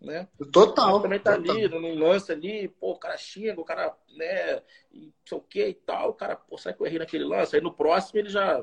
Né? 0.03 0.29
Total. 0.53 1.01
também 1.01 1.19
tá 1.19 1.38
total. 1.38 1.57
ali, 1.57 1.67
num 1.67 1.99
lance 1.99 2.31
ali, 2.31 2.69
pô, 2.69 2.90
o 2.90 2.99
cara 2.99 3.17
xinga, 3.17 3.59
o 3.59 3.64
cara, 3.64 3.97
né, 4.14 4.57
não 4.93 5.12
sei 5.25 5.38
o 5.38 5.40
que 5.40 5.67
e 5.67 5.73
tal, 5.73 6.11
o 6.11 6.14
cara, 6.14 6.37
pô, 6.37 6.59
será 6.59 6.75
que 6.75 6.83
eu 6.83 6.87
errei 6.87 6.99
naquele 6.99 7.25
lance? 7.25 7.57
Aí 7.57 7.62
no 7.62 7.73
próximo 7.73 8.19
ele 8.19 8.29
já 8.29 8.62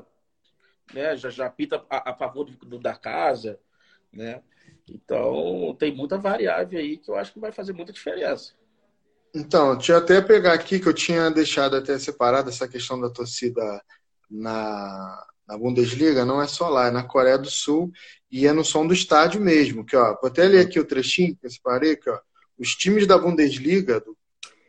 né? 0.92 1.16
Já, 1.16 1.30
já 1.30 1.50
pita 1.50 1.84
a, 1.88 2.10
a 2.10 2.14
favor 2.14 2.44
do, 2.44 2.52
do, 2.66 2.78
da 2.78 2.94
casa, 2.94 3.58
né? 4.12 4.42
Então 4.88 5.76
tem 5.78 5.94
muita 5.94 6.18
variável 6.18 6.78
aí 6.78 6.96
que 6.98 7.10
eu 7.10 7.16
acho 7.16 7.32
que 7.32 7.40
vai 7.40 7.52
fazer 7.52 7.72
muita 7.72 7.92
diferença. 7.92 8.52
Então, 9.34 9.74
deixa 9.76 9.92
eu 9.92 9.98
até 9.98 10.20
pegar 10.20 10.52
aqui 10.52 10.78
que 10.78 10.86
eu 10.86 10.92
tinha 10.92 11.30
deixado 11.30 11.76
até 11.76 11.98
separado 11.98 12.50
essa 12.50 12.68
questão 12.68 13.00
da 13.00 13.08
torcida 13.08 13.82
na, 14.30 15.26
na 15.48 15.56
Bundesliga, 15.56 16.24
não 16.24 16.40
é 16.40 16.46
só 16.46 16.68
lá, 16.68 16.88
é 16.88 16.90
na 16.90 17.02
Coreia 17.02 17.38
do 17.38 17.50
Sul 17.50 17.90
e 18.30 18.46
é 18.46 18.52
no 18.52 18.64
som 18.64 18.86
do 18.86 18.92
estádio 18.92 19.40
mesmo. 19.40 19.86
Que, 19.86 19.96
ó, 19.96 20.18
vou 20.20 20.28
até 20.28 20.44
ler 20.44 20.66
aqui 20.66 20.78
o 20.78 20.84
trechinho 20.84 21.34
que 21.34 21.46
eu 21.46 21.50
separei, 21.50 21.96
que, 21.96 22.10
ó, 22.10 22.18
os 22.58 22.74
times 22.74 23.06
da 23.06 23.16
Bundesliga 23.16 24.00
do, 24.00 24.16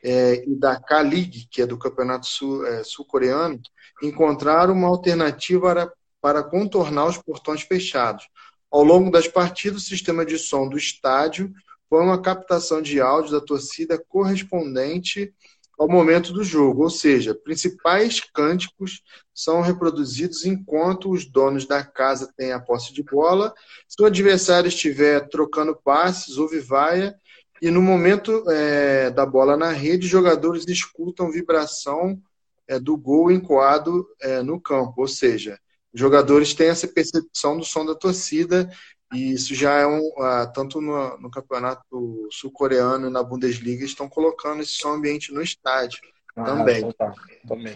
é, 0.04 0.44
e 0.46 0.56
da 0.56 0.80
K-League, 0.80 1.48
que 1.50 1.62
é 1.62 1.66
do 1.66 1.78
Campeonato 1.78 2.28
é, 2.66 2.84
Sul-Coreano, 2.84 3.60
é, 4.02 4.06
encontraram 4.08 4.74
uma 4.74 4.88
alternativa 4.88 5.94
para 6.24 6.42
contornar 6.42 7.08
os 7.08 7.18
portões 7.18 7.64
fechados. 7.64 8.30
Ao 8.72 8.82
longo 8.82 9.12
das 9.12 9.28
partidas, 9.28 9.82
o 9.82 9.86
sistema 9.86 10.26
de 10.26 10.40
som 10.40 10.70
do 10.70 10.78
estádio 10.78 11.54
foi 11.90 12.02
uma 12.02 12.22
captação 12.22 12.82
de 12.82 13.02
áudio 13.02 13.34
da 13.34 13.42
torcida 13.42 14.02
correspondente 14.08 15.34
ao 15.78 15.90
momento 15.90 16.32
do 16.32 16.42
jogo, 16.42 16.84
ou 16.84 16.90
seja, 16.90 17.36
principais 17.36 18.22
cânticos 18.22 19.02
são 19.36 19.60
reproduzidos 19.60 20.46
enquanto 20.46 21.12
os 21.12 21.26
donos 21.26 21.66
da 21.66 21.84
casa 21.84 22.32
têm 22.38 22.54
a 22.54 22.60
posse 22.60 22.93
de 22.93 23.04
bola. 23.04 23.54
Se 23.86 24.02
o 24.02 24.06
adversário 24.06 24.70
estiver 24.70 25.28
trocando 25.28 25.76
passes, 25.76 26.38
houve 26.38 26.62
vaia, 26.62 27.14
e 27.62 27.70
no 27.70 27.82
momento 27.82 28.50
é, 28.50 29.10
da 29.10 29.26
bola 29.26 29.58
na 29.58 29.72
rede, 29.72 30.08
jogadores 30.08 30.66
escutam 30.70 31.30
vibração 31.30 32.18
é, 32.66 32.80
do 32.80 32.95
gol 32.95 33.30
encoado 33.30 34.08
é, 34.22 34.41
no 34.41 34.62
campo, 34.62 35.02
ou 35.02 35.08
seja, 35.08 35.60
os 35.94 36.00
jogadores 36.00 36.54
têm 36.54 36.70
essa 36.70 36.88
percepção 36.88 37.58
do 37.58 37.64
som 37.64 37.86
da 37.86 37.94
torcida 37.94 38.70
e 39.14 39.32
isso 39.34 39.54
já 39.54 39.78
é 39.78 39.86
um. 39.86 40.00
Uh, 40.00 40.52
tanto 40.54 40.82
no, 40.82 41.18
no 41.20 41.30
campeonato 41.30 42.28
sul-coreano 42.32 43.08
e 43.08 43.12
na 43.12 43.22
Bundesliga 43.22 43.86
estão 43.86 44.10
colocando 44.10 44.64
esse 44.64 44.72
som 44.72 44.94
ambiente 44.94 45.32
no 45.32 45.41
estádio 45.41 46.02
ah, 46.36 46.44
também. 46.44 46.91
Tá, 46.94 47.14
também. 47.48 47.76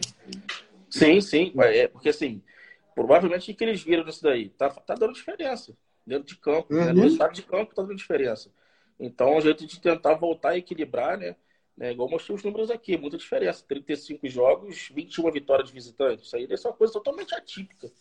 Sim, 0.89 1.22
sim. 1.22 1.53
É, 1.57 1.88
porque 1.88 2.09
assim, 2.09 2.41
provavelmente 2.95 3.53
que 3.53 3.63
eles 3.63 3.84
viram 3.84 4.03
nisso 4.03 4.24
daí? 4.24 4.49
Tá, 4.49 4.70
tá 4.70 4.95
dando 4.95 5.13
diferença. 5.13 5.78
Dentro 6.05 6.26
de 6.26 6.38
campo, 6.38 6.74
uhum. 6.74 6.86
né? 6.86 6.93
no 6.93 7.05
estado 7.05 7.34
de 7.34 7.43
campo 7.43 7.76
tá 7.76 7.84
dando 7.84 7.95
diferença. 7.95 8.49
Então, 8.99 9.28
é 9.34 9.38
um 9.38 9.41
jeito 9.41 9.68
de 9.68 9.80
tentar 9.80 10.15
voltar 10.15 10.51
a 10.51 10.57
equilibrar, 10.57 11.18
né? 11.20 11.36
né? 11.76 11.91
Igual 11.91 12.09
mostrei 12.09 12.36
os 12.36 12.43
números 12.43 12.72
aqui, 12.72 12.97
muita 12.97 13.18
diferença. 13.18 13.63
35 13.68 14.28
jogos, 14.28 14.89
21 14.91 15.30
vitórias 15.32 15.68
de 15.68 15.74
visitantes. 15.74 16.26
Isso 16.26 16.36
aí 16.36 16.47
é 16.49 16.68
uma 16.68 16.74
coisa 16.74 16.93
totalmente 16.93 17.36
atípica 17.36 17.91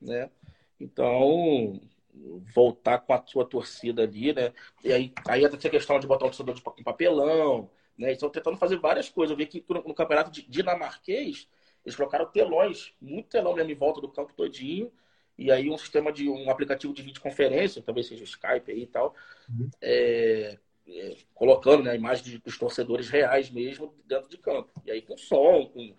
né? 0.00 0.30
Então, 0.78 1.80
voltar 2.54 2.98
com 2.98 3.12
a 3.12 3.22
sua 3.26 3.44
torcida 3.44 4.02
ali, 4.02 4.32
né? 4.32 4.52
E 4.82 4.92
aí, 4.92 5.12
aí 5.28 5.44
até 5.44 5.68
a 5.68 5.70
questão 5.70 5.98
de 5.98 6.06
botar 6.06 6.26
o 6.26 6.30
torcedor 6.30 6.54
de 6.54 6.84
papelão, 6.84 7.70
né? 7.96 8.12
Estão 8.12 8.30
tentando 8.30 8.56
fazer 8.56 8.76
várias 8.78 9.08
coisas. 9.08 9.30
Eu 9.30 9.36
vi 9.36 9.46
que 9.46 9.64
no, 9.68 9.82
no 9.82 9.94
campeonato 9.94 10.30
dinamarquês, 10.48 11.48
eles 11.84 11.96
colocaram 11.96 12.26
telões, 12.26 12.92
muito 13.00 13.28
telão 13.28 13.54
mesmo 13.54 13.70
em 13.70 13.74
volta 13.74 14.00
do 14.00 14.08
campo 14.08 14.32
todinho. 14.34 14.90
E 15.38 15.50
aí 15.50 15.70
um 15.70 15.78
sistema 15.78 16.12
de 16.12 16.28
um 16.28 16.50
aplicativo 16.50 16.92
de 16.92 17.02
videoconferência, 17.02 17.82
talvez 17.82 18.06
seja 18.06 18.22
o 18.22 18.26
Skype 18.26 18.70
aí 18.70 18.82
e 18.82 18.86
tal, 18.86 19.14
uhum. 19.48 19.70
é, 19.80 20.58
é, 20.92 21.16
colocando 21.34 21.82
né, 21.84 21.92
a 21.92 21.96
imagem 21.96 22.40
dos 22.44 22.58
torcedores 22.58 23.08
reais 23.08 23.50
mesmo 23.50 23.94
dentro 24.06 24.28
de 24.28 24.38
campo. 24.38 24.70
E 24.84 24.90
aí 24.90 25.02
com 25.02 25.16
som, 25.16 25.66
com, 25.66 25.94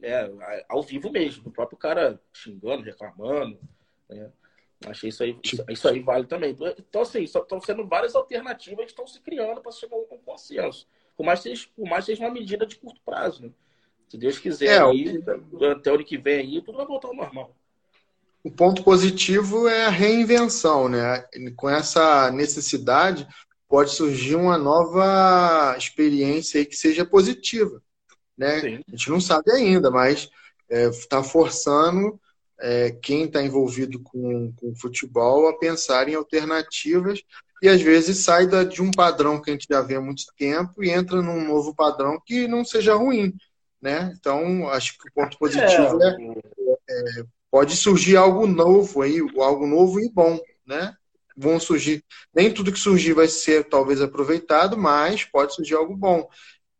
né, 0.00 0.30
ao 0.68 0.82
vivo 0.82 1.10
mesmo, 1.10 1.48
o 1.48 1.52
próprio 1.52 1.78
cara 1.78 2.20
xingando, 2.32 2.82
reclamando. 2.82 3.58
Né? 4.08 4.30
Achei 4.86 5.10
isso 5.10 5.22
aí, 5.22 5.38
isso 5.68 5.88
aí 5.88 6.00
vale 6.00 6.26
também. 6.26 6.56
Então, 6.78 7.02
assim, 7.02 7.22
estão 7.22 7.60
sendo 7.60 7.86
várias 7.86 8.14
alternativas 8.14 8.86
que 8.86 8.90
estão 8.90 9.06
se 9.06 9.20
criando 9.20 9.60
para 9.60 9.72
chegar 9.72 9.96
a 9.96 9.98
um 9.98 10.18
consenso. 10.24 10.88
Por 11.16 11.24
mais, 11.24 11.40
que 11.40 11.50
seja, 11.50 11.68
por 11.76 11.88
mais 11.88 12.04
seja 12.04 12.24
uma 12.24 12.30
medida 12.32 12.66
de 12.66 12.76
curto 12.76 13.00
prazo. 13.04 13.44
Né? 13.44 13.50
Se 14.08 14.18
Deus 14.18 14.38
quiser, 14.38 14.66
é, 14.66 14.82
aí, 14.82 15.18
o... 15.52 15.64
até 15.66 15.90
o 15.90 15.94
ano 15.94 16.04
que 16.04 16.18
vem 16.18 16.40
aí, 16.40 16.62
tudo 16.62 16.78
vai 16.78 16.86
voltar 16.86 17.08
ao 17.08 17.14
normal. 17.14 17.54
O 18.44 18.50
ponto 18.50 18.82
positivo 18.82 19.68
é 19.68 19.84
a 19.84 19.90
reinvenção, 19.90 20.88
né? 20.88 21.24
Com 21.56 21.70
essa 21.70 22.28
necessidade, 22.32 23.26
pode 23.72 23.92
surgir 23.92 24.36
uma 24.36 24.58
nova 24.58 25.74
experiência 25.78 26.60
aí 26.60 26.66
que 26.66 26.76
seja 26.76 27.06
positiva, 27.06 27.82
né? 28.36 28.60
Sim. 28.60 28.80
A 28.86 28.90
gente 28.90 29.08
não 29.08 29.18
sabe 29.18 29.50
ainda, 29.50 29.90
mas 29.90 30.28
está 30.68 31.20
é, 31.20 31.22
forçando 31.22 32.20
é, 32.60 32.90
quem 32.90 33.24
está 33.24 33.42
envolvido 33.42 33.98
com, 34.00 34.52
com 34.56 34.74
futebol 34.74 35.48
a 35.48 35.58
pensar 35.58 36.06
em 36.06 36.14
alternativas 36.14 37.22
e 37.62 37.68
às 37.70 37.80
vezes 37.80 38.18
sai 38.18 38.46
da, 38.46 38.62
de 38.62 38.82
um 38.82 38.90
padrão 38.90 39.40
que 39.40 39.48
a 39.48 39.54
gente 39.54 39.66
já 39.70 39.80
vê 39.80 39.94
há 39.94 40.02
muito 40.02 40.24
tempo 40.36 40.84
e 40.84 40.90
entra 40.90 41.22
num 41.22 41.42
novo 41.42 41.74
padrão 41.74 42.20
que 42.26 42.46
não 42.46 42.66
seja 42.66 42.94
ruim, 42.94 43.32
né? 43.80 44.14
Então 44.20 44.68
acho 44.68 44.98
que 44.98 45.08
o 45.08 45.12
ponto 45.14 45.38
positivo 45.38 45.98
é, 46.02 46.08
é, 46.10 47.20
é 47.20 47.24
pode 47.50 47.74
surgir 47.74 48.18
algo 48.18 48.46
novo 48.46 49.00
aí, 49.00 49.18
algo 49.38 49.66
novo 49.66 49.98
e 49.98 50.10
bom, 50.12 50.38
né? 50.66 50.94
Vão 51.42 51.60
surgir, 51.60 52.04
nem 52.34 52.52
tudo 52.52 52.72
que 52.72 52.78
surgir 52.78 53.12
vai 53.14 53.28
ser 53.28 53.68
talvez 53.68 54.00
aproveitado, 54.00 54.76
mas 54.78 55.24
pode 55.24 55.54
surgir 55.54 55.74
algo 55.74 55.96
bom. 55.96 56.28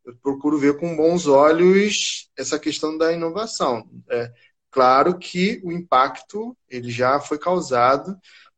Eu 0.05 0.17
procuro 0.23 0.59
ver 0.59 0.79
com 0.79 0.97
bons 0.97 1.27
olhos 1.27 2.31
essa 2.37 2.59
questão 2.59 2.97
da 2.99 3.13
inovação. 3.13 3.89
É, 4.11 4.33
Claro 4.71 5.19
que 5.19 5.61
o 5.63 5.71
impacto 5.71 6.57
ele 6.69 6.91
já 6.91 7.21
foi 7.21 7.39
causado 7.39 8.17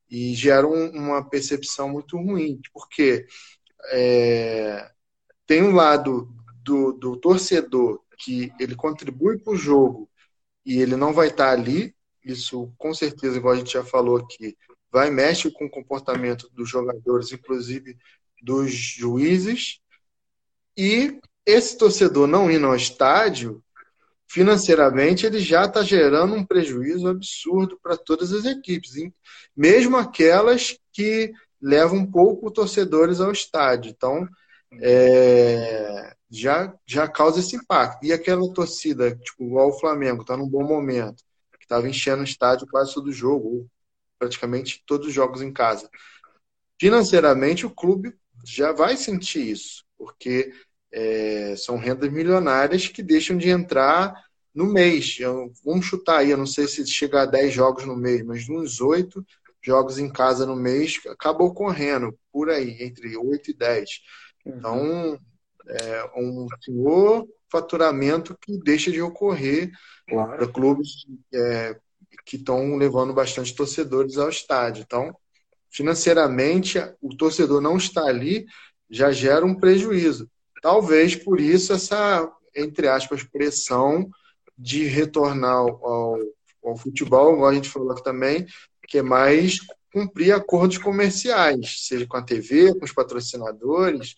e 0.09 0.33
gera 0.35 0.65
um, 0.67 0.91
uma 0.91 1.29
percepção 1.29 1.89
muito 1.89 2.17
ruim, 2.17 2.61
porque 2.73 3.27
é, 3.93 4.91
tem 5.47 5.63
um 5.63 5.75
lado 5.75 6.29
do, 6.65 6.93
do 6.93 7.17
torcedor 7.17 8.01
que 8.19 8.53
ele 8.61 8.77
contribui 8.77 9.39
para 9.39 9.53
o 9.55 9.57
jogo 9.57 10.09
e 10.65 10.81
ele 10.81 10.97
não 10.97 11.13
vai 11.13 11.29
estar 11.29 11.51
ali, 11.53 11.95
isso 12.25 12.73
com 12.79 12.95
certeza, 12.95 13.37
igual 13.39 13.55
a 13.55 13.59
gente 13.59 13.73
já 13.73 13.85
falou 13.85 14.17
aqui, 14.17 14.57
vai 14.95 15.11
mexer 15.11 15.51
com 15.51 15.65
o 15.65 15.71
comportamento 15.71 16.49
dos 16.55 16.71
jogadores, 16.71 17.33
inclusive 17.33 17.99
dos 18.41 18.71
juízes, 18.73 19.81
e 20.77 21.19
esse 21.45 21.77
torcedor 21.77 22.29
não 22.29 22.49
indo 22.49 22.67
ao 22.67 22.77
estádio, 22.77 23.61
financeiramente 24.29 25.27
ele 25.27 25.41
já 25.41 25.65
está 25.65 25.83
gerando 25.83 26.37
um 26.37 26.47
prejuízo 26.47 27.09
absurdo 27.09 27.77
para 27.83 27.97
todas 27.97 28.33
as 28.33 28.45
equipes, 28.45 28.95
hein? 28.95 29.13
mesmo 29.57 29.97
aquelas 29.97 30.79
que 30.93 31.33
levam 31.61 32.09
pouco 32.09 32.49
torcedores 32.53 33.21
ao 33.21 33.33
estádio. 33.33 33.91
Então, 33.91 34.29
é, 34.81 36.15
já, 36.31 36.73
já 36.87 37.09
causa 37.09 37.41
esse 37.41 37.57
impacto. 37.57 38.07
E 38.07 38.13
aquela 38.13 38.49
torcida, 38.53 39.13
tipo, 39.17 39.43
igual 39.43 39.71
o 39.71 39.81
Flamengo, 39.81 40.23
está 40.23 40.37
num 40.37 40.49
bom 40.49 40.63
momento, 40.63 41.25
que 41.59 41.65
estava 41.65 41.89
enchendo 41.89 42.21
o 42.21 42.25
estádio 42.25 42.69
quase 42.71 42.95
todo 42.95 43.11
jogo, 43.11 43.69
praticamente 44.25 44.83
todos 44.87 45.09
os 45.09 45.13
jogos 45.13 45.43
em 45.43 45.53
casa. 45.53 45.89
Financeiramente, 46.81 47.67
o 47.67 47.71
clube 47.71 48.15
já 48.45 48.73
vai 48.73 48.97
sentir 48.97 49.51
isso, 49.51 49.85
porque 49.97 50.53
é, 50.91 51.55
são 51.57 51.77
rendas 51.77 52.11
milionárias 52.11 52.89
que 52.89 53.03
deixam 53.03 53.37
de 53.37 53.51
entrar 53.51 54.15
no 54.55 54.65
mês. 54.65 55.17
Eu, 55.21 55.53
vamos 55.65 55.87
chutar 55.87 56.19
aí, 56.19 56.31
eu 56.31 56.39
não 56.39 56.47
sei 56.47 56.67
se 56.67 56.87
chega 56.87 57.23
a 57.23 57.27
10 57.27 57.53
jogos 57.53 57.85
no 57.85 57.97
mês, 57.97 58.25
mas 58.25 58.49
uns 58.49 58.81
8 58.81 59.25
jogos 59.63 59.99
em 59.99 60.11
casa 60.11 60.47
no 60.47 60.57
mês 60.57 61.01
acabou 61.09 61.53
correndo 61.55 62.19
por 62.33 62.51
aí, 62.51 62.83
entre 62.83 63.17
8 63.17 63.51
e 63.51 63.55
10. 63.55 63.91
Então, 64.47 65.19
é 65.67 66.11
um 66.17 66.47
senhor 66.63 67.27
faturamento 67.51 68.37
que 68.41 68.59
deixa 68.59 68.91
de 68.91 69.01
ocorrer 69.01 69.71
claro. 70.09 70.37
para 70.37 70.49
clubes 70.49 71.07
é, 71.33 71.79
que 72.25 72.37
estão 72.37 72.77
levando 72.77 73.13
bastante 73.13 73.55
torcedores 73.55 74.19
ao 74.19 74.29
estádio. 74.29 74.83
Então, 74.87 75.15
financeiramente, 75.71 76.79
o 77.01 77.17
torcedor 77.17 77.61
não 77.61 77.77
está 77.77 78.05
ali 78.05 78.47
já 78.91 79.11
gera 79.11 79.45
um 79.45 79.55
prejuízo. 79.55 80.31
Talvez 80.63 81.17
por 81.17 81.41
isso 81.41 81.73
essa, 81.73 82.31
entre 82.55 82.89
aspas, 82.89 83.23
pressão 83.23 84.09
de 84.57 84.85
retornar 84.85 85.57
ao, 85.57 86.19
ao 86.65 86.77
futebol, 86.77 87.35
igual 87.35 87.51
a 87.51 87.55
gente 87.55 87.69
falou 87.69 87.95
também, 87.97 88.47
que 88.87 88.99
é 88.99 89.03
mais 89.03 89.59
cumprir 89.93 90.33
acordos 90.33 90.79
comerciais, 90.79 91.87
seja 91.87 92.07
com 92.07 92.17
a 92.17 92.23
TV, 92.23 92.75
com 92.75 92.85
os 92.85 92.93
patrocinadores, 92.93 94.15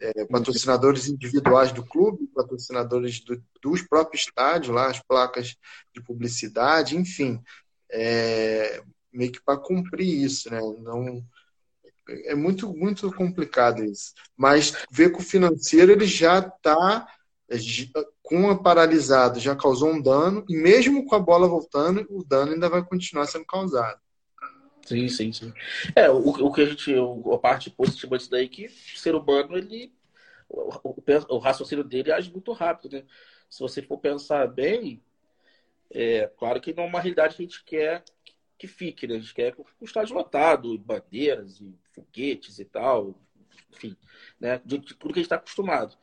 é, 0.00 0.24
patrocinadores 0.24 1.08
individuais 1.08 1.72
do 1.72 1.84
clube, 1.84 2.26
patrocinadores 2.34 3.20
do, 3.20 3.42
dos 3.62 3.82
próprios 3.82 4.22
estádios, 4.22 4.74
lá, 4.74 4.88
as 4.88 5.00
placas 5.00 5.56
de 5.94 6.02
publicidade, 6.02 6.96
enfim. 6.96 7.40
É, 7.90 8.82
meio 9.12 9.32
que 9.32 9.42
para 9.42 9.58
cumprir 9.58 10.24
isso, 10.24 10.50
né? 10.50 10.58
Não, 10.58 11.22
é 12.24 12.34
muito, 12.34 12.72
muito 12.74 13.12
complicado 13.12 13.84
isso. 13.84 14.12
Mas 14.36 14.74
ver 14.90 15.12
que 15.12 15.18
o 15.18 15.24
financeiro 15.24 15.92
ele 15.92 16.06
já 16.06 16.38
está 16.38 17.06
com 18.22 18.48
a 18.48 18.56
paralisado, 18.56 19.40
já 19.40 19.56
causou 19.56 19.90
um 19.90 20.00
dano, 20.00 20.44
e 20.48 20.56
mesmo 20.56 21.04
com 21.04 21.16
a 21.16 21.18
bola 21.18 21.48
voltando, 21.48 22.06
o 22.08 22.24
dano 22.24 22.52
ainda 22.52 22.68
vai 22.68 22.84
continuar 22.84 23.26
sendo 23.26 23.44
causado. 23.44 24.00
Sim, 24.90 25.08
sim, 25.08 25.32
sim. 25.32 25.52
É, 25.94 26.10
o, 26.10 26.18
o 26.18 26.52
que 26.52 26.62
a 26.62 26.66
gente, 26.66 26.92
a 27.32 27.38
parte 27.38 27.70
positiva 27.70 28.18
disso 28.18 28.28
daí 28.28 28.46
é 28.46 28.48
que 28.48 28.66
o 28.66 28.98
ser 28.98 29.14
humano, 29.14 29.56
ele, 29.56 29.94
o, 30.48 30.68
o, 30.82 30.96
o 31.28 31.38
raciocínio 31.38 31.84
dele 31.84 32.10
age 32.10 32.32
muito 32.32 32.50
rápido, 32.50 32.96
né? 32.96 33.04
Se 33.48 33.60
você 33.60 33.82
for 33.82 33.98
pensar 33.98 34.48
bem, 34.48 35.00
é 35.92 36.26
claro 36.36 36.60
que 36.60 36.74
não 36.74 36.84
é 36.84 36.86
uma 36.88 37.00
realidade 37.00 37.36
que 37.36 37.42
a 37.42 37.46
gente 37.46 37.64
quer 37.64 38.04
que 38.58 38.66
fique, 38.66 39.06
né? 39.06 39.14
A 39.14 39.18
gente 39.20 39.32
quer 39.32 39.54
o 39.56 39.84
estádio 39.84 40.16
lotado, 40.16 40.76
bandeiras 40.76 41.60
e 41.60 41.72
foguetes 41.92 42.58
e 42.58 42.64
tal, 42.64 43.14
enfim, 43.72 43.96
né? 44.40 44.60
De, 44.64 44.76
de 44.76 44.94
tudo 44.94 45.14
que 45.14 45.20
a 45.20 45.22
gente 45.22 45.26
está 45.26 45.36
acostumado. 45.36 45.96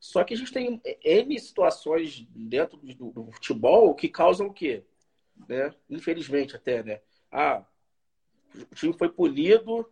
Só 0.00 0.24
que 0.24 0.34
a 0.34 0.36
gente 0.36 0.52
tem 0.52 0.82
N 1.04 1.38
situações 1.38 2.26
dentro 2.34 2.76
do, 2.76 3.12
do, 3.12 3.30
futebol 3.30 3.94
que 3.94 4.08
causam 4.08 4.48
o 4.48 4.52
quê? 4.52 4.82
Né? 5.48 5.72
Infelizmente 5.88 6.56
até, 6.56 6.82
né? 6.82 7.00
Ah, 7.30 7.64
o 8.54 8.74
time 8.74 8.92
foi 8.92 9.08
punido, 9.08 9.88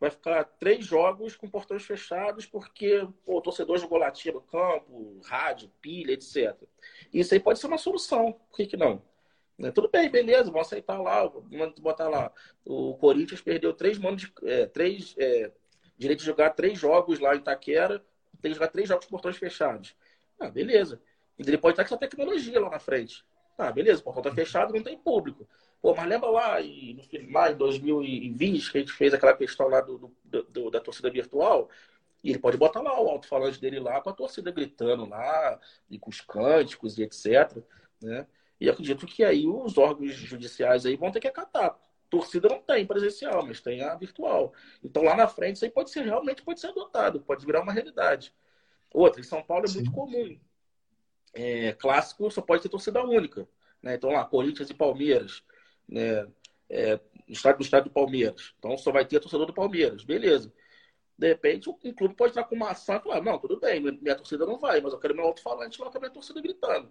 vai 0.00 0.10
ficar 0.10 0.44
três 0.44 0.84
jogos 0.84 1.36
com 1.36 1.48
portões 1.48 1.84
fechados 1.84 2.46
porque 2.46 3.06
pô, 3.24 3.38
o 3.38 3.40
torcedor 3.40 3.78
jogou 3.78 3.98
latinha 3.98 4.34
no 4.34 4.40
campo, 4.40 5.20
rádio, 5.24 5.70
pilha, 5.80 6.12
etc. 6.12 6.56
Isso 7.12 7.34
aí 7.34 7.40
pode 7.40 7.58
ser 7.58 7.66
uma 7.66 7.78
solução, 7.78 8.32
por 8.32 8.56
que, 8.56 8.66
que 8.66 8.76
não? 8.76 9.02
Né? 9.58 9.72
Tudo 9.72 9.88
bem, 9.90 10.08
beleza, 10.08 10.50
vamos 10.50 10.68
aceitar 10.68 11.00
lá, 11.00 11.26
vamos 11.26 11.74
botar 11.80 12.08
lá. 12.08 12.32
O 12.64 12.96
Corinthians 12.96 13.40
perdeu 13.40 13.72
três, 13.72 13.98
manos 13.98 14.30
é, 14.44 14.66
três 14.66 15.14
é, 15.18 15.50
direito 15.96 16.20
de 16.20 16.26
jogar 16.26 16.50
três 16.50 16.78
jogos 16.78 17.18
lá 17.18 17.34
em 17.34 17.38
Itaquera, 17.38 18.04
tem 18.40 18.52
que 18.52 18.54
jogar 18.54 18.68
três 18.68 18.88
jogos 18.88 19.06
com 19.06 19.10
portões 19.10 19.36
fechados. 19.36 19.96
Ah, 20.38 20.48
beleza. 20.48 21.02
Ele 21.36 21.58
pode 21.58 21.72
estar 21.72 21.82
com 21.82 21.88
essa 21.88 21.98
tecnologia 21.98 22.60
lá 22.60 22.70
na 22.70 22.78
frente. 22.78 23.24
Ah, 23.56 23.72
beleza, 23.72 24.00
o 24.00 24.04
portão 24.04 24.22
está 24.22 24.32
fechado, 24.32 24.72
não 24.72 24.82
tem 24.82 24.96
público. 24.96 25.48
Pô, 25.80 25.94
mas 25.94 26.08
lembra 26.08 26.28
lá, 26.28 26.60
no 26.60 27.02
final, 27.04 27.50
em 27.50 27.56
2020, 27.56 28.72
que 28.72 28.78
a 28.78 28.80
gente 28.80 28.92
fez 28.92 29.14
aquela 29.14 29.36
questão 29.36 29.68
lá 29.68 29.80
do, 29.80 30.12
do, 30.24 30.42
do 30.42 30.70
da 30.70 30.80
torcida 30.80 31.10
virtual? 31.10 31.70
E 32.22 32.30
ele 32.30 32.38
pode 32.38 32.56
botar 32.56 32.80
lá 32.80 33.00
o 33.00 33.08
alto-falante 33.08 33.60
dele 33.60 33.78
lá 33.78 34.00
com 34.00 34.10
a 34.10 34.12
torcida 34.12 34.50
gritando 34.50 35.06
lá, 35.06 35.60
e 35.88 35.98
com 35.98 36.10
os 36.10 36.20
cânticos 36.20 36.98
e 36.98 37.02
etc. 37.02 37.62
Né? 38.02 38.26
E 38.60 38.68
acredito 38.68 39.06
que 39.06 39.22
aí 39.22 39.46
os 39.46 39.78
órgãos 39.78 40.14
judiciais 40.14 40.84
aí 40.84 40.96
vão 40.96 41.12
ter 41.12 41.20
que 41.20 41.28
acatar. 41.28 41.78
Torcida 42.10 42.48
não 42.48 42.60
tem 42.60 42.86
presencial, 42.86 43.46
mas 43.46 43.60
tem 43.60 43.82
a 43.82 43.94
virtual. 43.94 44.52
Então 44.82 45.02
lá 45.02 45.14
na 45.14 45.28
frente 45.28 45.56
isso 45.56 45.64
aí 45.64 45.70
pode 45.70 45.90
ser 45.90 46.02
realmente 46.04 46.42
pode 46.42 46.58
ser 46.58 46.68
adotado, 46.68 47.20
pode 47.20 47.44
virar 47.46 47.60
uma 47.60 47.72
realidade. 47.72 48.34
Outra, 48.92 49.20
em 49.20 49.24
São 49.24 49.42
Paulo 49.42 49.66
é 49.66 49.68
Sim. 49.68 49.74
muito 49.76 49.92
comum. 49.92 50.40
É, 51.34 51.72
clássico 51.74 52.30
só 52.30 52.40
pode 52.40 52.62
ter 52.62 52.68
torcida 52.68 53.04
única. 53.04 53.46
Né? 53.82 53.94
Então 53.94 54.10
lá, 54.10 54.24
Corinthians 54.24 54.70
e 54.70 54.74
Palmeiras. 54.74 55.44
Né? 55.88 56.26
É, 56.68 57.00
no 57.26 57.32
estádio, 57.32 57.58
no 57.58 57.64
estádio 57.64 57.90
do 57.90 57.94
Palmeiras. 57.94 58.54
Então 58.58 58.76
só 58.76 58.90
vai 58.90 59.04
ter 59.04 59.20
torcedor 59.20 59.46
do 59.46 59.54
Palmeiras, 59.54 60.04
beleza. 60.04 60.52
De 61.16 61.26
repente, 61.26 61.68
um 61.68 61.92
clube 61.92 62.14
pode 62.14 62.30
estar 62.30 62.44
com 62.44 62.54
uma 62.54 62.70
ação 62.70 62.96
e 62.96 63.00
falar, 63.00 63.20
não, 63.20 63.38
tudo 63.38 63.58
bem, 63.58 63.80
minha 63.80 64.14
torcida 64.14 64.46
não 64.46 64.58
vai, 64.58 64.80
mas 64.80 64.92
eu 64.92 65.00
quero 65.00 65.16
meu 65.16 65.24
alto-falante 65.24 65.80
lá 65.80 65.90
com 65.90 65.98
a 65.98 66.00
minha 66.00 66.12
torcida 66.12 66.40
gritando. 66.40 66.88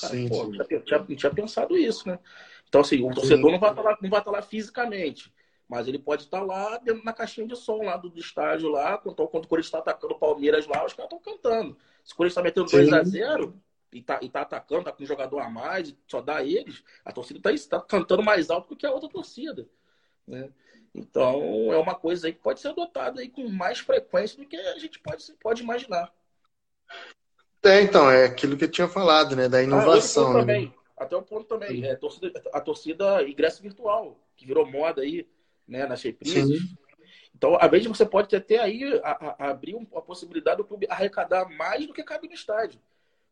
Cara, 0.00 0.14
sim, 0.14 0.28
pô, 0.28 0.46
sim. 0.46 0.56
Não, 0.56 0.82
tinha, 0.82 0.98
não 0.98 1.16
tinha 1.16 1.34
pensado 1.34 1.76
isso, 1.78 2.08
né? 2.08 2.18
Então, 2.68 2.80
assim, 2.80 3.04
o 3.04 3.14
torcedor 3.14 3.46
sim. 3.46 3.52
não 3.52 3.60
vai, 3.60 3.70
estar 3.70 3.82
lá, 3.82 3.98
não 4.00 4.10
vai 4.10 4.20
estar 4.20 4.30
lá 4.30 4.42
fisicamente, 4.42 5.32
mas 5.68 5.86
ele 5.86 5.98
pode 5.98 6.24
estar 6.24 6.42
lá 6.42 6.76
dentro 6.78 7.04
na 7.04 7.12
caixinha 7.12 7.46
de 7.46 7.56
som 7.56 7.82
lá 7.82 7.96
do, 7.96 8.08
do 8.08 8.18
estádio 8.18 8.68
lá, 8.68 8.98
quando, 8.98 9.14
quando 9.28 9.44
o 9.44 9.48
Corinthians 9.48 9.66
está 9.66 9.78
atacando 9.78 10.14
o 10.14 10.18
Palmeiras 10.18 10.66
lá, 10.66 10.84
os 10.84 10.92
caras 10.92 11.12
estão 11.12 11.20
cantando. 11.20 11.76
Se 12.04 12.12
o 12.12 12.16
Corinthians 12.16 12.32
está 12.32 12.42
metendo 12.42 12.66
2x0 12.66 13.54
e 13.92 14.02
tá, 14.02 14.18
e 14.22 14.28
tá 14.28 14.42
atacando, 14.42 14.84
tá 14.84 14.92
com 14.92 15.02
um 15.02 15.06
jogador 15.06 15.40
a 15.40 15.50
mais, 15.50 15.94
só 16.06 16.20
dá 16.20 16.44
eles, 16.44 16.82
a 17.04 17.12
torcida 17.12 17.52
está 17.52 17.78
tá 17.78 17.84
cantando 17.84 18.22
mais 18.22 18.50
alto 18.50 18.68
do 18.68 18.76
que 18.76 18.86
a 18.86 18.92
outra 18.92 19.08
torcida. 19.08 19.68
Né? 20.26 20.48
Então, 20.94 21.72
é 21.72 21.78
uma 21.78 21.94
coisa 21.94 22.26
aí 22.26 22.32
que 22.32 22.40
pode 22.40 22.60
ser 22.60 22.68
adotada 22.68 23.20
aí 23.20 23.28
com 23.28 23.48
mais 23.48 23.78
frequência 23.78 24.36
do 24.36 24.46
que 24.46 24.56
a 24.56 24.78
gente 24.78 24.98
pode, 24.98 25.24
pode 25.40 25.62
imaginar. 25.62 26.12
É, 27.62 27.82
então, 27.82 28.10
é 28.10 28.24
aquilo 28.24 28.56
que 28.56 28.64
eu 28.64 28.70
tinha 28.70 28.88
falado, 28.88 29.36
né? 29.36 29.48
Da 29.48 29.58
ah, 29.58 29.62
inovação. 29.62 30.30
Ah, 30.30 30.40
também, 30.40 30.74
até 30.96 31.16
o 31.16 31.22
ponto 31.22 31.46
também, 31.46 31.84
é, 31.84 31.92
a, 31.92 31.96
torcida, 31.96 32.42
a 32.52 32.60
torcida 32.60 33.22
ingresso 33.28 33.62
virtual, 33.62 34.18
que 34.36 34.46
virou 34.46 34.66
moda 34.66 35.02
aí, 35.02 35.28
né, 35.68 35.86
nas 35.86 36.02
reprises. 36.02 36.74
Então, 37.34 37.56
às 37.60 37.70
vezes 37.70 37.86
você 37.86 38.04
pode 38.04 38.34
até 38.34 38.58
aí 38.58 39.00
a, 39.04 39.10
a, 39.10 39.50
abrir 39.50 39.76
a 39.94 40.00
possibilidade 40.00 40.58
do 40.58 40.64
clube 40.64 40.86
arrecadar 40.90 41.48
mais 41.48 41.86
do 41.86 41.92
que 41.92 42.02
cabe 42.02 42.28
no 42.28 42.34
estádio. 42.34 42.80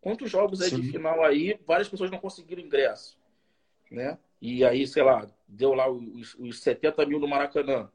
Quantos 0.01 0.31
jogos 0.31 0.61
aí 0.61 0.71
de 0.71 0.93
final 0.93 1.25
aí, 1.25 1.59
várias 1.67 1.89
pessoas 1.89 2.11
não 2.11 2.19
conseguiram 2.19 2.63
ingresso, 2.63 3.19
né? 3.91 4.19
E 4.41 4.65
aí, 4.65 4.87
sei 4.87 5.03
lá, 5.03 5.27
deu 5.47 5.75
lá 5.75 5.91
os, 5.91 6.35
os 6.35 6.61
70 6.61 7.05
mil 7.07 7.19
no 7.19 7.27
Maracanã. 7.27 7.91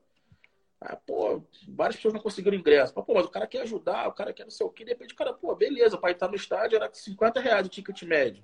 Ah, 0.81 0.97
pô, 0.97 1.41
várias 1.69 1.95
pessoas 1.95 2.13
não 2.13 2.21
conseguiram 2.21 2.57
ingresso. 2.57 2.93
Pô, 2.93 3.13
mas 3.13 3.25
o 3.25 3.29
cara 3.29 3.47
quer 3.47 3.61
ajudar, 3.61 4.09
o 4.09 4.11
cara 4.11 4.33
quer 4.33 4.43
não 4.43 4.51
sei 4.51 4.65
o 4.65 4.69
quê. 4.69 4.83
De 4.83 4.91
repente 4.91 5.13
o 5.13 5.17
cara, 5.17 5.33
pô, 5.33 5.55
beleza, 5.55 5.97
para 5.97 6.11
estar 6.11 6.27
no 6.27 6.35
estádio 6.35 6.75
era 6.75 6.91
50 6.91 7.39
reais 7.39 7.65
o 7.65 7.69
ticket 7.69 8.03
médio. 8.03 8.43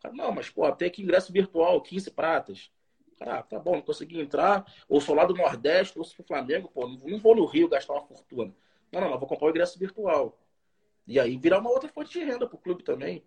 Cara, 0.00 0.14
não, 0.14 0.30
mas, 0.30 0.48
pô, 0.48 0.70
tem 0.70 0.86
aqui 0.86 1.02
ingresso 1.02 1.32
virtual, 1.32 1.80
15 1.80 2.12
pratas. 2.12 2.70
Cara, 3.18 3.38
ah, 3.38 3.42
tá 3.42 3.58
bom, 3.58 3.72
não 3.72 3.82
consegui 3.82 4.20
entrar. 4.20 4.64
Ou 4.88 5.00
sou 5.00 5.16
lá 5.16 5.24
do 5.24 5.34
Nordeste, 5.34 5.98
ou 5.98 6.04
sou 6.04 6.16
pro 6.16 6.26
Flamengo, 6.26 6.70
pô, 6.72 6.86
não 6.86 7.18
vou 7.18 7.34
no 7.34 7.44
Rio 7.44 7.68
gastar 7.68 7.94
uma 7.94 8.02
fortuna. 8.02 8.54
Não, 8.92 9.00
não, 9.00 9.10
não, 9.10 9.18
vou 9.18 9.28
comprar 9.28 9.46
o 9.46 9.50
ingresso 9.50 9.78
virtual. 9.78 10.38
E 11.06 11.20
aí 11.20 11.36
virar 11.36 11.58
uma 11.58 11.70
outra 11.70 11.88
fonte 11.88 12.18
de 12.18 12.24
renda 12.24 12.46
pro 12.46 12.58
clube 12.58 12.82
também. 12.82 13.22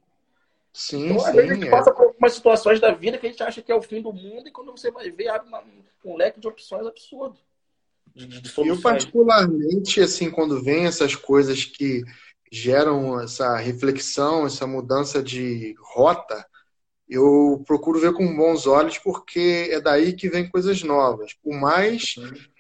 Sim, 0.73 1.09
então, 1.09 1.33
vezes 1.33 1.51
a 1.51 1.53
gente 1.55 1.67
é. 1.67 1.71
passa 1.71 1.91
por 1.91 2.05
algumas 2.05 2.33
situações 2.33 2.79
da 2.79 2.91
vida 2.91 3.17
que 3.17 3.25
a 3.25 3.29
gente 3.29 3.41
acha 3.41 3.61
que 3.61 3.71
é 3.71 3.75
o 3.75 3.81
fim 3.81 4.01
do 4.01 4.13
mundo 4.13 4.47
e 4.47 4.51
quando 4.51 4.71
você 4.71 4.91
vai 4.91 5.09
ver, 5.09 5.27
abre 5.29 5.47
uma, 5.47 5.63
um 6.05 6.15
leque 6.15 6.39
de 6.39 6.47
opções 6.47 6.85
absurdo. 6.85 7.37
De, 8.13 8.27
de 8.27 8.51
eu, 8.57 8.79
particularmente, 8.79 10.01
assim, 10.01 10.29
quando 10.29 10.63
vem 10.63 10.85
essas 10.85 11.15
coisas 11.15 11.65
que 11.65 12.03
geram 12.51 13.19
essa 13.19 13.57
reflexão, 13.57 14.45
essa 14.45 14.65
mudança 14.65 15.21
de 15.21 15.75
rota, 15.79 16.45
eu 17.07 17.63
procuro 17.65 17.99
ver 17.99 18.13
com 18.13 18.35
bons 18.35 18.67
olhos 18.67 18.97
porque 18.97 19.69
é 19.71 19.79
daí 19.79 20.13
que 20.13 20.29
vem 20.29 20.49
coisas 20.49 20.83
novas. 20.83 21.33
Por 21.33 21.53
mais 21.53 22.15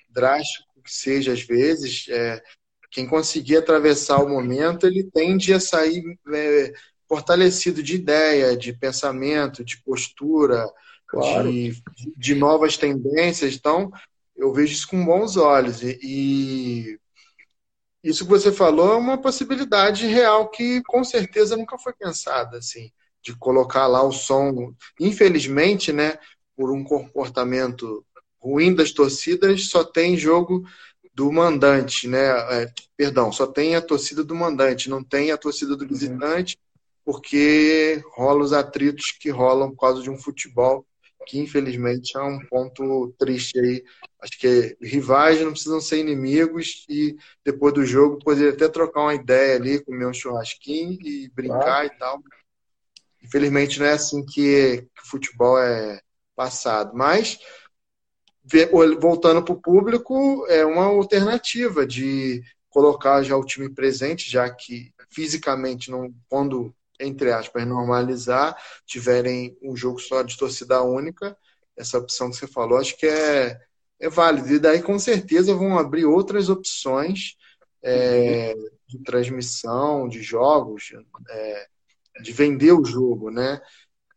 drástico 0.09 0.81
que 0.83 0.93
seja 0.93 1.33
às 1.33 1.41
vezes, 1.41 2.07
é, 2.09 2.41
quem 2.89 3.05
conseguir 3.05 3.57
atravessar 3.57 4.23
o 4.23 4.29
momento, 4.29 4.87
ele 4.87 5.03
tende 5.03 5.53
a 5.53 5.59
sair 5.59 6.03
é, 6.33 6.73
fortalecido 7.07 7.81
de 7.83 7.95
ideia, 7.95 8.55
de 8.55 8.73
pensamento, 8.73 9.63
de 9.63 9.81
postura, 9.83 10.69
claro. 11.07 11.51
de, 11.51 11.81
de, 12.15 12.35
novas 12.35 12.77
tendências. 12.77 13.55
Então, 13.55 13.91
eu 14.35 14.53
vejo 14.53 14.73
isso 14.73 14.87
com 14.87 15.03
bons 15.03 15.37
olhos. 15.37 15.81
E, 15.81 15.99
e, 16.01 16.99
isso 18.03 18.23
que 18.23 18.29
você 18.29 18.51
falou 18.51 18.93
é 18.93 18.97
uma 18.97 19.17
possibilidade 19.17 20.05
real 20.07 20.49
que 20.49 20.81
com 20.83 21.03
certeza 21.03 21.57
nunca 21.57 21.77
foi 21.77 21.93
pensada, 21.93 22.57
assim, 22.57 22.91
de 23.21 23.35
colocar 23.35 23.87
lá 23.87 24.03
o 24.03 24.11
som. 24.11 24.73
Infelizmente, 24.99 25.91
né, 25.91 26.17
por 26.55 26.71
um 26.71 26.83
comportamento 26.83 28.05
ruim 28.39 28.73
das 28.73 28.91
torcidas, 28.91 29.69
só 29.69 29.83
tem 29.83 30.15
jogo 30.15 30.63
do 31.17 31.31
mandante, 31.31 32.07
né? 32.07 32.27
É, 32.61 32.71
perdão, 32.95 33.31
só 33.31 33.47
tem 33.47 33.75
a 33.75 33.81
torcida 33.81 34.23
do 34.23 34.35
mandante, 34.35 34.87
não 34.87 35.03
tem 35.03 35.31
a 35.31 35.37
torcida 35.37 35.75
do 35.75 35.81
uhum. 35.81 35.87
visitante 35.87 36.55
porque 37.03 38.03
rola 38.13 38.43
os 38.43 38.53
atritos 38.53 39.13
que 39.13 39.31
rolam 39.31 39.71
por 39.71 39.79
causa 39.79 40.03
de 40.03 40.11
um 40.11 40.17
futebol 40.17 40.85
que 41.25 41.39
infelizmente 41.39 42.15
é 42.15 42.21
um 42.21 42.39
ponto 42.45 43.13
triste 43.17 43.59
aí. 43.59 43.83
Acho 44.21 44.37
que 44.37 44.77
rivais 44.79 45.41
não 45.41 45.51
precisam 45.51 45.81
ser 45.81 45.97
inimigos 45.97 46.85
e 46.87 47.17
depois 47.43 47.73
do 47.73 47.83
jogo 47.83 48.19
poder 48.19 48.53
até 48.53 48.69
trocar 48.69 49.01
uma 49.01 49.15
ideia 49.15 49.55
ali, 49.55 49.83
comer 49.83 50.05
um 50.05 50.13
churrasquinho 50.13 50.99
e 51.01 51.29
brincar 51.33 51.85
e 51.85 51.89
tal. 51.97 52.21
Infelizmente 53.23 53.79
não 53.79 53.87
é 53.87 53.93
assim 53.93 54.23
que, 54.23 54.87
que 54.95 55.09
futebol 55.09 55.59
é 55.59 55.99
passado. 56.35 56.91
Mas 56.93 57.39
voltando 58.99 59.43
para 59.43 59.53
o 59.53 59.61
público, 59.61 60.45
é 60.47 60.65
uma 60.65 60.85
alternativa 60.85 61.85
de 61.85 62.43
colocar 62.69 63.23
já 63.23 63.35
o 63.35 63.45
time 63.45 63.69
presente, 63.69 64.29
já 64.29 64.49
que 64.49 64.91
fisicamente 65.09 65.89
não 65.89 66.13
quando 66.29 66.73
entre 66.99 67.31
aspas, 67.31 67.65
normalizar, 67.65 68.57
tiverem 68.85 69.57
um 69.61 69.75
jogo 69.75 69.99
só 69.99 70.23
de 70.23 70.37
torcida 70.37 70.81
única, 70.81 71.37
essa 71.75 71.97
opção 71.97 72.29
que 72.29 72.37
você 72.37 72.47
falou, 72.47 72.79
acho 72.79 72.97
que 72.97 73.05
é, 73.05 73.59
é 73.99 74.09
válido. 74.09 74.53
E 74.53 74.59
daí, 74.59 74.81
com 74.81 74.97
certeza, 74.97 75.53
vão 75.53 75.77
abrir 75.77 76.05
outras 76.05 76.49
opções 76.49 77.35
é, 77.83 78.55
de 78.87 78.99
transmissão 79.03 80.07
de 80.09 80.21
jogos, 80.23 80.91
é, 81.29 81.67
de 82.21 82.31
vender 82.31 82.71
o 82.71 82.83
jogo, 82.83 83.29
né? 83.29 83.61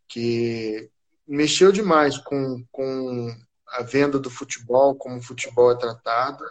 Que 0.08 0.90
mexeu 1.26 1.70
demais 1.70 2.16
com, 2.16 2.64
com 2.72 3.30
a 3.70 3.82
venda 3.82 4.18
do 4.18 4.30
futebol, 4.30 4.94
como 4.94 5.18
o 5.18 5.22
futebol 5.22 5.70
é 5.70 5.78
tratado, 5.78 6.44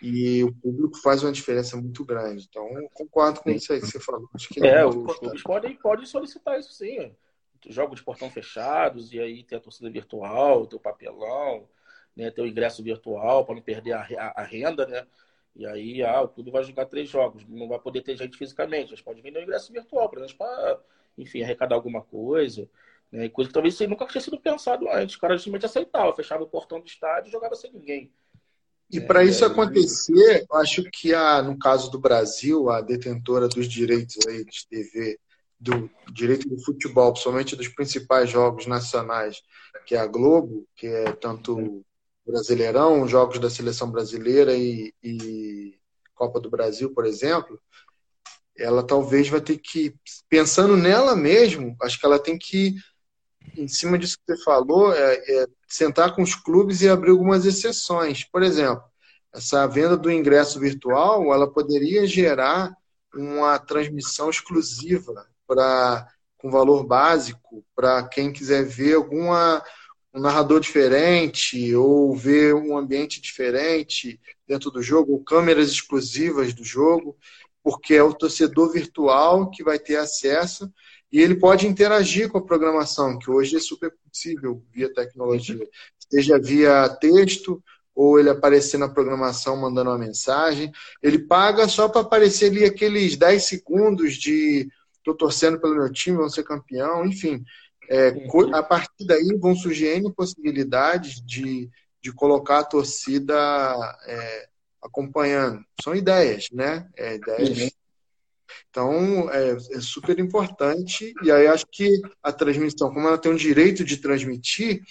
e 0.00 0.42
o 0.44 0.54
público 0.54 0.96
faz 0.98 1.22
uma 1.22 1.32
diferença 1.32 1.76
muito 1.76 2.04
grande. 2.04 2.46
Então, 2.48 2.68
concordo 2.92 3.40
com 3.40 3.50
isso 3.50 3.72
aí 3.72 3.80
que 3.80 3.86
você 3.86 4.00
falou. 4.00 4.28
Acho 4.34 4.48
que 4.48 4.64
é, 4.64 4.78
é 4.78 4.86
os 4.86 5.16
clubes 5.18 5.42
podem, 5.42 5.76
podem 5.76 6.06
solicitar 6.06 6.58
isso 6.58 6.72
sim. 6.72 7.14
Jogos 7.68 8.00
de 8.00 8.04
portão 8.04 8.30
fechados, 8.30 9.12
e 9.12 9.20
aí 9.20 9.44
ter 9.44 9.56
a 9.56 9.60
torcida 9.60 9.90
virtual, 9.90 10.66
ter 10.66 10.76
o 10.76 10.80
papelão, 10.80 11.68
né, 12.16 12.30
ter 12.30 12.42
o 12.42 12.46
ingresso 12.46 12.82
virtual 12.82 13.44
para 13.44 13.54
não 13.54 13.62
perder 13.62 13.92
a, 13.92 14.00
a, 14.00 14.42
a, 14.42 14.44
renda, 14.44 14.86
né? 14.86 15.06
E 15.54 15.66
aí, 15.66 16.02
ah, 16.02 16.22
o 16.22 16.28
clube 16.28 16.50
vai 16.50 16.64
jogar 16.64 16.86
três 16.86 17.08
jogos, 17.08 17.46
não 17.46 17.68
vai 17.68 17.78
poder 17.78 18.02
ter 18.02 18.16
gente 18.16 18.36
fisicamente, 18.36 18.90
mas 18.90 19.02
pode 19.02 19.20
vender 19.20 19.40
o 19.40 19.42
ingresso 19.42 19.72
virtual, 19.72 20.08
por 20.08 20.18
exemplo, 20.18 20.38
para, 20.38 20.80
enfim, 21.18 21.42
arrecadar 21.42 21.74
alguma 21.74 22.02
coisa. 22.02 22.68
Né? 23.12 23.28
Coisa 23.28 23.48
que 23.48 23.54
talvez 23.54 23.78
nunca 23.80 24.06
tinha 24.06 24.20
sido 24.20 24.40
pensado 24.40 24.88
antes. 24.88 25.16
O 25.16 25.20
cara 25.20 25.38
simplesmente 25.38 25.66
aceitava, 25.66 26.14
fechava 26.14 26.42
o 26.42 26.48
portão 26.48 26.80
do 26.80 26.86
estádio 26.86 27.28
e 27.28 27.32
jogava 27.32 27.54
sem 27.54 27.72
ninguém. 27.72 28.10
E 28.90 29.00
para 29.00 29.24
isso 29.24 29.44
acontecer, 29.44 30.44
eu 30.50 30.56
acho 30.58 30.82
que 30.90 31.14
a, 31.14 31.42
no 31.42 31.58
caso 31.58 31.90
do 31.90 31.98
Brasil, 31.98 32.68
a 32.68 32.80
detentora 32.80 33.48
dos 33.48 33.66
direitos 33.66 34.16
aí 34.26 34.44
de 34.44 34.66
TV, 34.68 35.18
do 35.58 35.88
direito 36.12 36.48
do 36.48 36.62
futebol, 36.62 37.12
principalmente 37.12 37.56
dos 37.56 37.68
principais 37.68 38.28
jogos 38.28 38.66
nacionais, 38.66 39.40
que 39.86 39.94
é 39.94 39.98
a 39.98 40.06
Globo, 40.06 40.66
que 40.76 40.86
é 40.86 41.12
tanto 41.12 41.82
Brasileirão, 42.24 43.08
jogos 43.08 43.38
da 43.38 43.50
seleção 43.50 43.90
brasileira 43.90 44.54
e, 44.54 44.94
e 45.02 45.74
Copa 46.14 46.38
do 46.38 46.48
Brasil, 46.50 46.92
por 46.94 47.04
exemplo, 47.04 47.60
ela 48.56 48.82
talvez 48.82 49.28
vai 49.28 49.40
ter 49.40 49.58
que, 49.58 49.94
pensando 50.28 50.76
nela 50.76 51.16
mesmo, 51.16 51.74
acho 51.82 51.98
que 51.98 52.06
ela 52.06 52.18
tem 52.18 52.38
que, 52.38 52.76
em 53.56 53.68
cima 53.68 53.98
disso 53.98 54.16
que 54.18 54.34
você 54.34 54.44
falou, 54.44 54.92
é, 54.92 55.14
é 55.14 55.46
sentar 55.68 56.14
com 56.14 56.22
os 56.22 56.34
clubes 56.34 56.82
e 56.82 56.88
abrir 56.88 57.10
algumas 57.10 57.44
exceções. 57.44 58.24
Por 58.24 58.42
exemplo, 58.42 58.82
essa 59.32 59.66
venda 59.66 59.96
do 59.96 60.10
ingresso 60.10 60.60
virtual, 60.60 61.32
ela 61.32 61.50
poderia 61.50 62.06
gerar 62.06 62.74
uma 63.14 63.58
transmissão 63.58 64.30
exclusiva 64.30 65.26
para 65.46 66.08
com 66.38 66.50
valor 66.50 66.84
básico 66.84 67.64
para 67.74 68.02
quem 68.08 68.32
quiser 68.32 68.64
ver 68.64 68.94
alguma 68.94 69.62
um 70.14 70.20
narrador 70.20 70.60
diferente 70.60 71.74
ou 71.74 72.14
ver 72.14 72.54
um 72.54 72.76
ambiente 72.76 73.20
diferente 73.20 74.20
dentro 74.46 74.70
do 74.70 74.82
jogo, 74.82 75.12
ou 75.12 75.24
câmeras 75.24 75.70
exclusivas 75.70 76.52
do 76.52 76.62
jogo, 76.62 77.16
porque 77.62 77.94
é 77.94 78.02
o 78.02 78.12
torcedor 78.12 78.70
virtual 78.72 79.48
que 79.48 79.64
vai 79.64 79.78
ter 79.78 79.96
acesso 79.96 80.70
e 81.12 81.20
ele 81.20 81.34
pode 81.34 81.66
interagir 81.66 82.30
com 82.30 82.38
a 82.38 82.44
programação, 82.44 83.18
que 83.18 83.30
hoje 83.30 83.56
é 83.56 83.60
super 83.60 83.92
possível 84.08 84.62
via 84.72 84.92
tecnologia, 84.92 85.68
seja 86.10 86.38
via 86.38 86.88
texto 86.88 87.62
ou 87.94 88.18
ele 88.18 88.30
aparecer 88.30 88.78
na 88.78 88.88
programação 88.88 89.54
mandando 89.56 89.90
uma 89.90 89.98
mensagem. 89.98 90.72
Ele 91.02 91.18
paga 91.18 91.68
só 91.68 91.88
para 91.88 92.00
aparecer 92.00 92.50
ali 92.50 92.64
aqueles 92.64 93.16
10 93.16 93.44
segundos 93.44 94.14
de 94.14 94.68
estou 94.96 95.14
torcendo 95.14 95.60
pelo 95.60 95.74
meu 95.74 95.92
time, 95.92 96.16
vamos 96.16 96.32
ser 96.32 96.44
campeão, 96.44 97.04
enfim. 97.04 97.44
É, 97.90 98.10
uhum. 98.10 98.54
a 98.54 98.62
partir 98.62 99.04
daí 99.04 99.36
vão 99.38 99.54
surgir 99.54 100.00
possibilidades 100.14 101.20
de, 101.20 101.68
de 102.00 102.12
colocar 102.12 102.60
a 102.60 102.64
torcida 102.64 103.34
é, 104.06 104.48
acompanhando. 104.80 105.62
São 105.82 105.94
ideias, 105.94 106.48
né? 106.52 106.88
É, 106.96 107.16
ideias. 107.16 107.72
Então, 108.70 109.30
é, 109.30 109.50
é, 109.52 109.80
super 109.80 110.18
importante. 110.18 111.12
E 111.22 111.30
aí, 111.30 111.46
acho 111.46 111.66
que 111.70 112.00
a 112.22 112.32
transmissão, 112.32 112.92
como 112.92 113.06
ela 113.06 113.18
tem 113.18 113.32
o 113.32 113.36
direito 113.36 113.84
de 113.84 113.96
transmitir, 113.96 114.82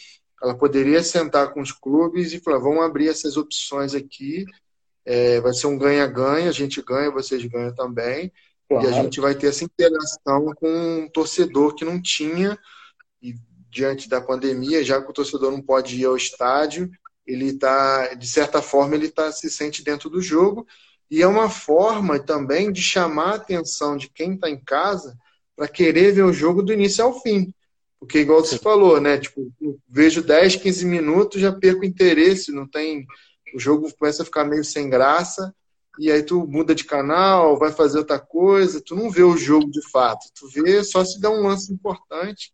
ela 0.42 0.58
poderia 0.58 1.04
sentar 1.04 1.54
com 1.54 1.62
os 1.62 1.72
clubes 1.72 2.34
e 2.34 2.40
falar: 2.40 2.60
vamos 2.60 2.84
abrir 2.84 3.10
essas 3.10 3.38
opções 3.38 3.94
aqui. 3.94 4.46
É, 5.04 5.42
vai 5.42 5.54
ser 5.54 5.68
um 5.68 5.78
ganha-ganha, 5.78 6.50
a 6.50 6.54
gente 6.54 6.82
ganha, 6.82 7.12
vocês 7.12 7.44
ganham 7.46 7.74
também. 7.74 8.32
Claro. 8.68 8.86
E 8.86 8.90
a 8.90 9.04
gente 9.04 9.20
vai 9.20 9.36
ter 9.36 9.48
essa 9.48 9.64
interação 9.64 10.46
com 10.56 10.70
um 10.70 11.10
torcedor 11.10 11.76
que 11.76 11.84
não 11.84 12.02
tinha, 12.02 12.58
e 13.22 13.36
diante 13.70 14.08
da 14.08 14.22
pandemia, 14.22 14.84
já 14.84 15.02
que 15.02 15.10
o 15.10 15.14
torcedor 15.14 15.52
não 15.52 15.62
pode 15.62 16.00
ir 16.00 16.06
ao 16.06 16.16
estádio, 16.16 16.90
ele 17.26 17.50
está, 17.50 18.14
de 18.14 18.28
certa 18.28 18.62
forma, 18.62 18.96
ele 18.96 19.10
tá, 19.10 19.32
se 19.32 19.50
sente 19.50 19.84
dentro 19.84 20.10
do 20.10 20.22
jogo. 20.22 20.66
E 21.12 21.22
é 21.22 21.28
uma 21.28 21.50
forma 21.50 22.18
também 22.18 22.72
de 22.72 22.82
chamar 22.82 23.34
a 23.34 23.36
atenção 23.36 23.98
de 23.98 24.10
quem 24.10 24.36
está 24.36 24.50
em 24.50 24.58
casa 24.58 25.18
para 25.58 25.68
querer 25.68 26.14
ver 26.14 26.24
o 26.24 26.32
jogo 26.32 26.64
do 26.64 26.72
início 26.72 27.04
ao 27.04 27.22
fim. 27.22 27.54
Porque, 28.00 28.20
igual 28.20 28.40
você 28.40 28.58
falou, 28.58 29.00
né? 29.02 29.18
Tipo, 29.18 29.52
vejo 29.90 30.24
10, 30.24 30.56
15 30.56 30.86
minutos, 30.86 31.42
já 31.42 31.52
perco 31.52 31.84
interesse, 31.84 32.54
não 32.54 32.66
tem. 32.66 33.06
O 33.54 33.60
jogo 33.60 33.94
começa 34.00 34.24
a 34.24 34.26
ficar 34.26 34.46
meio 34.46 34.64
sem 34.64 34.90
graça, 34.90 35.54
e 36.00 36.10
aí 36.10 36.24
tu 36.24 36.48
muda 36.48 36.74
de 36.74 36.86
canal, 36.86 37.60
vai 37.60 37.74
fazer 37.74 38.00
outra 38.00 38.18
coisa, 38.18 38.82
tu 38.82 38.96
não 38.96 39.12
vê 39.12 39.22
o 39.22 39.36
jogo 39.36 39.70
de 39.70 39.82
fato, 39.92 40.26
tu 40.34 40.48
vê 40.48 40.82
só 40.82 41.04
se 41.04 41.20
dá 41.20 41.30
um 41.30 41.44
lance 41.46 41.74
importante. 41.74 42.54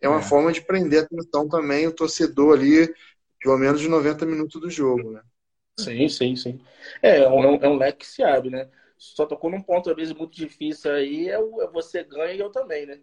É 0.00 0.08
uma 0.08 0.20
é. 0.20 0.22
forma 0.22 0.50
de 0.50 0.62
prender 0.62 1.00
a 1.00 1.02
atenção 1.02 1.46
também 1.46 1.86
o 1.86 1.92
torcedor 1.92 2.58
ali, 2.58 2.92
pelo 3.38 3.58
menos 3.58 3.78
de 3.78 3.88
90 3.88 4.24
minutos 4.24 4.58
do 4.58 4.70
jogo, 4.70 5.10
né? 5.12 5.20
Sim, 5.78 6.08
sim, 6.08 6.36
sim. 6.36 6.60
É, 7.02 7.18
é 7.18 7.28
um, 7.28 7.54
é 7.56 7.68
um 7.68 7.76
leque 7.76 8.00
que 8.00 8.06
se 8.06 8.22
abre, 8.22 8.50
né? 8.50 8.68
Só 8.96 9.24
tocou 9.24 9.50
num 9.50 9.62
ponto, 9.62 9.88
às 9.88 9.96
vezes, 9.96 10.12
muito 10.12 10.36
difícil 10.36 10.92
aí, 10.92 11.28
é, 11.28 11.38
o, 11.38 11.62
é 11.62 11.66
você 11.66 12.04
ganha 12.04 12.34
e 12.34 12.40
eu 12.40 12.50
também, 12.50 12.84
né? 12.84 13.00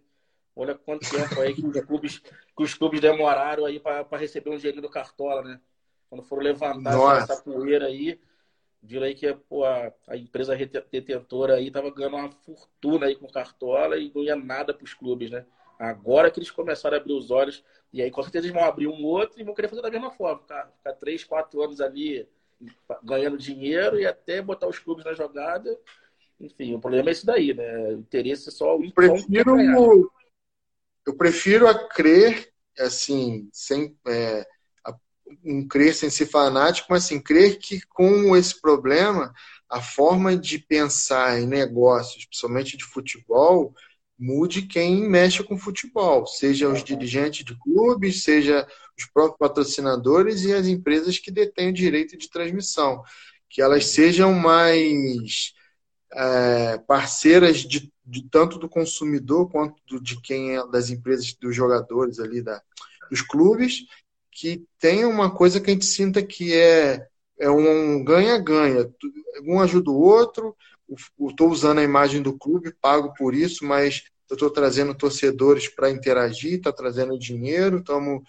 Olha 0.56 0.76
quanto 0.76 1.10
tempo 1.10 1.40
aí 1.40 1.54
que 1.54 1.66
os 1.66 1.86
clubes, 1.86 2.20
que 2.20 2.64
os 2.64 2.74
clubes 2.74 3.00
demoraram 3.00 3.66
aí 3.66 3.80
para 3.80 4.06
receber 4.18 4.50
um 4.50 4.58
dinheiro 4.58 4.82
do 4.82 4.90
Cartola, 4.90 5.44
né? 5.44 5.60
Quando 6.10 6.24
foram 6.24 6.44
levantar 6.44 6.94
Nossa. 6.94 7.34
essa 7.34 7.42
poeira 7.44 7.88
aí, 7.88 8.20
viram 8.82 9.06
aí 9.06 9.14
que 9.14 9.32
pô, 9.34 9.64
a, 9.66 9.92
a, 10.08 10.16
empresa 10.16 10.56
detentora 10.56 11.56
aí 11.56 11.70
tava 11.70 11.92
ganhando 11.92 12.18
uma 12.18 12.32
fortuna 12.32 13.08
aí 13.08 13.16
com 13.16 13.28
Cartola 13.28 13.98
e 13.98 14.12
não 14.14 14.24
ia 14.24 14.36
nada 14.36 14.74
para 14.74 14.84
os 14.84 14.94
clubes, 14.94 15.30
né? 15.30 15.46
Agora 15.78 16.32
que 16.32 16.40
eles 16.40 16.50
começaram 16.50 16.98
a 16.98 17.00
abrir 17.00 17.14
os 17.14 17.30
olhos, 17.30 17.64
e 17.94 18.02
aí 18.02 18.10
com 18.10 18.24
certeza 18.24 18.48
eles 18.48 18.56
vão 18.56 18.68
abrir 18.68 18.88
um 18.88 19.04
outro 19.06 19.40
e 19.40 19.44
vão 19.44 19.54
querer 19.54 19.68
fazer 19.68 19.82
da 19.82 19.92
mesma 19.92 20.10
forma, 20.12 20.40
ficar, 20.40 20.72
ficar 20.78 20.94
três, 20.94 21.24
quatro 21.24 21.62
anos 21.62 21.80
ali 21.80 22.28
ganhando 23.04 23.38
dinheiro 23.38 24.00
e 24.00 24.06
até 24.06 24.42
botar 24.42 24.68
os 24.68 24.80
clubes 24.80 25.06
na 25.06 25.14
jogada. 25.14 25.78
Enfim, 26.40 26.76
o 26.76 26.80
problema 26.80 27.10
é 27.10 27.12
isso 27.12 27.26
daí, 27.26 27.54
né? 27.54 27.90
O 27.90 28.00
interesse 28.00 28.50
é 28.50 28.52
só 28.52 28.76
o 28.76 28.92
prefiro 28.92 30.12
eu 31.06 31.16
prefiro 31.16 31.68
a 31.70 31.88
crer, 31.88 32.52
assim, 32.78 33.50
sem 33.54 33.98
é, 34.06 34.46
um 35.44 35.68
crer 35.68 35.94
sem 35.94 36.10
ser 36.10 36.26
fanático, 36.26 36.88
mas 36.90 37.06
assim, 37.06 37.22
crer 37.22 37.58
que 37.58 37.82
com 37.88 38.36
esse 38.36 38.60
problema, 38.60 39.34
a 39.70 39.82
forma 39.82 40.36
de 40.36 40.60
pensar 40.60 41.40
em 41.40 41.48
negócios, 41.48 42.26
principalmente 42.26 42.78
de 42.78 42.84
futebol, 42.84 43.74
mude 44.20 44.64
quem 44.64 45.08
mexe 45.08 45.44
com 45.44 45.58
futebol, 45.58 46.26
seja 46.26 46.68
os 46.68 46.84
dirigentes 46.84 47.46
de 47.46 47.58
clubes, 47.58 48.24
seja 48.24 48.68
os 48.98 49.06
próprios 49.06 49.38
patrocinadores 49.38 50.44
e 50.44 50.54
as 50.54 50.68
empresas 50.68 51.20
que 51.20 51.30
detêm 51.30 51.70
o 51.70 51.74
direito 51.74 52.18
de 52.18 52.30
transmissão, 52.30 53.04
que 53.50 53.62
elas 53.62 53.86
sejam 53.86 54.34
mais 54.34 55.54
é, 56.12 56.78
parceiras 56.80 57.58
de, 57.58 57.92
de, 58.06 58.30
tanto 58.30 58.58
do 58.58 58.68
consumidor 58.68 59.50
quanto 59.52 59.76
do, 59.88 60.02
de 60.02 60.20
quem 60.22 60.56
é 60.56 60.68
das 60.68 60.90
empresas, 60.90 61.34
dos 61.34 61.56
jogadores 61.56 62.20
ali, 62.20 62.42
da, 62.42 62.62
dos 63.10 63.22
clubes, 63.22 63.86
que 64.32 64.66
tenha 64.80 65.08
uma 65.08 65.34
coisa 65.34 65.60
que 65.60 65.70
a 65.70 65.74
gente 65.74 65.86
sinta 65.86 66.24
que 66.24 66.54
é, 66.54 67.08
é 67.40 67.50
um 67.50 68.04
ganha-ganha. 68.04 68.90
Um 69.44 69.60
ajuda 69.62 69.92
o 69.92 70.00
outro, 70.00 70.56
estou 71.30 71.50
usando 71.50 71.80
a 71.80 71.84
imagem 71.84 72.22
do 72.22 72.38
clube, 72.38 72.76
pago 72.82 73.14
por 73.14 73.34
isso, 73.34 73.66
mas 73.66 74.04
eu 74.30 74.36
estou 74.36 74.50
trazendo 74.50 74.96
torcedores 74.96 75.68
para 75.68 75.90
interagir, 75.90 76.56
está 76.56 76.72
trazendo 76.72 77.18
dinheiro, 77.18 77.84
tamo, 77.84 78.24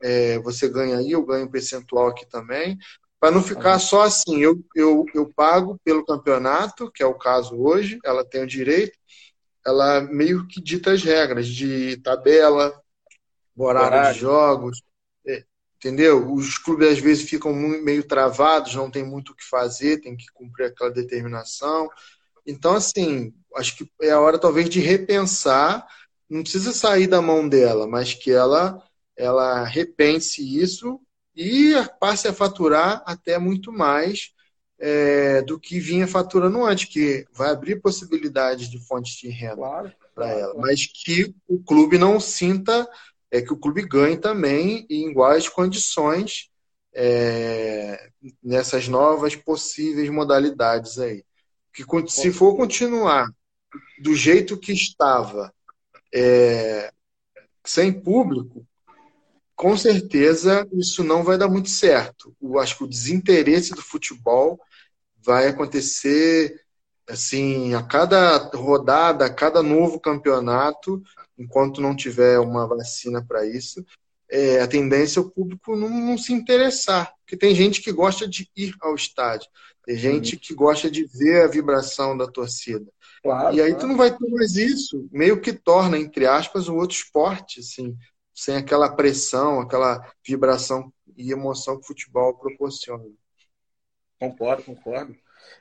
é, 0.00 0.38
você 0.40 0.68
ganha 0.68 0.98
aí, 0.98 1.12
eu 1.12 1.24
ganho 1.24 1.46
um 1.46 1.50
percentual 1.50 2.08
aqui 2.08 2.26
também. 2.26 2.78
Para 3.20 3.30
não 3.30 3.42
ficar 3.42 3.78
só 3.78 4.02
assim, 4.02 4.40
eu, 4.40 4.58
eu, 4.74 5.04
eu 5.14 5.32
pago 5.32 5.78
pelo 5.84 6.04
campeonato, 6.04 6.90
que 6.90 7.02
é 7.02 7.06
o 7.06 7.14
caso 7.14 7.54
hoje, 7.56 7.98
ela 8.04 8.24
tem 8.24 8.42
o 8.42 8.46
direito, 8.46 8.98
ela 9.64 10.00
meio 10.00 10.46
que 10.48 10.60
dita 10.60 10.92
as 10.92 11.04
regras 11.04 11.46
de 11.46 11.98
tabela, 11.98 12.74
horário, 13.56 13.86
horário. 13.86 14.14
de 14.14 14.20
jogos, 14.20 14.82
entendeu? 15.82 16.32
Os 16.32 16.56
clubes 16.58 16.92
às 16.92 16.98
vezes 17.00 17.28
ficam 17.28 17.52
meio 17.52 18.04
travados, 18.04 18.76
não 18.76 18.88
tem 18.88 19.04
muito 19.04 19.32
o 19.32 19.34
que 19.34 19.44
fazer, 19.44 20.00
tem 20.00 20.16
que 20.16 20.26
cumprir 20.32 20.66
aquela 20.66 20.90
determinação. 20.90 21.90
Então, 22.46 22.74
assim, 22.74 23.34
acho 23.56 23.76
que 23.76 23.90
é 24.00 24.12
a 24.12 24.20
hora 24.20 24.38
talvez 24.38 24.70
de 24.70 24.78
repensar, 24.78 25.84
não 26.30 26.42
precisa 26.42 26.72
sair 26.72 27.08
da 27.08 27.20
mão 27.20 27.48
dela, 27.48 27.86
mas 27.86 28.14
que 28.14 28.30
ela 28.30 28.80
ela 29.16 29.64
repense 29.64 30.42
isso 30.58 30.98
e 31.36 31.74
passe 32.00 32.28
a 32.28 32.32
faturar 32.32 33.02
até 33.04 33.38
muito 33.38 33.70
mais 33.70 34.30
é, 34.78 35.42
do 35.42 35.60
que 35.60 35.78
vinha 35.78 36.08
faturando 36.08 36.64
antes, 36.64 36.86
que 36.86 37.26
vai 37.32 37.50
abrir 37.50 37.80
possibilidades 37.80 38.68
de 38.68 38.78
fontes 38.86 39.14
de 39.14 39.28
renda 39.28 39.56
claro, 39.56 39.92
para 40.14 40.26
claro, 40.26 40.40
ela, 40.40 40.52
claro. 40.52 40.60
mas 40.60 40.86
que 40.86 41.34
o 41.46 41.62
clube 41.62 41.98
não 41.98 42.18
sinta, 42.18 42.88
é 43.32 43.40
que 43.40 43.52
o 43.52 43.56
clube 43.56 43.80
ganhe 43.80 44.18
também 44.18 44.86
em 44.90 45.08
iguais 45.10 45.48
condições 45.48 46.50
é, 46.94 48.10
nessas 48.42 48.86
novas 48.88 49.34
possíveis 49.34 50.10
modalidades 50.10 50.98
aí. 50.98 51.24
Que 51.72 51.82
se 52.08 52.30
for 52.30 52.54
continuar 52.54 53.26
do 53.98 54.14
jeito 54.14 54.58
que 54.58 54.72
estava, 54.72 55.50
é, 56.14 56.92
sem 57.64 57.90
público, 57.90 58.66
com 59.56 59.78
certeza 59.78 60.68
isso 60.74 61.02
não 61.02 61.24
vai 61.24 61.38
dar 61.38 61.48
muito 61.48 61.70
certo. 61.70 62.36
Eu 62.42 62.58
acho 62.58 62.76
que 62.76 62.84
o 62.84 62.88
desinteresse 62.88 63.70
do 63.70 63.80
futebol 63.80 64.60
vai 65.24 65.48
acontecer 65.48 66.60
assim 67.08 67.72
a 67.72 67.82
cada 67.82 68.36
rodada, 68.54 69.24
a 69.24 69.32
cada 69.32 69.62
novo 69.62 69.98
campeonato, 69.98 71.02
enquanto 71.42 71.80
não 71.80 71.96
tiver 71.96 72.38
uma 72.38 72.66
vacina 72.66 73.24
para 73.24 73.44
isso. 73.46 73.84
É, 74.30 74.60
a 74.60 74.68
tendência 74.68 75.20
é 75.20 75.22
o 75.22 75.30
público 75.30 75.76
não, 75.76 75.90
não, 75.90 76.16
se 76.16 76.32
interessar, 76.32 77.12
porque 77.18 77.36
tem 77.36 77.54
gente 77.54 77.82
que 77.82 77.92
gosta 77.92 78.26
de 78.26 78.48
ir 78.56 78.74
ao 78.80 78.94
estádio, 78.94 79.46
tem 79.84 79.96
gente 79.96 80.38
que 80.38 80.54
gosta 80.54 80.90
de 80.90 81.04
ver 81.04 81.42
a 81.42 81.48
vibração 81.48 82.16
da 82.16 82.26
torcida. 82.26 82.90
Claro, 83.22 83.54
e 83.54 83.60
aí 83.60 83.72
claro. 83.72 83.80
tu 83.80 83.88
não 83.88 83.96
vai 83.96 84.16
ter 84.16 84.26
mais 84.30 84.56
isso, 84.56 85.06
meio 85.12 85.38
que 85.40 85.52
torna, 85.52 85.98
entre 85.98 86.26
aspas, 86.26 86.66
um 86.68 86.76
outro 86.76 86.96
esporte, 86.96 87.60
assim, 87.60 87.94
sem 88.34 88.56
aquela 88.56 88.88
pressão, 88.96 89.60
aquela 89.60 90.00
vibração 90.26 90.90
e 91.14 91.30
emoção 91.30 91.76
que 91.76 91.84
o 91.84 91.88
futebol 91.88 92.34
proporciona. 92.34 93.04
Concordo, 94.18 94.62
concordo. 94.62 95.14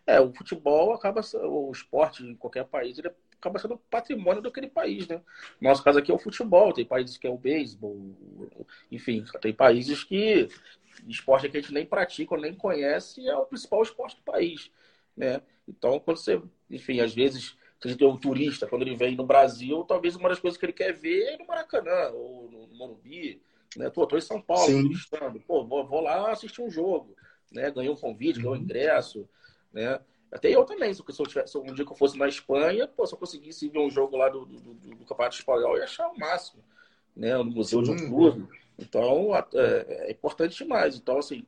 É, 0.08 0.20
o 0.22 0.34
futebol 0.34 0.94
acaba, 0.94 1.22
o 1.44 1.72
esporte 1.72 2.24
em 2.24 2.36
qualquer 2.36 2.66
país, 2.66 2.98
ele 2.98 3.12
acaba 3.42 3.60
sendo 3.60 3.78
patrimônio 3.90 4.42
daquele 4.42 4.68
país, 4.68 5.08
né? 5.08 5.20
No 5.60 5.68
nosso 5.68 5.84
caso 5.84 5.98
aqui 6.00 6.12
é 6.12 6.14
o 6.14 6.20
futebol, 6.20 6.72
tem 6.72 6.86
países 6.86 7.18
que 7.18 7.26
é 7.26 7.30
o 7.30 7.38
beisebol, 7.38 8.16
enfim, 8.92 9.26
tem 9.42 9.52
países 9.52 10.04
que 10.04 10.48
esporte 11.08 11.50
que 11.50 11.58
a 11.58 11.62
gente 11.62 11.74
nem 11.74 11.86
pratica 11.86 12.36
ou 12.36 12.40
nem 12.40 12.54
conhece 12.54 13.28
é 13.28 13.36
o 13.36 13.46
principal 13.46 13.82
esporte 13.82 14.16
do 14.16 14.22
país, 14.22 14.72
né? 15.18 15.42
Então, 15.68 16.00
quando 16.00 16.18
você, 16.18 16.42
enfim, 16.70 17.00
às 17.00 17.14
vezes 17.14 17.58
a 17.84 17.88
gente 17.88 17.98
tem 17.98 18.08
um 18.08 18.18
turista, 18.18 18.68
quando 18.68 18.84
ele 18.84 18.96
vem 18.96 19.16
no 19.16 19.26
Brasil, 19.26 19.84
talvez 19.84 20.16
uma 20.16 20.30
das 20.30 20.40
coisas 20.40 20.58
que 20.58 20.66
ele 20.66 20.74
quer 20.74 20.94
ver 20.94 21.34
é 21.34 21.38
no 21.38 21.48
Maracanã, 21.48 22.12
ou 22.14 22.50
no 22.52 22.68
Morumbi, 22.76 23.42
né? 23.76 23.90
Pô, 23.90 24.06
tô 24.06 24.18
em 24.18 24.22
São 24.22 24.40
Paulo, 24.40 24.84
turistando, 24.84 25.40
pô, 25.42 25.66
vou, 25.66 25.86
vou, 25.86 26.02
lá 26.02 26.32
assistir 26.32 26.62
um 26.62 26.70
jogo, 26.70 27.16
né? 27.52 27.72
Ganhei 27.72 27.90
um 27.90 27.96
convite, 27.96 28.36
ganhei 28.36 28.50
um 28.50 28.54
uhum. 28.54 28.62
ingresso, 28.62 29.28
né? 29.74 30.00
Até 30.32 30.50
eu 30.50 30.64
também, 30.64 30.94
se 30.94 31.02
eu 31.02 31.28
tivesse, 31.28 31.58
um 31.58 31.74
dia 31.74 31.86
que 31.86 31.92
eu 31.92 31.98
fosse 31.98 32.18
na 32.18 32.28
Espanha, 32.28 32.88
pô, 32.88 33.06
se 33.06 33.14
eu 33.14 33.18
conseguisse 33.18 33.68
ver 33.68 33.80
um 33.80 33.90
jogo 33.90 34.16
lá 34.16 34.30
do, 34.30 34.46
do, 34.46 34.60
do, 34.60 34.74
do 34.96 35.06
Campeonato 35.06 35.36
Espanhol, 35.36 35.74
eu 35.74 35.78
ia 35.78 35.84
achar 35.84 36.08
o 36.08 36.18
máximo, 36.18 36.64
né? 37.16 37.38
No 37.38 37.46
museu 37.46 37.82
de 37.82 37.92
um 37.92 37.98
clube. 38.08 38.48
Então, 38.80 39.36
é, 39.36 39.46
é, 39.54 40.12
importante 40.12 40.58
demais. 40.58 40.96
Então, 40.96 41.18
assim, 41.18 41.46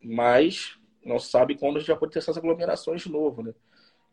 mas 0.00 0.78
não 1.04 1.18
sabe 1.18 1.56
quando 1.56 1.76
a 1.76 1.78
gente 1.80 1.88
vai 1.88 1.98
poder 1.98 2.12
ter 2.12 2.18
essas 2.20 2.36
aglomerações 2.36 3.02
de 3.02 3.10
novo, 3.10 3.42
né? 3.42 3.54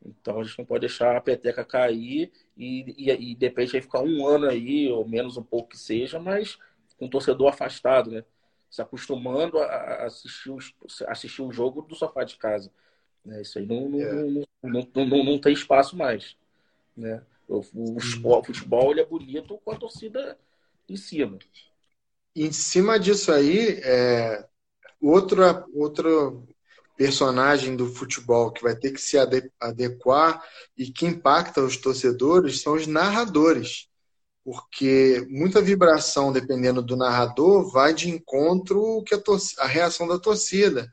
Então 0.05 0.39
a 0.39 0.43
gente 0.43 0.57
não 0.57 0.65
pode 0.65 0.81
deixar 0.81 1.15
a 1.15 1.21
peteca 1.21 1.65
cair 1.65 2.31
e, 2.55 2.93
e, 2.97 3.31
e 3.31 3.35
de 3.35 3.45
repente 3.45 3.75
aí 3.75 3.81
ficar 3.81 4.01
um 4.01 4.25
ano 4.25 4.47
aí, 4.47 4.89
ou 4.89 5.07
menos 5.07 5.37
um 5.37 5.43
pouco 5.43 5.69
que 5.69 5.77
seja, 5.77 6.19
mas 6.19 6.57
com 6.97 7.05
o 7.05 7.09
torcedor 7.09 7.49
afastado, 7.49 8.11
né? 8.11 8.23
Se 8.69 8.81
acostumando 8.81 9.59
a 9.59 10.05
assistir, 10.05 10.51
os, 10.51 10.73
assistir 11.07 11.41
o 11.41 11.51
jogo 11.51 11.81
do 11.81 11.95
sofá 11.95 12.23
de 12.23 12.37
casa. 12.37 12.71
Né? 13.27 13.41
Isso 13.41 13.59
aí 13.59 13.65
não, 13.65 13.89
não, 13.89 14.01
é. 14.01 14.13
não, 14.13 14.47
não, 14.63 15.05
não, 15.05 15.23
não, 15.25 15.39
tem 15.39 15.51
espaço 15.51 15.97
mais. 15.97 16.37
Né? 16.95 17.21
O, 17.47 17.59
o 17.59 17.99
futebol, 17.99 18.39
o 18.39 18.43
futebol 18.43 18.91
ele 18.91 19.01
é 19.01 19.05
bonito 19.05 19.59
com 19.63 19.71
a 19.71 19.75
torcida 19.75 20.37
em 20.87 20.95
cima. 20.95 21.37
Em 22.33 22.51
cima 22.53 22.97
disso 22.97 23.31
aí, 23.31 23.81
é, 23.83 24.47
outra, 25.01 25.65
outro 25.73 26.47
personagem 26.95 27.75
do 27.75 27.87
futebol 27.87 28.51
que 28.51 28.63
vai 28.63 28.75
ter 28.75 28.91
que 28.91 29.01
se 29.01 29.17
adequar 29.59 30.41
e 30.77 30.89
que 30.89 31.05
impacta 31.05 31.61
os 31.61 31.75
torcedores 31.75 32.61
são 32.61 32.75
os 32.75 32.87
narradores. 32.87 33.89
Porque 34.41 35.27
muita 35.29 35.61
vibração, 35.61 36.31
dependendo 36.31 36.81
do 36.81 36.95
narrador, 36.95 37.69
vai 37.69 37.93
de 37.93 38.09
encontro 38.09 39.03
que 39.03 39.13
a, 39.13 39.21
a 39.59 39.67
reação 39.67 40.07
da 40.07 40.17
torcida. 40.17 40.89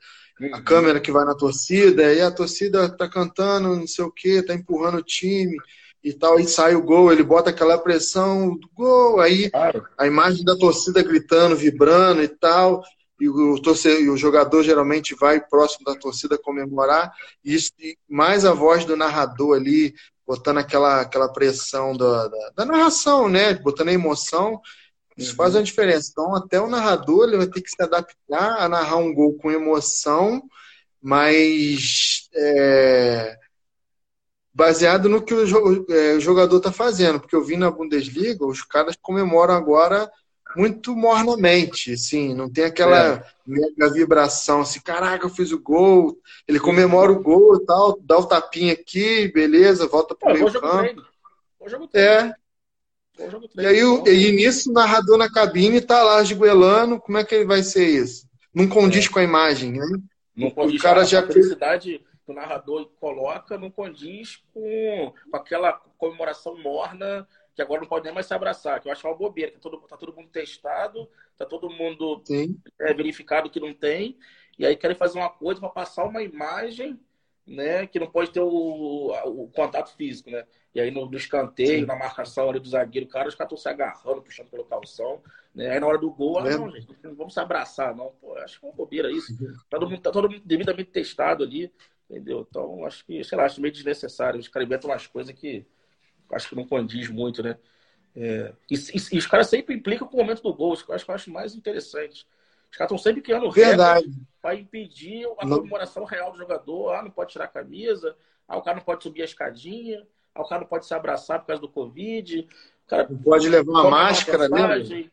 A 0.52 0.60
câmera 0.60 1.00
que 1.00 1.12
vai 1.12 1.24
na 1.24 1.34
torcida, 1.34 2.12
e 2.12 2.20
a 2.20 2.30
torcida 2.30 2.88
tá 2.88 3.08
cantando, 3.08 3.76
não 3.76 3.86
sei 3.86 4.04
o 4.04 4.10
que, 4.10 4.42
tá 4.42 4.52
empurrando 4.54 4.98
o 4.98 5.02
time 5.02 5.56
e 6.02 6.12
tal, 6.12 6.38
e 6.38 6.46
sai 6.46 6.74
o 6.74 6.82
gol, 6.82 7.10
ele 7.10 7.22
bota 7.22 7.50
aquela 7.50 7.78
pressão 7.78 8.56
do 8.56 8.68
gol, 8.74 9.20
aí 9.20 9.50
claro. 9.50 9.86
a 9.96 10.06
imagem 10.06 10.44
da 10.44 10.54
torcida 10.54 11.02
gritando, 11.02 11.56
vibrando 11.56 12.22
e 12.22 12.28
tal, 12.28 12.82
e 13.18 13.28
o, 13.28 13.58
torcedor, 13.62 14.00
e 14.00 14.10
o 14.10 14.16
jogador 14.16 14.62
geralmente 14.62 15.14
vai 15.14 15.40
próximo 15.40 15.84
da 15.86 15.94
torcida 15.94 16.36
comemorar, 16.36 17.10
e, 17.42 17.54
isso, 17.54 17.70
e 17.78 17.96
mais 18.08 18.44
a 18.44 18.52
voz 18.52 18.84
do 18.84 18.96
narrador 18.96 19.56
ali, 19.56 19.94
botando 20.26 20.58
aquela, 20.58 21.00
aquela 21.00 21.32
pressão 21.32 21.96
da, 21.96 22.28
da, 22.28 22.50
da 22.56 22.64
narração, 22.64 23.28
né? 23.28 23.54
Botando 23.54 23.88
a 23.88 23.92
emoção, 23.92 24.60
isso 25.16 25.30
uhum. 25.30 25.36
faz 25.36 25.54
uma 25.54 25.62
diferença. 25.62 26.10
Então, 26.10 26.34
até 26.34 26.60
o 26.60 26.68
narrador 26.68 27.28
ele 27.28 27.36
vai 27.36 27.46
ter 27.46 27.60
que 27.60 27.70
se 27.70 27.82
adaptar 27.82 28.58
a 28.58 28.68
narrar 28.68 28.96
um 28.96 29.14
gol 29.14 29.34
com 29.34 29.50
emoção, 29.50 30.42
mas 31.00 32.28
é, 32.34 33.36
baseado 34.52 35.08
no 35.08 35.22
que 35.22 35.34
o, 35.34 35.86
é, 35.92 36.18
jogador 36.20 36.56
está 36.56 36.72
fazendo. 36.72 37.20
Porque 37.20 37.36
eu 37.36 37.44
vi 37.44 37.56
na 37.56 37.70
Bundesliga, 37.70 38.46
os 38.46 38.62
caras 38.62 38.96
comemoram 39.00 39.54
agora 39.54 40.10
muito 40.56 40.94
mornamente, 40.94 41.92
assim, 41.92 42.32
não 42.32 42.48
tem 42.48 42.64
aquela 42.64 43.16
é. 43.16 43.24
mega 43.44 43.92
vibração, 43.92 44.60
assim, 44.60 44.80
caraca, 44.80 45.26
eu 45.26 45.30
fiz 45.30 45.50
o 45.50 45.58
gol, 45.58 46.16
ele 46.46 46.60
comemora 46.60 47.10
o 47.10 47.20
gol 47.20 47.56
e 47.56 47.66
tal, 47.66 47.98
dá 48.00 48.18
o 48.18 48.26
tapinha 48.26 48.72
aqui, 48.72 49.26
beleza, 49.32 49.88
volta 49.88 50.14
pro 50.14 50.32
meio 50.32 50.52
campo. 50.52 51.02
É. 51.92 52.32
E 53.56 53.66
aí, 53.66 53.84
o, 53.84 54.06
e 54.06 54.32
nisso, 54.32 54.70
o 54.70 54.72
narrador 54.72 55.16
na 55.16 55.30
cabine 55.30 55.80
tá 55.80 56.02
lá 56.02 56.20
esguelando, 56.22 57.00
como 57.00 57.18
é 57.18 57.24
que 57.24 57.34
ele 57.34 57.44
vai 57.44 57.62
ser 57.62 57.86
isso? 57.86 58.28
Não 58.52 58.68
condiz 58.68 59.06
é. 59.06 59.08
com 59.08 59.18
a 59.18 59.22
imagem, 59.22 59.72
né? 59.72 59.86
Não 60.36 60.50
condiz 60.50 60.80
o 60.80 60.82
cara 60.82 61.04
já 61.04 61.20
a 61.20 61.26
felicidade 61.26 62.04
que 62.24 62.32
o 62.32 62.34
narrador 62.34 62.86
coloca, 62.98 63.58
não 63.58 63.70
condiz 63.70 64.42
com, 64.52 65.12
com 65.30 65.36
aquela 65.36 65.72
comemoração 65.96 66.56
morna 66.60 67.26
que 67.54 67.62
agora 67.62 67.80
não 67.80 67.88
pode 67.88 68.04
nem 68.04 68.12
mais 68.12 68.26
se 68.26 68.34
abraçar, 68.34 68.80
que 68.80 68.88
eu 68.88 68.92
acho 68.92 69.06
uma 69.06 69.14
bobeira, 69.14 69.52
que 69.52 69.60
todo, 69.60 69.78
tá 69.82 69.96
todo 69.96 70.14
mundo 70.14 70.28
testado, 70.28 71.08
tá 71.36 71.46
todo 71.46 71.70
mundo 71.70 72.22
é, 72.80 72.92
verificado 72.92 73.48
que 73.48 73.60
não 73.60 73.72
tem, 73.72 74.18
e 74.58 74.66
aí 74.66 74.76
querem 74.76 74.96
fazer 74.96 75.18
uma 75.18 75.30
coisa 75.30 75.60
para 75.60 75.68
passar 75.68 76.04
uma 76.04 76.22
imagem, 76.22 76.98
né, 77.46 77.86
que 77.86 78.00
não 78.00 78.10
pode 78.10 78.32
ter 78.32 78.40
o, 78.40 79.12
o 79.26 79.48
contato 79.54 79.94
físico, 79.96 80.30
né? 80.30 80.44
E 80.74 80.80
aí 80.80 80.90
no, 80.90 81.08
no 81.08 81.16
escanteio, 81.16 81.80
Sim. 81.80 81.86
na 81.86 81.94
marcação 81.94 82.50
ali 82.50 82.58
do 82.58 82.68
zagueiro, 82.68 83.06
cara, 83.06 83.28
os 83.28 83.34
caras 83.34 83.52
estão 83.52 83.62
se 83.62 83.68
agarrando, 83.68 84.22
puxando 84.22 84.48
pelo 84.48 84.64
calção, 84.64 85.22
né? 85.54 85.70
Aí 85.70 85.78
na 85.78 85.86
hora 85.86 85.98
do 85.98 86.10
gol, 86.10 86.38
ah, 86.38 86.42
não, 86.42 86.70
gente, 86.70 86.88
não 87.02 87.14
vamos 87.14 87.32
se 87.32 87.38
abraçar, 87.38 87.94
não. 87.94 88.12
Pô, 88.20 88.34
acho 88.38 88.58
que 88.58 88.66
é 88.66 88.68
uma 88.68 88.74
bobeira 88.74 89.10
isso. 89.10 89.32
Todo 89.70 89.88
mundo, 89.88 90.00
tá 90.00 90.10
todo 90.10 90.28
mundo 90.28 90.42
devidamente 90.44 90.90
testado 90.90 91.44
ali, 91.44 91.72
entendeu? 92.10 92.44
Então, 92.48 92.84
acho 92.84 93.04
que, 93.06 93.22
sei 93.22 93.38
lá, 93.38 93.44
acho 93.44 93.60
meio 93.60 93.72
desnecessário. 93.72 94.40
Os 94.40 94.48
caras 94.48 94.66
inventam 94.66 94.90
umas 94.90 95.06
coisas 95.06 95.32
que 95.32 95.64
acho 96.32 96.48
que 96.48 96.56
não 96.56 96.66
condiz 96.66 97.08
muito, 97.08 97.40
né? 97.40 97.56
É, 98.16 98.52
e, 98.70 98.74
e, 98.74 99.14
e, 99.16 99.18
os 99.18 99.26
caras 99.26 99.48
sempre 99.48 99.74
implicam 99.74 100.06
com 100.06 100.16
o 100.16 100.20
momento 100.20 100.42
do 100.42 100.54
gol, 100.54 100.74
isso 100.74 100.84
que 100.84 100.90
eu 100.90 100.94
acho, 100.94 101.04
eu 101.08 101.14
acho 101.14 101.30
mais 101.30 101.54
interessante. 101.54 102.26
Os 102.70 102.76
caras 102.76 102.90
estão 102.90 102.98
sempre 102.98 103.22
criando 103.22 103.48
regras 103.48 104.04
para 104.42 104.56
impedir 104.56 105.24
a 105.38 105.46
comemoração 105.46 106.04
real 106.04 106.32
do 106.32 106.38
jogador. 106.38 106.92
Ah, 106.92 107.02
não 107.02 107.10
pode 107.10 107.30
tirar 107.30 107.44
a 107.44 107.48
camisa, 107.48 108.16
ah, 108.48 108.56
o 108.56 108.62
cara 108.62 108.76
não 108.76 108.84
pode 108.84 109.02
subir 109.02 109.22
a 109.22 109.24
escadinha, 109.24 110.04
o 110.36 110.48
cara 110.48 110.60
não 110.62 110.68
pode 110.68 110.86
se 110.86 110.94
abraçar 110.94 111.40
por 111.40 111.46
causa 111.46 111.62
do 111.62 111.68
Covid. 111.68 112.48
O 112.86 112.88
cara 112.88 113.06
não 113.08 113.18
pode 113.18 113.48
levar 113.48 113.70
uma 113.70 113.90
máscara, 113.90 114.48
né? 114.48 115.08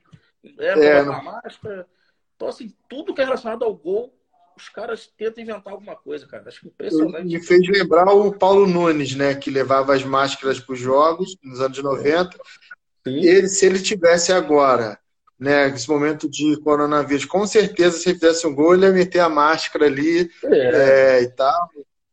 É, 0.57 0.87
é 0.87 1.01
uma 1.01 1.21
máscara. 1.21 1.87
Então, 2.35 2.47
assim, 2.47 2.73
tudo 2.89 3.13
que 3.13 3.21
é 3.21 3.25
relacionado 3.25 3.63
ao 3.63 3.73
gol 3.73 4.13
os 4.61 4.69
caras 4.69 5.09
tentam 5.17 5.43
inventar 5.43 5.73
alguma 5.73 5.95
coisa, 5.95 6.27
cara. 6.27 6.43
Acho 6.47 6.67
impressionante. 6.67 7.25
Me 7.25 7.41
fez 7.41 7.67
lembrar 7.67 8.11
o 8.11 8.31
Paulo 8.31 8.67
Nunes, 8.67 9.15
né? 9.15 9.33
Que 9.33 9.49
levava 9.49 9.95
as 9.95 10.03
máscaras 10.03 10.59
para 10.59 10.73
os 10.73 10.79
jogos 10.79 11.35
nos 11.43 11.59
anos 11.59 11.81
90. 11.81 12.37
Ele, 13.05 13.47
se 13.47 13.65
ele 13.65 13.79
tivesse 13.79 14.31
agora, 14.31 14.99
né, 15.39 15.69
nesse 15.69 15.89
momento 15.89 16.29
de 16.29 16.55
coronavírus, 16.61 17.25
com 17.25 17.47
certeza, 17.47 17.97
se 17.97 18.09
ele 18.09 18.19
fizesse 18.19 18.45
um 18.45 18.53
gol, 18.53 18.75
ele 18.75 18.85
ia 18.85 18.91
meter 18.91 19.19
a 19.19 19.29
máscara 19.29 19.85
ali 19.85 20.29
é. 20.43 21.17
É, 21.17 21.21
e 21.23 21.27
tal. 21.29 21.69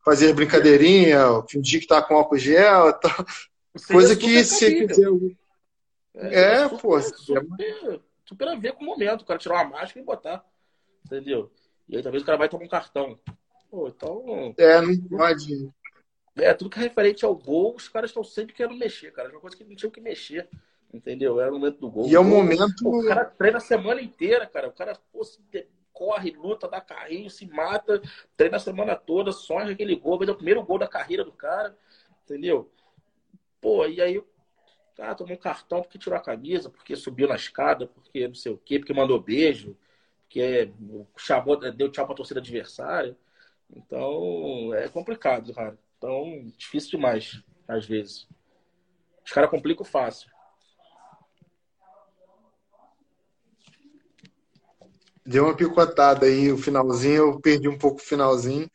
Fazer 0.09 0.33
brincadeirinha, 0.33 1.43
fingir 1.47 1.83
que 1.83 1.87
tá 1.87 2.01
com 2.01 2.15
álcool 2.15 2.39
gel 2.39 2.89
e 2.89 2.93
tal. 2.99 3.27
Coisa 3.87 4.17
que 4.17 4.43
se 4.43 4.87
quiser. 4.87 5.07
É, 6.15 6.63
é 6.63 6.69
pô. 6.69 6.99
Super, 6.99 8.01
super 8.25 8.49
a 8.49 8.55
ver 8.55 8.73
com 8.73 8.85
o 8.85 8.87
momento, 8.87 9.21
o 9.21 9.27
cara 9.27 9.39
tirar 9.39 9.57
uma 9.57 9.79
máscara 9.79 10.01
e 10.01 10.03
botar. 10.03 10.43
Entendeu? 11.05 11.53
E 11.87 11.95
aí 11.95 12.03
talvez 12.03 12.23
o 12.23 12.27
cara 12.27 12.39
vai 12.39 12.49
tomar 12.49 12.65
um 12.65 12.69
cartão. 12.69 13.19
Pô, 13.71 13.87
então. 13.89 14.55
É, 14.57 14.81
não 14.81 14.97
pode. 14.97 15.71
É, 16.37 16.55
tudo 16.55 16.71
que 16.71 16.79
é 16.79 16.83
referente 16.83 17.27
ao 17.27 17.35
gol, 17.35 17.75
os 17.77 17.87
caras 17.87 18.09
estão 18.09 18.25
sempre 18.25 18.55
querendo 18.55 18.79
mexer, 18.79 19.13
cara. 19.13 19.29
É 19.29 19.33
uma 19.33 19.41
coisa 19.41 19.57
que 19.59 19.65
não 19.65 19.77
tinha 19.77 19.93
que 19.93 20.01
mexer. 20.01 20.49
Entendeu? 20.91 21.39
Era 21.39 21.51
o 21.51 21.59
momento 21.59 21.81
do 21.81 21.91
gol. 21.91 22.09
E 22.09 22.15
é 22.15 22.19
o 22.19 22.25
momento. 22.25 22.83
Pô, 22.83 23.03
o 23.03 23.07
cara 23.07 23.27
treina 23.27 23.59
a 23.59 23.61
semana 23.61 24.01
inteira, 24.01 24.47
cara. 24.47 24.69
O 24.69 24.73
cara 24.73 24.99
pô, 25.13 25.21
corre, 25.99 26.31
luta, 26.31 26.69
dá 26.69 26.81
carrinho, 26.81 27.29
se 27.29 27.47
mata, 27.47 28.01
treina 28.37 28.57
a 28.57 28.61
semana 28.61 28.95
toda, 28.95 29.33
sonha 29.33 29.73
aquele 29.73 29.97
gol, 29.97 30.19
vai 30.19 30.29
o 30.29 30.35
primeiro 30.35 30.63
gol 30.63 30.79
da 30.79 30.87
carreira 30.87 31.25
do 31.25 31.33
cara. 31.33 31.77
Entendeu? 32.25 32.71
Pô, 33.61 33.85
e 33.87 34.01
aí 34.01 34.23
cara 34.99 35.15
tomou 35.15 35.35
um 35.35 35.39
cartão 35.39 35.81
porque 35.81 35.97
tirou 35.97 36.19
a 36.19 36.23
camisa, 36.23 36.69
porque 36.69 36.97
subiu 36.97 37.29
na 37.29 37.37
escada, 37.37 37.87
porque 37.87 38.27
não 38.27 38.35
sei 38.35 38.51
o 38.51 38.59
quê, 38.59 38.81
porque 38.81 38.93
mandou 38.93 39.21
beijo 39.21 39.77
que 40.29 40.43
é, 40.43 40.71
chamou, 41.17 41.57
deu 41.57 41.91
tchau 41.91 42.05
para 42.05 42.15
a 42.15 42.17
torcida 42.17 42.41
adversária. 42.41 43.17
Então, 43.75 44.75
é 44.75 44.89
complicado, 44.89 45.55
cara. 45.55 45.79
Então, 45.97 46.53
difícil 46.57 46.91
demais, 46.91 47.43
às 47.67 47.87
vezes. 47.87 48.29
Os 49.25 49.33
caras 49.33 49.49
complicam 49.49 49.85
fácil. 49.85 50.31
Deu 55.29 55.45
uma 55.45 55.55
picotada 55.55 56.25
aí, 56.25 56.51
o 56.51 56.57
finalzinho, 56.57 57.17
eu 57.17 57.39
perdi 57.39 57.69
um 57.69 57.77
pouco 57.77 57.99
o 57.99 58.03
finalzinho, 58.03 58.67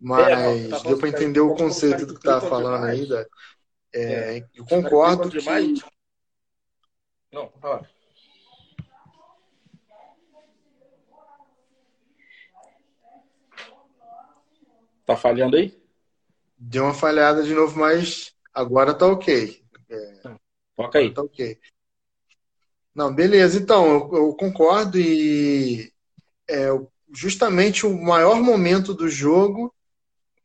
mas 0.00 0.26
é, 0.26 0.68
tá 0.70 0.78
deu 0.88 0.96
para 0.96 1.10
entender 1.10 1.40
o 1.40 1.54
conceito 1.54 2.06
do 2.06 2.14
que 2.14 2.20
estava 2.20 2.48
falando 2.48 2.80
demais. 2.80 3.12
aí. 3.12 3.26
É, 3.92 4.38
é, 4.38 4.46
eu 4.54 4.64
concordo 4.64 5.28
que... 5.28 5.38
Demais. 5.38 5.84
Não, 7.30 7.52
fala. 7.60 7.86
Tá 15.04 15.14
falhando 15.14 15.56
aí? 15.56 15.78
Deu 16.56 16.84
uma 16.84 16.94
falhada 16.94 17.42
de 17.42 17.52
novo, 17.52 17.78
mas 17.78 18.34
agora 18.54 18.94
tá 18.94 19.06
ok. 19.06 19.62
É, 19.90 20.36
Toca 20.74 20.98
aí. 20.98 21.12
Tá 21.12 21.20
ok. 21.20 21.60
Não, 22.96 23.14
beleza. 23.14 23.58
Então, 23.58 23.86
eu, 24.10 24.16
eu 24.16 24.34
concordo 24.34 24.98
e 24.98 25.92
é, 26.48 26.68
justamente 27.12 27.84
o 27.84 27.94
maior 28.02 28.40
momento 28.42 28.94
do 28.94 29.06
jogo 29.06 29.70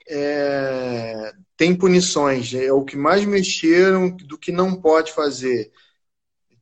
é, 0.10 1.32
tem 1.56 1.74
punições. 1.74 2.54
É 2.54 2.74
o 2.74 2.84
que 2.84 2.98
mais 2.98 3.24
mexeram 3.26 4.10
do 4.10 4.38
que 4.38 4.52
não 4.52 4.76
pode 4.76 5.14
fazer. 5.14 5.72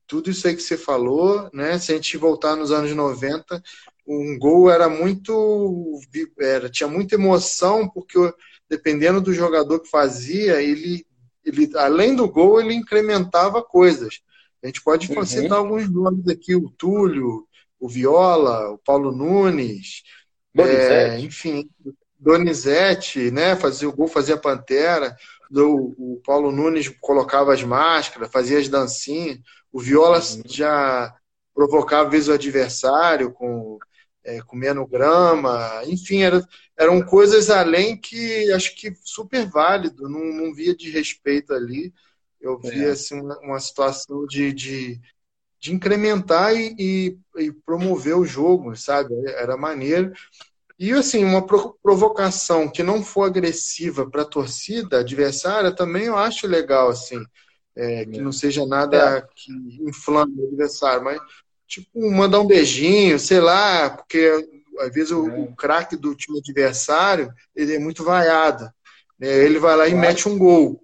Tudo 0.06 0.30
isso 0.30 0.48
aí 0.48 0.56
que 0.56 0.62
você 0.62 0.78
falou, 0.78 1.50
né? 1.52 1.80
Se 1.80 1.92
a 1.92 1.96
gente 1.96 2.18
voltar 2.18 2.56
nos 2.56 2.72
anos 2.72 2.94
90, 2.96 3.64
um 4.08 4.38
gol 4.38 4.70
era 4.70 4.88
muito 4.90 6.00
era, 6.40 6.70
tinha 6.70 6.88
muita 6.88 7.16
emoção 7.16 7.90
porque 7.90 8.18
dependendo 8.70 9.20
do 9.22 9.34
jogador 9.34 9.80
que 9.80 9.90
fazia 9.90 10.62
ele 10.62 11.06
ele 11.46 11.72
além 11.78 12.16
do 12.16 12.28
gol 12.30 12.60
ele 12.62 12.74
incrementava 12.74 13.64
coisas 13.64 14.22
a 14.64 14.68
gente 14.68 14.82
pode 14.82 15.12
uhum. 15.12 15.26
citar 15.26 15.58
alguns 15.58 15.90
nomes 15.90 16.28
aqui 16.28 16.56
o 16.56 16.70
Túlio 16.70 17.48
o 17.80 17.88
Viola 17.88 18.72
o 18.72 18.78
Paulo 18.78 19.12
Nunes 19.12 20.04
é, 20.58 21.20
enfim 21.20 21.70
Donizete, 22.20 23.32
né? 23.32 23.56
Fazia 23.56 23.88
o 23.88 23.96
gol, 23.96 24.08
fazia 24.08 24.36
pantera. 24.36 25.16
Do, 25.50 25.96
o 25.98 26.22
Paulo 26.24 26.52
Nunes 26.52 26.90
colocava 27.00 27.54
as 27.54 27.64
máscaras, 27.64 28.30
fazia 28.32 28.60
as 28.60 28.68
dancinhas. 28.68 29.40
O 29.72 29.80
Viola 29.80 30.20
uhum. 30.20 30.42
já 30.46 31.16
provocava 31.56 32.08
às 32.08 32.12
vezes 32.12 32.28
o 32.28 32.34
adversário 32.34 33.32
com 33.32 33.80
é, 34.24 34.42
comendo 34.42 34.86
grama, 34.86 35.82
enfim, 35.86 36.22
era, 36.22 36.46
eram 36.78 37.02
coisas 37.02 37.50
além 37.50 37.98
que 37.98 38.52
acho 38.52 38.76
que 38.76 38.94
super 39.02 39.50
válido, 39.50 40.10
não, 40.10 40.20
não 40.20 40.54
via 40.54 40.76
de 40.76 40.92
respeito 40.92 41.54
ali. 41.54 41.94
Eu 42.42 42.60
via 42.60 42.90
é. 42.90 42.92
assim, 42.92 43.20
uma, 43.20 43.38
uma 43.40 43.60
situação 43.60 44.26
de, 44.26 44.54
de, 44.54 45.00
de 45.60 45.74
incrementar 45.74 46.56
e, 46.56 46.76
e, 46.78 47.18
e, 47.38 47.52
promover 47.52 48.16
o 48.16 48.26
jogo, 48.26 48.76
sabe? 48.76 49.14
Era 49.28 49.58
maneiro. 49.58 50.14
E 50.78 50.94
assim, 50.94 51.26
uma 51.26 51.46
provocação 51.46 52.70
que 52.70 52.82
não 52.82 53.04
for 53.04 53.24
agressiva 53.24 54.10
para 54.10 54.22
a 54.22 54.26
torcida 54.26 55.00
adversária 55.00 55.76
também 55.76 56.06
eu 56.06 56.18
acho 56.18 56.48
legal, 56.48 56.90
assim. 56.90 57.22
É, 57.76 58.06
que 58.06 58.20
não 58.20 58.32
seja 58.32 58.66
nada 58.66 58.98
é. 59.18 59.28
que 59.36 59.54
inflame 59.88 60.34
o 60.38 60.48
adversário, 60.48 61.04
mas 61.04 61.22
tipo, 61.68 62.12
mandar 62.12 62.42
um 62.42 62.48
beijinho, 62.48 63.20
sei 63.20 63.40
lá, 63.40 63.90
porque 63.90 64.48
às 64.80 64.94
vezes 64.94 65.12
o, 65.12 65.30
é. 65.30 65.40
o 65.40 65.56
craque 65.56 65.96
do 65.96 66.16
time 66.16 66.40
adversário 66.40 67.32
ele 67.56 67.76
é 67.76 67.80
muito 67.80 68.04
vaiado. 68.04 68.70
Né? 69.20 69.30
Ele 69.30 69.60
vai 69.60 69.76
lá 69.76 69.88
e 69.88 69.94
mete 69.94 70.28
um 70.28 70.38
gol. 70.38 70.84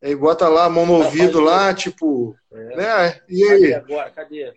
Né? 0.00 0.08
Aí 0.08 0.16
bota 0.16 0.48
lá 0.48 0.64
a 0.64 0.70
mão 0.70 0.86
no 0.86 0.94
ouvido 0.94 1.40
lá, 1.40 1.72
tipo. 1.74 2.36
É. 2.52 2.76
Né? 2.76 3.20
E 3.28 3.42
aí? 3.44 3.60
Cadê 3.60 3.74
agora? 3.74 4.10
Cadê? 4.10 4.54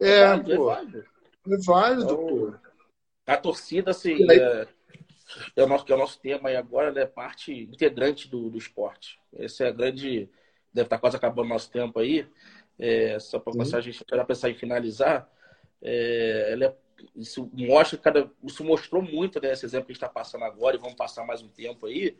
É, 0.00 0.08
é 0.08 0.26
válido, 0.26 0.56
pô. 0.56 0.70
É 0.70 0.74
válido, 0.74 1.04
é 1.46 1.56
válido 1.64 2.02
então, 2.02 2.16
pô. 2.16 2.54
A 3.26 3.36
torcida, 3.36 3.90
assim, 3.92 4.16
é, 4.30 4.66
é, 5.56 5.62
o 5.62 5.66
nosso, 5.66 5.84
é 5.88 5.94
o 5.94 5.98
nosso 5.98 6.20
tema 6.20 6.48
aí 6.48 6.56
agora, 6.56 6.88
ela 6.88 7.00
é 7.00 7.06
parte 7.06 7.52
integrante 7.52 8.28
do, 8.28 8.50
do 8.50 8.58
esporte. 8.58 9.18
Esse 9.38 9.64
é 9.64 9.68
a 9.68 9.72
grande. 9.72 10.28
Deve 10.72 10.86
estar 10.86 10.98
quase 10.98 11.16
acabando 11.16 11.46
o 11.46 11.50
nosso 11.50 11.70
tempo 11.70 12.00
aí 12.00 12.26
é, 12.78 13.18
só 13.20 13.38
para 13.38 13.56
passar 13.56 13.78
a 13.78 13.80
gente 13.80 14.04
já 14.10 14.24
pensar 14.24 14.50
em 14.50 14.54
finalizar, 14.54 15.30
é, 15.80 16.52
ela 16.52 16.64
é, 16.64 16.74
isso 17.16 17.50
mostra 17.52 17.98
cada, 17.98 18.30
isso 18.42 18.64
mostrou 18.64 19.02
muito 19.02 19.40
né, 19.40 19.52
esse 19.52 19.64
exemplo 19.64 19.86
que 19.86 19.92
a 19.92 19.94
gente 19.94 20.02
está 20.02 20.08
passando 20.08 20.44
agora 20.44 20.76
e 20.76 20.80
vamos 20.80 20.94
passar 20.96 21.24
mais 21.24 21.42
um 21.42 21.48
tempo 21.48 21.86
aí, 21.86 22.16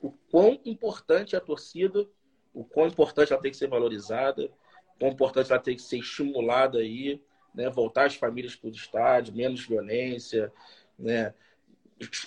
o 0.00 0.10
quão 0.30 0.60
importante 0.64 1.34
é 1.34 1.38
a 1.38 1.42
torcida, 1.42 2.06
o 2.52 2.64
quão 2.64 2.86
importante 2.86 3.32
ela 3.32 3.42
tem 3.42 3.50
que 3.50 3.56
ser 3.56 3.68
valorizada, 3.68 4.46
o 4.46 4.98
quão 4.98 5.12
importante 5.12 5.52
ela 5.52 5.60
tem 5.60 5.76
que 5.76 5.82
ser 5.82 5.98
estimulada 5.98 6.78
aí, 6.78 7.22
né, 7.54 7.68
voltar 7.68 8.06
as 8.06 8.14
famílias 8.14 8.54
para 8.54 8.68
o 8.68 8.72
estádio, 8.72 9.34
menos 9.34 9.66
violência, 9.66 10.52
né, 10.98 11.34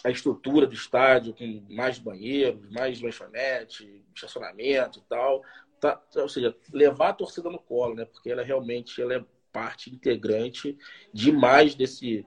a 0.04 0.12
estrutura 0.12 0.68
do 0.68 0.74
estádio 0.74 1.34
com 1.34 1.66
mais 1.70 1.98
banheiros, 1.98 2.70
mais 2.70 3.02
lanchonete, 3.02 4.04
estacionamento 4.14 5.00
e 5.00 5.02
tal 5.10 5.42
tá, 5.84 6.02
ou 6.16 6.30
seja, 6.30 6.56
levar 6.72 7.10
a 7.10 7.14
torcida 7.14 7.50
no 7.50 7.60
colo, 7.60 7.94
né? 7.94 8.06
Porque 8.06 8.32
ela 8.32 8.42
realmente 8.42 9.02
ela 9.02 9.16
é 9.16 9.26
parte 9.52 9.94
integrante 9.94 10.78
demais 11.14 11.76
desse, 11.76 12.26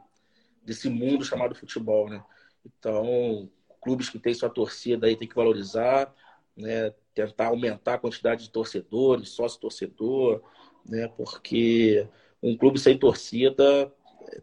desse 0.62 0.90
mundo 0.90 1.24
chamado 1.24 1.54
futebol, 1.54 2.08
né? 2.08 2.22
Então, 2.64 3.50
clubes 3.86 4.10
que 4.10 4.18
têm 4.18 4.34
sua 4.34 4.50
torcida 4.50 5.06
aí 5.06 5.14
tem 5.14 5.28
que 5.28 5.34
valorizar, 5.36 6.12
né? 6.56 6.92
Tentar 7.14 7.46
aumentar 7.46 7.94
a 7.94 7.98
quantidade 7.98 8.42
de 8.42 8.50
torcedores, 8.50 9.28
sócio-torcedor, 9.28 10.42
né? 10.84 11.06
Porque 11.16 12.08
um 12.42 12.56
clube 12.56 12.80
sem 12.80 12.98
torcida 12.98 13.92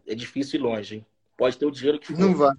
é 0.06 0.14
difícil 0.14 0.58
ir 0.58 0.62
longe, 0.62 0.96
hein? 0.96 1.06
Pode 1.36 1.58
ter 1.58 1.66
o 1.66 1.70
dinheiro 1.70 1.98
que 1.98 2.06
for. 2.06 2.18
Não 2.18 2.34
vai. 2.34 2.54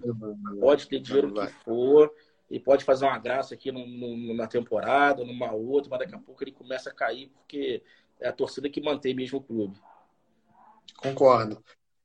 Pode 0.60 0.86
ter 0.86 1.00
dinheiro 1.00 1.34
que 1.34 1.48
for 1.64 2.14
e 2.48 2.60
pode 2.60 2.84
fazer 2.84 3.04
uma 3.04 3.18
graça 3.18 3.54
aqui 3.54 3.72
na 3.72 4.46
temporada, 4.46 5.24
numa 5.24 5.50
outra, 5.52 5.90
mas 5.90 5.98
daqui 5.98 6.14
a 6.14 6.18
pouco 6.20 6.44
ele 6.44 6.52
começa 6.52 6.90
a 6.90 6.94
cair 6.94 7.32
porque 7.34 7.82
é 8.20 8.28
a 8.28 8.32
torcida 8.32 8.70
que 8.70 8.80
mantém 8.80 9.12
mesmo 9.12 9.38
o 9.38 9.42
clube. 9.42 9.76
Concordo. 10.98 11.60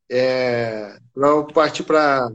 É, 0.10 0.98
para 1.14 1.44
partir 1.54 1.84
para 1.84 2.32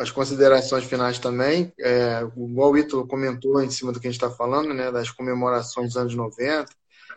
as 0.00 0.10
considerações 0.10 0.84
finais 0.84 1.18
também, 1.18 1.72
é, 1.78 2.22
igual 2.34 2.72
o 2.72 2.78
Ítalo 2.78 3.06
comentou 3.06 3.62
em 3.62 3.70
cima 3.70 3.92
do 3.92 4.00
que 4.00 4.08
a 4.08 4.10
gente 4.10 4.22
está 4.22 4.34
falando, 4.34 4.72
né, 4.72 4.90
das 4.90 5.10
comemorações 5.10 5.88
dos 5.88 5.96
anos 5.98 6.14
90, 6.14 6.66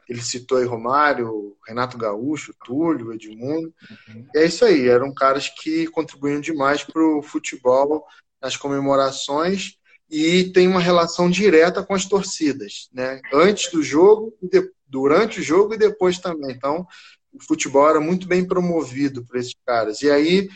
ele 0.09 0.21
citou 0.21 0.57
aí 0.57 0.65
Romário, 0.65 1.55
Renato 1.65 1.97
Gaúcho, 1.97 2.53
Túlio, 2.65 3.13
Edmundo. 3.13 3.73
Uhum. 4.09 4.27
é 4.35 4.45
isso 4.45 4.65
aí, 4.65 4.89
eram 4.89 5.13
caras 5.13 5.47
que 5.47 5.87
contribuíam 5.87 6.41
demais 6.41 6.83
para 6.83 7.01
o 7.01 7.21
futebol 7.21 8.03
nas 8.41 8.57
comemorações 8.57 9.77
e 10.09 10.51
tem 10.51 10.67
uma 10.67 10.81
relação 10.81 11.29
direta 11.29 11.81
com 11.83 11.93
as 11.95 12.05
torcidas, 12.05 12.89
né? 12.93 13.21
Antes 13.33 13.71
do 13.71 13.81
jogo, 13.81 14.37
durante 14.85 15.39
o 15.39 15.43
jogo 15.43 15.73
e 15.73 15.77
depois 15.77 16.19
também. 16.19 16.51
Então, 16.51 16.85
o 17.31 17.41
futebol 17.41 17.89
era 17.89 18.01
muito 18.01 18.27
bem 18.27 18.45
promovido 18.45 19.25
por 19.25 19.37
esses 19.37 19.55
caras. 19.65 20.01
E 20.01 20.11
aí, 20.11 20.49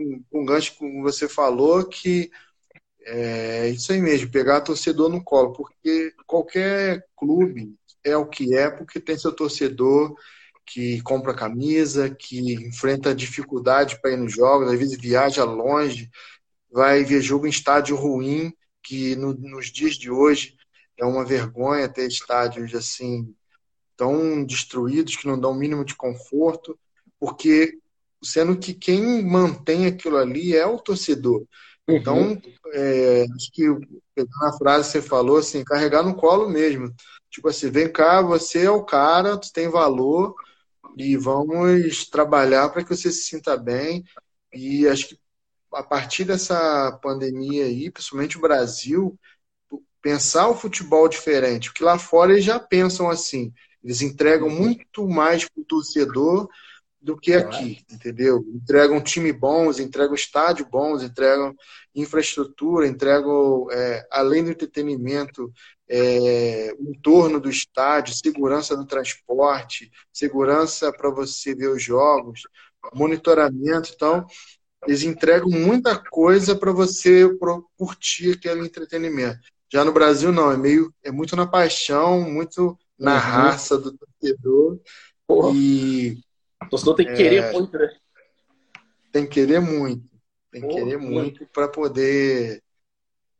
um, 0.00 0.24
um 0.32 0.44
gancho 0.44 0.76
como 0.76 1.02
você 1.02 1.28
falou, 1.28 1.84
que 1.84 2.30
é 3.02 3.68
isso 3.68 3.92
aí 3.92 4.00
mesmo, 4.00 4.30
pegar 4.30 4.60
torcedor 4.60 5.08
no 5.08 5.22
colo, 5.22 5.52
porque 5.52 6.14
qualquer 6.26 7.04
clube 7.16 7.74
é 8.04 8.16
o 8.16 8.26
que 8.26 8.56
é, 8.56 8.70
porque 8.70 9.00
tem 9.00 9.18
seu 9.18 9.32
torcedor 9.32 10.14
que 10.66 11.02
compra 11.02 11.34
camisa, 11.34 12.08
que 12.08 12.54
enfrenta 12.54 13.14
dificuldade 13.14 14.00
para 14.00 14.12
ir 14.12 14.16
nos 14.16 14.32
jogos, 14.32 14.70
às 14.70 14.78
vezes 14.78 14.98
viaja 14.98 15.44
longe, 15.44 16.08
vai 16.70 17.04
ver 17.04 17.20
jogo 17.20 17.46
em 17.46 17.50
estádio 17.50 17.96
ruim 17.96 18.52
que 18.82 19.16
no, 19.16 19.34
nos 19.34 19.66
dias 19.66 19.96
de 19.96 20.10
hoje 20.10 20.56
é 20.96 21.04
uma 21.04 21.24
vergonha 21.24 21.88
ter 21.88 22.06
estádios 22.06 22.74
assim 22.74 23.34
tão 23.96 24.44
destruídos 24.44 25.16
que 25.16 25.26
não 25.26 25.38
dão 25.38 25.50
o 25.52 25.54
mínimo 25.54 25.84
de 25.84 25.94
conforto, 25.94 26.78
porque 27.18 27.79
sendo 28.22 28.56
que 28.58 28.74
quem 28.74 29.24
mantém 29.24 29.86
aquilo 29.86 30.16
ali 30.16 30.54
é 30.54 30.66
o 30.66 30.78
torcedor. 30.78 31.44
Então, 31.88 32.32
uhum. 32.32 32.42
é, 32.72 33.26
acho 33.34 33.50
que 33.52 33.66
na 34.40 34.52
frase 34.56 34.86
que 34.86 34.92
você 34.92 35.02
falou, 35.02 35.38
assim, 35.38 35.64
carregar 35.64 36.02
no 36.02 36.14
colo 36.14 36.48
mesmo. 36.48 36.92
Tipo 37.30 37.48
assim, 37.48 37.70
vem 37.70 37.90
cá, 37.90 38.20
você 38.22 38.64
é 38.64 38.70
o 38.70 38.84
cara, 38.84 39.36
tu 39.36 39.52
tem 39.52 39.68
valor 39.68 40.34
e 40.96 41.16
vamos 41.16 42.08
trabalhar 42.08 42.68
para 42.68 42.82
que 42.82 42.94
você 42.94 43.10
se 43.10 43.22
sinta 43.22 43.56
bem. 43.56 44.04
E 44.52 44.86
acho 44.88 45.08
que 45.08 45.18
a 45.72 45.82
partir 45.82 46.24
dessa 46.24 46.98
pandemia 47.02 47.64
aí, 47.64 47.90
principalmente 47.90 48.36
o 48.36 48.40
Brasil, 48.40 49.18
pensar 50.02 50.48
o 50.48 50.56
futebol 50.56 51.08
diferente, 51.08 51.70
porque 51.70 51.84
lá 51.84 51.98
fora 51.98 52.32
eles 52.32 52.44
já 52.44 52.58
pensam 52.58 53.08
assim, 53.08 53.52
eles 53.82 54.02
entregam 54.02 54.48
muito 54.48 55.08
mais 55.08 55.44
para 55.44 55.60
o 55.60 55.64
torcedor 55.64 56.48
do 57.00 57.16
que 57.16 57.32
aqui, 57.32 57.84
entendeu? 57.90 58.44
Entregam 58.54 59.00
time 59.00 59.32
bons, 59.32 59.78
entregam 59.78 60.14
estádio 60.14 60.66
bons, 60.66 61.02
entregam 61.02 61.54
infraestrutura, 61.94 62.86
entregam, 62.86 63.66
é, 63.70 64.06
além 64.10 64.44
do 64.44 64.50
entretenimento, 64.50 65.50
é, 65.88 66.74
o 66.78 66.90
entorno 66.90 67.40
do 67.40 67.48
estádio, 67.48 68.14
segurança 68.14 68.76
no 68.76 68.86
transporte, 68.86 69.90
segurança 70.12 70.92
para 70.92 71.10
você 71.10 71.54
ver 71.54 71.68
os 71.68 71.82
jogos, 71.82 72.42
monitoramento. 72.94 73.90
Então, 73.94 74.26
eles 74.86 75.02
entregam 75.02 75.48
muita 75.48 75.96
coisa 75.98 76.54
para 76.54 76.72
você 76.72 77.28
curtir 77.76 78.32
aquele 78.32 78.60
entretenimento. 78.60 79.40
Já 79.72 79.84
no 79.84 79.92
Brasil 79.92 80.32
não, 80.32 80.50
é 80.50 80.56
meio 80.56 80.92
é 81.02 81.10
muito 81.10 81.34
na 81.34 81.46
paixão, 81.46 82.20
muito 82.20 82.76
na 82.98 83.14
uhum. 83.14 83.20
raça 83.20 83.78
do 83.78 83.96
torcedor. 83.96 84.80
Porra. 85.26 85.52
E 85.54 86.18
o 86.62 86.68
torcedor 86.68 86.94
tem 86.94 87.06
que 87.06 87.14
querer 87.14 87.44
é, 87.44 87.52
muito, 87.52 87.78
né? 87.78 87.96
Tem 89.12 89.26
que 89.26 89.32
querer 89.32 89.60
muito. 89.60 90.08
Tem 90.50 90.62
que 90.62 90.68
querer 90.68 90.98
muito 90.98 91.46
para 91.46 91.68
poder 91.68 92.62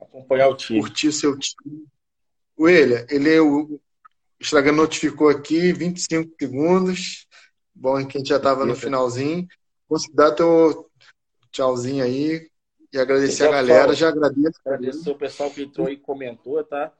acompanhar 0.01 0.49
o 0.49 0.57
time. 0.57 0.81
Curtir 0.81 1.09
o 1.09 1.13
seu 1.13 1.39
time. 1.39 1.85
O 2.57 2.69
ele 2.69 3.41
o 3.41 3.81
Instagram 4.41 4.73
notificou 4.73 5.29
aqui 5.29 5.73
25 5.73 6.35
segundos. 6.41 7.27
Bom, 7.75 8.05
que 8.07 8.17
a 8.17 8.21
gente 8.21 8.29
já 8.29 8.37
estava 8.37 8.65
no 8.65 8.75
finalzinho. 8.75 9.47
Considera 9.89 10.35
teu 10.35 10.91
tchauzinho 11.51 12.05
aí 12.05 12.49
e 12.93 12.99
agradecer 12.99 13.49
a 13.49 13.51
galera. 13.51 13.95
Já 13.95 14.09
agradeço. 14.09 14.61
Agradecer 14.65 15.11
o 15.11 15.19
pessoal 15.19 15.51
que 15.51 15.63
entrou 15.63 15.89
e 15.89 15.97
comentou, 15.97 16.63
tá? 16.65 16.93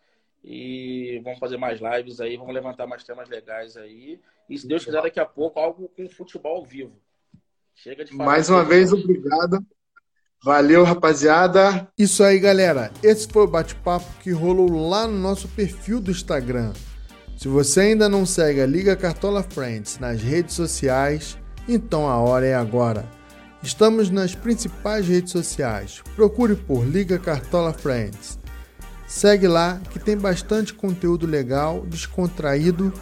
E 0.43 1.21
vamos 1.23 1.39
fazer 1.39 1.57
mais 1.57 1.81
lives 1.81 2.21
aí, 2.21 2.37
vamos 2.37 2.55
levantar 2.55 2.87
mais 2.87 3.05
temas 3.05 3.29
legais 3.29 3.77
aí. 3.77 4.21
E 4.49 4.59
se 4.59 4.67
Deus 4.67 4.85
quiser, 4.85 5.03
daqui 5.03 5.21
a 5.21 5.27
pouco, 5.27 5.61
algo 5.61 5.91
com 5.97 6.09
futebol 6.09 6.57
ao 6.57 6.65
vivo. 6.65 6.93
Chega 7.75 8.05
de 8.05 8.13
falar. 8.13 8.25
Mais 8.25 8.49
uma 8.49 8.65
vez, 8.65 8.93
obrigado. 8.93 9.65
Valeu, 10.43 10.83
rapaziada. 10.85 11.87
Isso 11.99 12.25
aí, 12.25 12.39
galera. 12.39 12.91
Esse 13.03 13.29
foi 13.29 13.43
o 13.43 13.47
bate-papo 13.47 14.07
que 14.23 14.31
rolou 14.31 14.89
lá 14.89 15.07
no 15.07 15.19
nosso 15.19 15.47
perfil 15.49 16.01
do 16.01 16.11
Instagram. 16.11 16.73
Se 17.37 17.49
você 17.49 17.81
ainda 17.81 18.09
não 18.09 18.25
segue 18.25 18.61
a 18.61 18.67
Liga 18.67 18.97
Cartola 18.97 19.43
Friends 19.43 19.99
nas 19.99 20.23
redes 20.23 20.55
sociais, 20.55 21.39
então 21.69 22.09
a 22.09 22.19
hora 22.19 22.47
é 22.47 22.55
agora 22.55 23.21
Estamos 23.63 24.09
nas 24.09 24.35
principais 24.35 25.07
redes 25.07 25.33
sociais. 25.33 26.03
Procure 26.17 26.57
por 26.57 26.83
Liga 26.83 27.19
Cartola 27.19 27.75
Friends. 27.75 28.39
Segue 29.11 29.49
lá 29.49 29.81
que 29.91 29.99
tem 29.99 30.17
bastante 30.17 30.73
conteúdo 30.73 31.27
legal, 31.27 31.85
descontraído, 31.85 32.93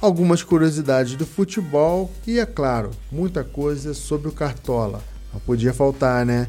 algumas 0.00 0.42
curiosidades 0.42 1.14
do 1.14 1.24
futebol 1.24 2.10
e, 2.26 2.40
é 2.40 2.44
claro, 2.44 2.90
muita 3.12 3.44
coisa 3.44 3.94
sobre 3.94 4.26
o 4.26 4.32
Cartola. 4.32 5.00
Não 5.32 5.38
podia 5.38 5.72
faltar, 5.72 6.26
né? 6.26 6.48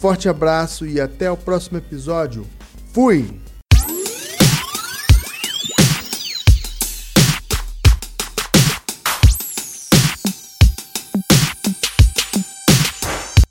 Forte 0.00 0.28
abraço 0.28 0.84
e 0.84 1.00
até 1.00 1.30
o 1.30 1.36
próximo 1.36 1.78
episódio. 1.78 2.44
Fui! 2.92 3.40